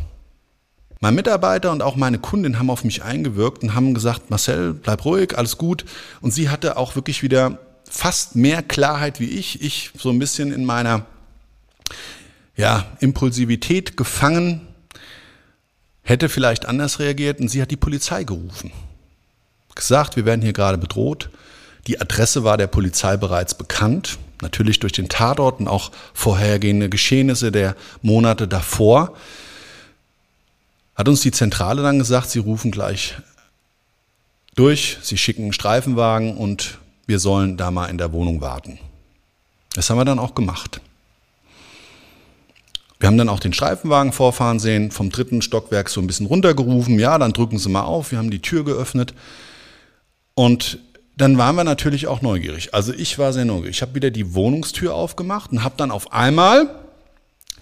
Mein 1.01 1.15
Mitarbeiter 1.15 1.71
und 1.71 1.81
auch 1.81 1.95
meine 1.95 2.19
Kundin 2.19 2.57
haben 2.57 2.69
auf 2.69 2.83
mich 2.83 3.03
eingewirkt 3.03 3.63
und 3.63 3.75
haben 3.75 3.93
gesagt, 3.93 4.29
Marcel, 4.29 4.73
bleib 4.73 5.05
ruhig, 5.05 5.37
alles 5.37 5.57
gut. 5.57 5.85
Und 6.21 6.31
sie 6.31 6.49
hatte 6.49 6.77
auch 6.77 6.95
wirklich 6.95 7.21
wieder 7.21 7.59
fast 7.89 8.35
mehr 8.35 8.63
Klarheit 8.63 9.19
wie 9.19 9.29
ich. 9.29 9.61
Ich 9.61 9.91
so 9.97 10.09
ein 10.09 10.19
bisschen 10.19 10.51
in 10.51 10.65
meiner 10.65 11.05
ja, 12.55 12.85
Impulsivität 12.99 13.97
gefangen, 13.97 14.67
hätte 16.03 16.29
vielleicht 16.29 16.65
anders 16.65 16.99
reagiert 16.99 17.39
und 17.39 17.49
sie 17.49 17.61
hat 17.61 17.71
die 17.71 17.77
Polizei 17.77 18.23
gerufen. 18.23 18.71
Gesagt, 19.73 20.15
wir 20.15 20.25
werden 20.25 20.41
hier 20.41 20.53
gerade 20.53 20.77
bedroht. 20.77 21.29
Die 21.87 21.99
Adresse 21.99 22.43
war 22.43 22.57
der 22.57 22.67
Polizei 22.67 23.17
bereits 23.17 23.55
bekannt, 23.55 24.17
natürlich 24.41 24.79
durch 24.79 24.93
den 24.93 25.09
Tatort 25.09 25.59
und 25.59 25.67
auch 25.67 25.91
vorhergehende 26.13 26.89
Geschehnisse 26.89 27.51
der 27.51 27.75
Monate 28.01 28.47
davor. 28.47 29.15
Hat 30.95 31.09
uns 31.09 31.21
die 31.21 31.31
Zentrale 31.31 31.81
dann 31.81 31.99
gesagt, 31.99 32.29
sie 32.29 32.39
rufen 32.39 32.71
gleich 32.71 33.15
durch, 34.55 34.97
sie 35.01 35.17
schicken 35.17 35.43
einen 35.43 35.53
Streifenwagen 35.53 36.37
und 36.37 36.79
wir 37.05 37.19
sollen 37.19 37.57
da 37.57 37.69
mal 37.69 37.87
in 37.87 37.97
der 37.97 38.13
Wohnung 38.13 38.39
warten. 38.39 38.79
Das 39.73 39.89
haben 39.89 39.97
wir 39.97 40.05
dann 40.05 40.19
auch 40.19 40.33
gemacht. 40.33 40.79
Wir 43.05 43.09
haben 43.09 43.19
dann 43.19 43.29
auch 43.29 43.39
den 43.39 43.53
Streifenwagen 43.53 44.13
vorfahren 44.13 44.57
sehen, 44.57 44.89
vom 44.89 45.11
dritten 45.11 45.43
Stockwerk 45.43 45.89
so 45.89 46.01
ein 46.01 46.07
bisschen 46.07 46.25
runtergerufen. 46.25 46.97
Ja, 46.97 47.19
dann 47.19 47.33
drücken 47.33 47.59
Sie 47.59 47.69
mal 47.69 47.83
auf. 47.83 48.09
Wir 48.09 48.17
haben 48.17 48.31
die 48.31 48.41
Tür 48.41 48.65
geöffnet. 48.65 49.13
Und 50.33 50.79
dann 51.15 51.37
waren 51.37 51.55
wir 51.55 51.63
natürlich 51.63 52.07
auch 52.07 52.23
neugierig. 52.23 52.73
Also 52.73 52.93
ich 52.93 53.19
war 53.19 53.31
sehr 53.31 53.45
neugierig. 53.45 53.75
Ich 53.75 53.81
habe 53.83 53.93
wieder 53.93 54.09
die 54.09 54.33
Wohnungstür 54.33 54.95
aufgemacht 54.95 55.51
und 55.51 55.63
habe 55.63 55.75
dann 55.77 55.91
auf 55.91 56.13
einmal 56.13 56.67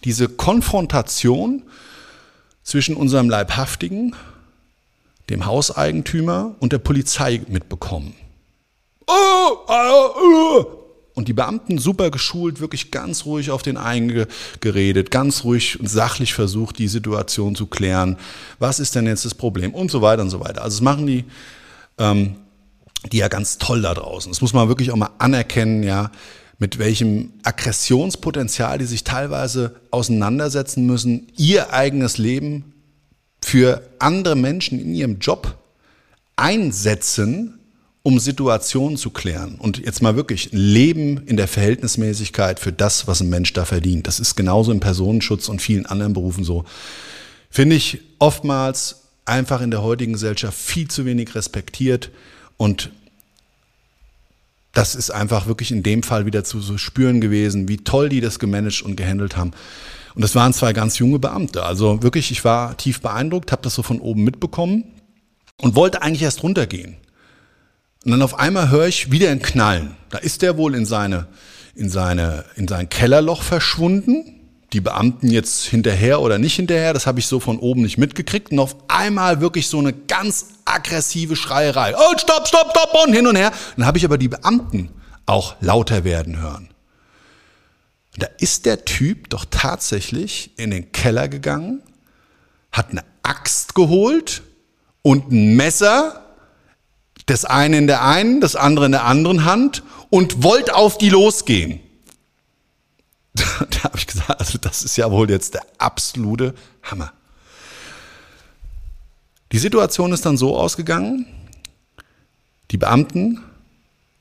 diese 0.06 0.30
Konfrontation 0.30 1.64
zwischen 2.64 2.96
unserem 2.96 3.30
Leibhaftigen, 3.30 4.16
dem 5.30 5.46
Hauseigentümer 5.46 6.56
und 6.62 6.72
der 6.72 6.80
Polizei 6.80 7.42
mitbekommen. 7.50 8.16
Und 11.16 11.28
die 11.28 11.34
Beamten 11.34 11.78
super 11.78 12.10
geschult, 12.10 12.60
wirklich 12.60 12.90
ganz 12.90 13.26
ruhig 13.26 13.52
auf 13.52 13.62
den 13.62 13.78
eingeredet, 13.78 15.12
ganz 15.12 15.44
ruhig 15.44 15.80
und 15.80 15.88
sachlich 15.88 16.34
versucht, 16.34 16.80
die 16.80 16.88
Situation 16.88 17.56
zu 17.56 17.68
klären. 17.68 18.18
Was 18.58 18.80
ist 18.80 18.96
denn 18.96 19.06
jetzt 19.06 19.24
das 19.24 19.36
Problem? 19.36 19.74
Und 19.74 19.92
so 19.92 20.02
weiter 20.02 20.24
und 20.24 20.32
so 20.32 20.40
weiter. 20.40 20.64
Also 20.64 20.78
das 20.78 20.82
machen 20.82 21.06
die, 21.06 21.26
ähm, 22.00 22.36
die 23.12 23.18
ja 23.18 23.28
ganz 23.28 23.60
toll 23.60 23.84
da 23.84 23.94
draußen. 23.94 24.32
Das 24.32 24.42
muss 24.42 24.54
man 24.54 24.68
wirklich 24.70 24.92
auch 24.92 24.96
mal 24.96 25.12
anerkennen, 25.20 25.84
ja, 25.84 26.10
mit 26.58 26.80
welchem 26.80 27.34
Aggressionspotenzial 27.44 28.78
die 28.78 28.86
sich 28.86 29.04
teilweise 29.04 29.76
auseinandersetzen 29.92 30.86
müssen, 30.86 31.28
ihr 31.38 31.74
eigenes 31.74 32.18
Leben 32.18 32.74
für 33.44 33.82
andere 34.00 34.36
Menschen 34.36 34.80
in 34.80 34.96
ihrem 34.96 35.20
Job 35.20 35.58
einsetzen, 36.36 37.60
um 38.04 38.20
Situationen 38.20 38.98
zu 38.98 39.10
klären. 39.10 39.56
Und 39.56 39.80
jetzt 39.80 40.02
mal 40.02 40.18
wirklich 40.18 40.50
Leben 40.52 41.26
in 41.26 41.38
der 41.38 41.48
Verhältnismäßigkeit 41.48 42.60
für 42.60 42.74
das, 42.74 43.08
was 43.08 43.22
ein 43.22 43.30
Mensch 43.30 43.54
da 43.54 43.64
verdient. 43.64 44.08
Das 44.08 44.20
ist 44.20 44.36
genauso 44.36 44.72
im 44.74 44.82
Personenschutz 44.82 45.48
und 45.48 45.62
vielen 45.62 45.86
anderen 45.86 46.14
Berufen 46.14 46.44
so. 46.44 46.66
Finde 47.50 47.78
ich 47.78 48.02
oftmals 48.20 49.04
einfach 49.26 49.62
in 49.62 49.72
der 49.72 49.82
heutigen 49.82 50.14
Gesellschaft 50.14 50.58
viel 50.58 50.90
zu 50.90 51.06
wenig 51.06 51.34
respektiert 51.34 52.12
und 52.58 52.92
das 54.74 54.96
ist 54.96 55.12
einfach 55.12 55.46
wirklich 55.46 55.72
in 55.72 55.84
dem 55.84 56.04
Fall 56.04 56.26
wieder 56.26 56.44
zu 56.44 56.60
so 56.60 56.78
spüren 56.78 57.22
gewesen, 57.22 57.68
wie 57.68 57.78
toll 57.78 58.10
die 58.10 58.22
das 58.22 58.40
gemanagt 58.40 58.82
und 58.82 58.96
gehandelt 58.96 59.38
haben. 59.38 59.52
Und 60.16 60.24
das 60.24 60.36
waren 60.36 60.52
zwei 60.52 60.74
ganz 60.74 60.98
junge 60.98 61.20
Beamte. 61.20 61.64
Also 61.64 62.04
wirklich, 62.04 62.32
ich 62.32 62.44
war 62.44 62.76
tief 62.76 63.00
beeindruckt, 63.02 63.52
habe 63.52 63.62
das 63.62 63.76
so 63.76 63.84
von 63.84 64.00
oben 64.02 64.24
mitbekommen 64.24 64.84
und 65.62 65.76
wollte 65.76 66.02
eigentlich 66.02 66.24
erst 66.24 66.44
runtergehen. 66.44 66.98
Und 68.06 68.12
dann 68.12 68.22
auf 68.22 68.38
einmal 68.38 68.70
höre 68.70 68.88
ich 68.88 69.12
wieder 69.12 69.30
ein 69.30 69.42
Knallen. 69.42 69.96
Da 70.10 70.18
ist 70.18 70.42
der 70.42 70.58
wohl 70.58 70.76
in 70.76 70.86
seine, 70.86 71.28
in 71.76 71.90
seine, 71.90 72.46
in 72.56 72.68
sein 72.68 72.90
Kellerloch 72.90 73.44
verschwunden. 73.44 74.42
Die 74.74 74.82
Beamten 74.82 75.30
jetzt 75.30 75.66
hinterher 75.66 76.20
oder 76.22 76.40
nicht 76.40 76.56
hinterher, 76.56 76.94
das 76.94 77.06
habe 77.06 77.20
ich 77.20 77.28
so 77.28 77.40
von 77.40 77.60
oben 77.60 77.84
nicht 77.84 77.98
mitgekriegt. 77.98 78.52
Und 78.52 78.60
auf 78.60 78.76
einmal 78.88 79.40
wirklich 79.40 79.68
so 79.68 79.80
eine 79.80 79.94
ganz 79.94 80.48
aggressive 80.66 81.36
Schreierei. 81.36 81.94
Oh, 81.96 82.18
stopp, 82.18 82.48
stopp, 82.48 82.72
stopp 82.72 83.06
und 83.06 83.14
hin 83.14 83.28
und 83.28 83.36
her. 83.36 83.52
Dann 83.78 83.86
habe 83.86 83.98
ich 83.98 84.06
aber 84.06 84.18
die 84.18 84.30
Beamten 84.30 84.90
auch 85.26 85.56
lauter 85.62 86.04
werden 86.04 86.42
hören. 86.42 86.70
Da 88.18 88.28
ist 88.38 88.66
der 88.66 88.86
Typ 88.86 89.30
doch 89.30 89.46
tatsächlich 89.50 90.52
in 90.58 90.72
den 90.72 90.92
Keller 90.92 91.28
gegangen, 91.28 91.82
hat 92.72 92.92
eine 92.92 93.04
Axt 93.24 93.76
geholt 93.76 94.44
und 95.02 95.32
ein 95.32 95.56
Messer, 95.56 96.23
das 97.26 97.46
eine 97.46 97.78
in 97.78 97.88
der 97.88 98.04
einen, 98.04 98.42
das 98.42 98.56
andere 98.56 98.86
in 98.86 98.92
der 98.92 99.06
anderen 99.06 99.46
Hand 99.46 99.84
und 100.10 100.44
wollte 100.44 100.76
auf 100.76 100.98
die 100.98 101.10
losgehen. 101.10 101.80
Da 103.36 103.84
habe 103.84 103.98
ich 103.98 104.08
gesagt, 104.08 104.40
also 104.40 104.58
das 104.58 104.84
ist 104.84 104.96
ja 104.98 105.10
wohl 105.12 105.30
jetzt 105.30 105.54
der 105.54 105.64
absolute 105.78 106.54
Hammer. 106.84 107.12
Die 109.52 109.58
Situation 109.58 110.12
ist 110.12 110.26
dann 110.26 110.38
so 110.38 110.58
ausgegangen, 110.58 111.26
die 112.72 112.78
Beamten 112.78 113.44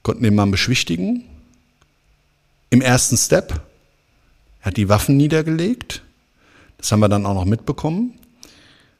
konnten 0.03 0.23
den 0.23 0.35
Mann 0.35 0.51
beschwichtigen. 0.51 1.25
Im 2.71 2.81
ersten 2.81 3.17
Step 3.17 3.61
er 4.63 4.67
hat 4.67 4.77
die 4.77 4.89
Waffen 4.89 5.17
niedergelegt. 5.17 6.03
Das 6.79 6.93
haben 6.93 7.01
wir 7.01 7.09
dann 7.09 7.27
auch 7.27 7.35
noch 7.35 7.45
mitbekommen. 7.45 8.19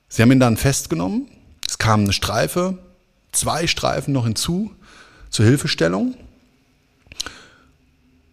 Sie 0.09 0.21
haben 0.21 0.33
ihn 0.33 0.41
dann 0.41 0.57
festgenommen. 0.57 1.29
Es 1.67 1.79
kam 1.79 2.01
eine 2.01 2.13
Streife, 2.13 2.79
zwei 3.33 3.66
Streifen 3.66 4.12
noch 4.12 4.24
hinzu 4.24 4.70
zur 5.30 5.47
Hilfestellung. 5.47 6.14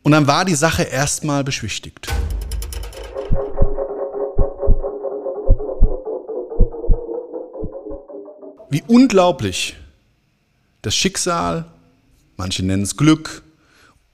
Und 0.03 0.11
dann 0.11 0.27
war 0.27 0.45
die 0.45 0.55
Sache 0.55 0.83
erstmal 0.83 1.43
beschwichtigt. 1.43 2.07
wie 8.69 8.83
unglaublich 8.87 9.75
das 10.81 10.95
Schicksal, 10.95 11.65
manche 12.37 12.63
nennen 12.63 12.83
es 12.83 12.95
Glück, 12.95 13.41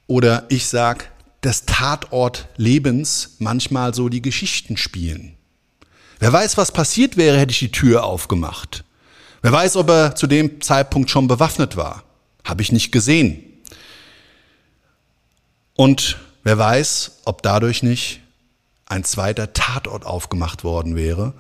oder 0.08 0.46
ich 0.50 0.68
sag 0.68 1.12
das 1.42 1.66
Tatort 1.66 2.48
Lebens 2.58 3.36
manchmal 3.40 3.94
so 3.94 4.10
die 4.10 4.22
Geschichten 4.22 4.78
spielen. 4.78 5.36
Wer 6.20 6.32
weiß, 6.32 6.58
was 6.58 6.72
passiert 6.72 7.18
wäre, 7.18 7.38
hätte 7.38 7.52
ich 7.52 7.60
die 7.60 7.72
Tür 7.72 8.06
aufgemacht. 8.06 8.85
Wer 9.46 9.52
weiß, 9.52 9.76
ob 9.76 9.92
er 9.92 10.16
zu 10.16 10.26
dem 10.26 10.60
Zeitpunkt 10.60 11.12
schon 11.12 11.28
bewaffnet 11.28 11.78
war. 11.78 12.04
Habe 12.44 12.64
ich 12.64 12.72
nicht 12.72 12.92
gesehen. 12.92 13.44
Und 15.76 16.18
wer 16.44 16.58
weiß, 16.58 17.20
ob 17.26 17.44
dadurch 17.44 17.84
nicht 17.84 18.22
ein 18.88 19.04
zweiter 19.04 19.54
Tatort 19.54 20.04
aufgemacht 20.04 20.64
worden 20.64 20.96
wäre. 20.96 21.34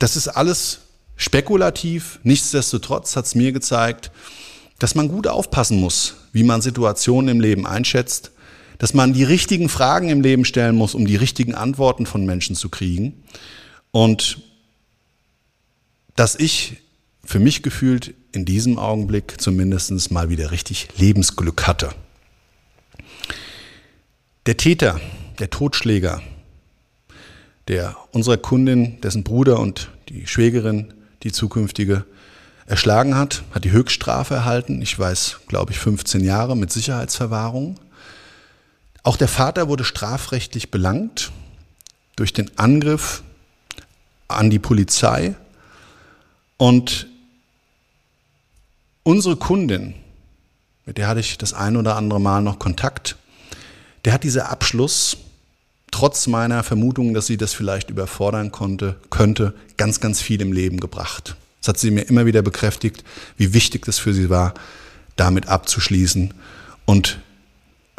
Das 0.00 0.16
ist 0.16 0.26
alles 0.26 0.80
spekulativ. 1.14 2.18
Nichtsdestotrotz 2.24 3.14
hat 3.14 3.26
es 3.26 3.36
mir 3.36 3.52
gezeigt, 3.52 4.10
dass 4.80 4.96
man 4.96 5.06
gut 5.06 5.28
aufpassen 5.28 5.78
muss, 5.78 6.16
wie 6.32 6.42
man 6.42 6.60
Situationen 6.60 7.28
im 7.28 7.40
Leben 7.40 7.68
einschätzt, 7.68 8.32
dass 8.78 8.94
man 8.94 9.12
die 9.12 9.22
richtigen 9.22 9.68
Fragen 9.68 10.08
im 10.08 10.22
Leben 10.22 10.44
stellen 10.44 10.74
muss, 10.74 10.96
um 10.96 11.06
die 11.06 11.14
richtigen 11.14 11.54
Antworten 11.54 12.04
von 12.04 12.26
Menschen 12.26 12.56
zu 12.56 12.68
kriegen. 12.68 13.22
Und 13.92 14.38
dass 16.16 16.34
ich 16.34 16.78
für 17.24 17.38
mich 17.38 17.62
gefühlt 17.62 18.14
in 18.32 18.44
diesem 18.44 18.78
Augenblick 18.78 19.40
zumindest 19.40 20.10
mal 20.10 20.28
wieder 20.28 20.50
richtig 20.50 20.88
Lebensglück 20.96 21.66
hatte. 21.66 21.90
Der 24.46 24.56
Täter, 24.56 25.00
der 25.38 25.50
Totschläger, 25.50 26.22
der 27.68 27.96
unserer 28.12 28.36
Kundin, 28.36 29.00
dessen 29.00 29.24
Bruder 29.24 29.58
und 29.58 29.90
die 30.08 30.26
Schwägerin 30.26 30.92
die 31.22 31.32
zukünftige, 31.32 32.04
erschlagen 32.66 33.16
hat, 33.16 33.42
hat 33.52 33.64
die 33.64 33.70
Höchststrafe 33.70 34.34
erhalten. 34.34 34.82
Ich 34.82 34.98
weiß, 34.98 35.40
glaube 35.48 35.72
ich, 35.72 35.78
15 35.78 36.22
Jahre 36.22 36.56
mit 36.56 36.72
Sicherheitsverwahrung. 36.72 37.78
Auch 39.02 39.16
der 39.16 39.28
Vater 39.28 39.68
wurde 39.68 39.84
strafrechtlich 39.84 40.70
belangt 40.70 41.30
durch 42.16 42.32
den 42.32 42.56
Angriff 42.58 43.22
an 44.28 44.50
die 44.50 44.58
Polizei. 44.58 45.34
Und 46.56 47.06
unsere 49.02 49.36
Kundin, 49.36 49.94
mit 50.84 50.98
der 50.98 51.08
hatte 51.08 51.20
ich 51.20 51.38
das 51.38 51.52
ein 51.52 51.76
oder 51.76 51.96
andere 51.96 52.20
Mal 52.20 52.42
noch 52.42 52.58
Kontakt, 52.58 53.16
der 54.04 54.12
hat 54.12 54.24
dieser 54.24 54.50
Abschluss 54.50 55.18
trotz 55.90 56.26
meiner 56.26 56.62
Vermutung, 56.62 57.14
dass 57.14 57.26
sie 57.26 57.36
das 57.36 57.54
vielleicht 57.54 57.90
überfordern 57.90 58.52
konnte, 58.52 58.96
könnte, 59.10 59.54
ganz, 59.76 60.00
ganz 60.00 60.20
viel 60.20 60.40
im 60.40 60.52
Leben 60.52 60.78
gebracht. 60.78 61.36
Das 61.60 61.68
hat 61.68 61.78
sie 61.78 61.90
mir 61.90 62.02
immer 62.02 62.26
wieder 62.26 62.42
bekräftigt, 62.42 63.02
wie 63.36 63.52
wichtig 63.52 63.84
das 63.84 63.98
für 63.98 64.12
sie 64.12 64.30
war, 64.30 64.54
damit 65.16 65.48
abzuschließen 65.48 66.34
und 66.84 67.18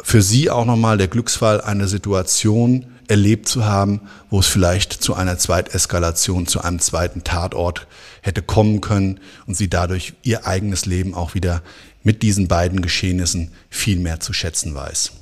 für 0.02 0.22
sie 0.22 0.48
auch 0.48 0.64
nochmal 0.64 0.96
der 0.96 1.08
Glücksfall, 1.08 1.60
eine 1.60 1.88
Situation 1.88 2.86
erlebt 3.08 3.48
zu 3.48 3.64
haben, 3.64 4.02
wo 4.30 4.40
es 4.40 4.46
vielleicht 4.46 4.92
zu 4.92 5.14
einer 5.14 5.38
Zweiteskalation, 5.38 6.46
zu 6.46 6.60
einem 6.60 6.78
zweiten 6.78 7.24
Tatort 7.24 7.86
hätte 8.22 8.42
kommen 8.42 8.80
können 8.80 9.20
und 9.46 9.56
sie 9.56 9.68
dadurch 9.68 10.14
ihr 10.22 10.46
eigenes 10.46 10.86
Leben 10.86 11.14
auch 11.14 11.34
wieder 11.34 11.62
mit 12.02 12.22
diesen 12.22 12.48
beiden 12.48 12.82
Geschehnissen 12.82 13.52
viel 13.70 13.98
mehr 13.98 14.20
zu 14.20 14.32
schätzen 14.32 14.74
weiß. 14.74 15.12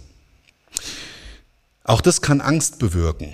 Auch 1.84 2.00
das 2.00 2.20
kann 2.20 2.40
Angst 2.40 2.78
bewirken. 2.78 3.32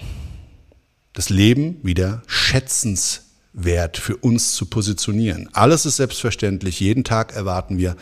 Das 1.15 1.31
Leben 1.31 1.79
wieder 1.83 2.23
schätzenswert 2.27 3.97
für 3.97 4.17
uns 4.17 4.55
zu 4.55 4.67
positionieren. 4.67 5.49
Alles 5.53 5.87
ist 5.87 5.97
selbstverständlich. 5.97 6.81
Jeden 6.81 7.05
Tag 7.05 7.35
erwarten 7.35 7.79
wir, 7.79 7.97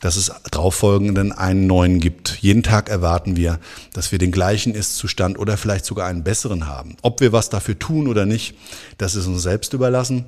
dass 0.00 0.16
es 0.16 0.32
darauffolgenden 0.50 1.32
einen 1.32 1.66
neuen 1.66 2.00
gibt. 2.00 2.38
Jeden 2.40 2.62
Tag 2.62 2.88
erwarten 2.88 3.36
wir, 3.36 3.58
dass 3.92 4.12
wir 4.12 4.18
den 4.18 4.32
gleichen 4.32 4.74
Ist-Zustand 4.74 5.38
oder 5.38 5.56
vielleicht 5.56 5.84
sogar 5.84 6.06
einen 6.06 6.24
besseren 6.24 6.66
haben. 6.66 6.96
Ob 7.02 7.20
wir 7.20 7.32
was 7.32 7.48
dafür 7.48 7.78
tun 7.78 8.08
oder 8.08 8.26
nicht, 8.26 8.54
das 8.96 9.14
ist 9.14 9.26
uns 9.26 9.42
selbst 9.42 9.72
überlassen. 9.72 10.26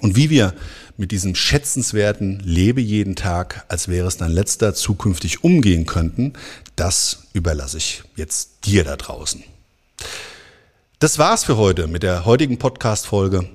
Und 0.00 0.16
wie 0.16 0.28
wir 0.28 0.54
mit 0.96 1.12
diesem 1.12 1.34
schätzenswerten 1.34 2.40
Lebe 2.40 2.80
jeden 2.80 3.14
Tag, 3.14 3.64
als 3.68 3.88
wäre 3.88 4.08
es 4.08 4.16
dein 4.16 4.32
letzter, 4.32 4.74
zukünftig 4.74 5.44
umgehen 5.44 5.86
könnten, 5.86 6.32
das 6.76 7.24
überlasse 7.32 7.78
ich 7.78 8.02
jetzt 8.16 8.66
dir 8.66 8.84
da 8.84 8.96
draußen. 8.96 9.44
Das 10.98 11.18
war's 11.18 11.44
für 11.44 11.56
heute 11.56 11.86
mit 11.86 12.02
der 12.02 12.24
heutigen 12.24 12.58
Podcast-Folge. 12.58 13.48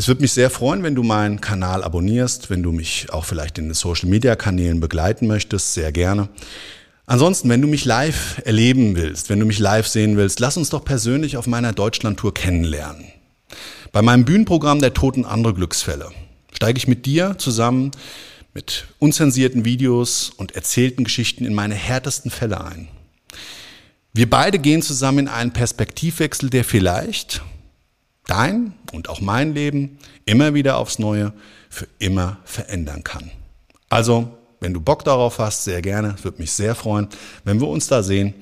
Es 0.00 0.08
würde 0.08 0.22
mich 0.22 0.32
sehr 0.32 0.48
freuen, 0.48 0.82
wenn 0.82 0.94
du 0.94 1.02
meinen 1.02 1.42
Kanal 1.42 1.84
abonnierst, 1.84 2.48
wenn 2.48 2.62
du 2.62 2.72
mich 2.72 3.12
auch 3.12 3.26
vielleicht 3.26 3.58
in 3.58 3.66
den 3.66 3.74
Social-Media-Kanälen 3.74 4.80
begleiten 4.80 5.26
möchtest, 5.26 5.74
sehr 5.74 5.92
gerne. 5.92 6.30
Ansonsten, 7.04 7.50
wenn 7.50 7.60
du 7.60 7.68
mich 7.68 7.84
live 7.84 8.40
erleben 8.46 8.96
willst, 8.96 9.28
wenn 9.28 9.38
du 9.38 9.44
mich 9.44 9.58
live 9.58 9.86
sehen 9.86 10.16
willst, 10.16 10.40
lass 10.40 10.56
uns 10.56 10.70
doch 10.70 10.86
persönlich 10.86 11.36
auf 11.36 11.46
meiner 11.46 11.74
Deutschlandtour 11.74 12.32
kennenlernen. 12.32 13.08
Bei 13.92 14.00
meinem 14.00 14.24
Bühnenprogramm 14.24 14.80
Der 14.80 14.94
Toten 14.94 15.26
andere 15.26 15.52
Glücksfälle 15.52 16.08
steige 16.50 16.78
ich 16.78 16.88
mit 16.88 17.04
dir 17.04 17.36
zusammen 17.36 17.90
mit 18.54 18.86
unzensierten 19.00 19.66
Videos 19.66 20.32
und 20.34 20.52
erzählten 20.56 21.04
Geschichten 21.04 21.44
in 21.44 21.52
meine 21.52 21.74
härtesten 21.74 22.30
Fälle 22.30 22.64
ein. 22.64 22.88
Wir 24.14 24.30
beide 24.30 24.60
gehen 24.60 24.80
zusammen 24.80 25.18
in 25.18 25.28
einen 25.28 25.52
Perspektivwechsel, 25.52 26.48
der 26.48 26.64
vielleicht 26.64 27.42
dein 28.30 28.74
und 28.92 29.08
auch 29.08 29.20
mein 29.20 29.54
Leben 29.54 29.98
immer 30.24 30.54
wieder 30.54 30.78
aufs 30.78 30.98
Neue 30.98 31.32
für 31.68 31.88
immer 31.98 32.38
verändern 32.44 33.04
kann. 33.04 33.30
Also, 33.88 34.30
wenn 34.60 34.74
du 34.74 34.80
Bock 34.80 35.04
darauf 35.04 35.38
hast, 35.38 35.64
sehr 35.64 35.82
gerne. 35.82 36.14
Würde 36.22 36.40
mich 36.40 36.52
sehr 36.52 36.74
freuen, 36.74 37.08
wenn 37.44 37.60
wir 37.60 37.68
uns 37.68 37.86
da 37.86 38.02
sehen. 38.02 38.34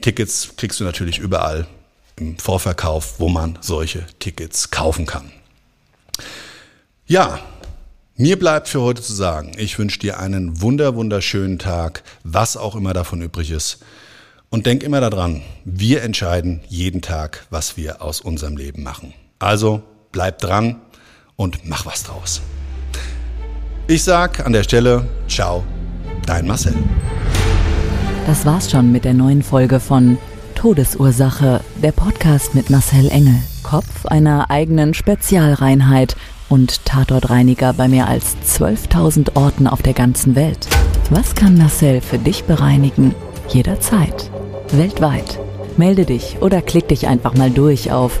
Tickets 0.00 0.54
kriegst 0.56 0.80
du 0.80 0.84
natürlich 0.84 1.18
überall 1.18 1.66
im 2.16 2.38
Vorverkauf, 2.38 3.18
wo 3.18 3.28
man 3.28 3.58
solche 3.60 4.06
Tickets 4.20 4.70
kaufen 4.70 5.04
kann. 5.04 5.30
Ja, 7.06 7.40
mir 8.16 8.38
bleibt 8.38 8.68
für 8.68 8.80
heute 8.80 9.02
zu 9.02 9.12
sagen, 9.12 9.52
ich 9.58 9.78
wünsche 9.78 9.98
dir 9.98 10.20
einen 10.20 10.60
wunder, 10.60 10.94
wunderschönen 10.94 11.58
Tag, 11.58 12.04
was 12.22 12.56
auch 12.56 12.76
immer 12.76 12.92
davon 12.92 13.20
übrig 13.20 13.50
ist. 13.50 13.80
Und 14.48 14.66
denk 14.66 14.84
immer 14.84 15.00
daran, 15.00 15.42
wir 15.64 16.02
entscheiden 16.02 16.60
jeden 16.68 17.02
Tag, 17.02 17.44
was 17.50 17.76
wir 17.76 18.00
aus 18.00 18.20
unserem 18.20 18.56
Leben 18.56 18.84
machen. 18.84 19.12
Also 19.38 19.82
bleib 20.12 20.38
dran 20.38 20.76
und 21.36 21.68
mach 21.68 21.86
was 21.86 22.04
draus. 22.04 22.42
Ich 23.86 24.02
sag 24.02 24.44
an 24.46 24.52
der 24.52 24.62
Stelle, 24.62 25.06
ciao, 25.28 25.62
dein 26.26 26.46
Marcel. 26.46 26.74
Das 28.26 28.46
war's 28.46 28.70
schon 28.70 28.90
mit 28.92 29.04
der 29.04 29.12
neuen 29.12 29.42
Folge 29.42 29.80
von 29.80 30.16
Todesursache, 30.54 31.60
der 31.82 31.92
Podcast 31.92 32.54
mit 32.54 32.70
Marcel 32.70 33.10
Engel, 33.10 33.34
Kopf 33.62 34.06
einer 34.06 34.50
eigenen 34.50 34.94
Spezialreinheit 34.94 36.16
und 36.48 36.86
Tatortreiniger 36.86 37.74
bei 37.74 37.88
mehr 37.88 38.08
als 38.08 38.36
12.000 38.46 39.36
Orten 39.36 39.66
auf 39.66 39.82
der 39.82 39.92
ganzen 39.92 40.34
Welt. 40.34 40.66
Was 41.10 41.34
kann 41.34 41.58
Marcel 41.58 42.00
für 42.00 42.18
dich 42.18 42.44
bereinigen? 42.44 43.14
Jederzeit. 43.48 44.30
Weltweit. 44.70 45.38
Melde 45.76 46.06
dich 46.06 46.38
oder 46.40 46.62
klick 46.62 46.88
dich 46.88 47.08
einfach 47.08 47.34
mal 47.34 47.50
durch 47.50 47.92
auf 47.92 48.20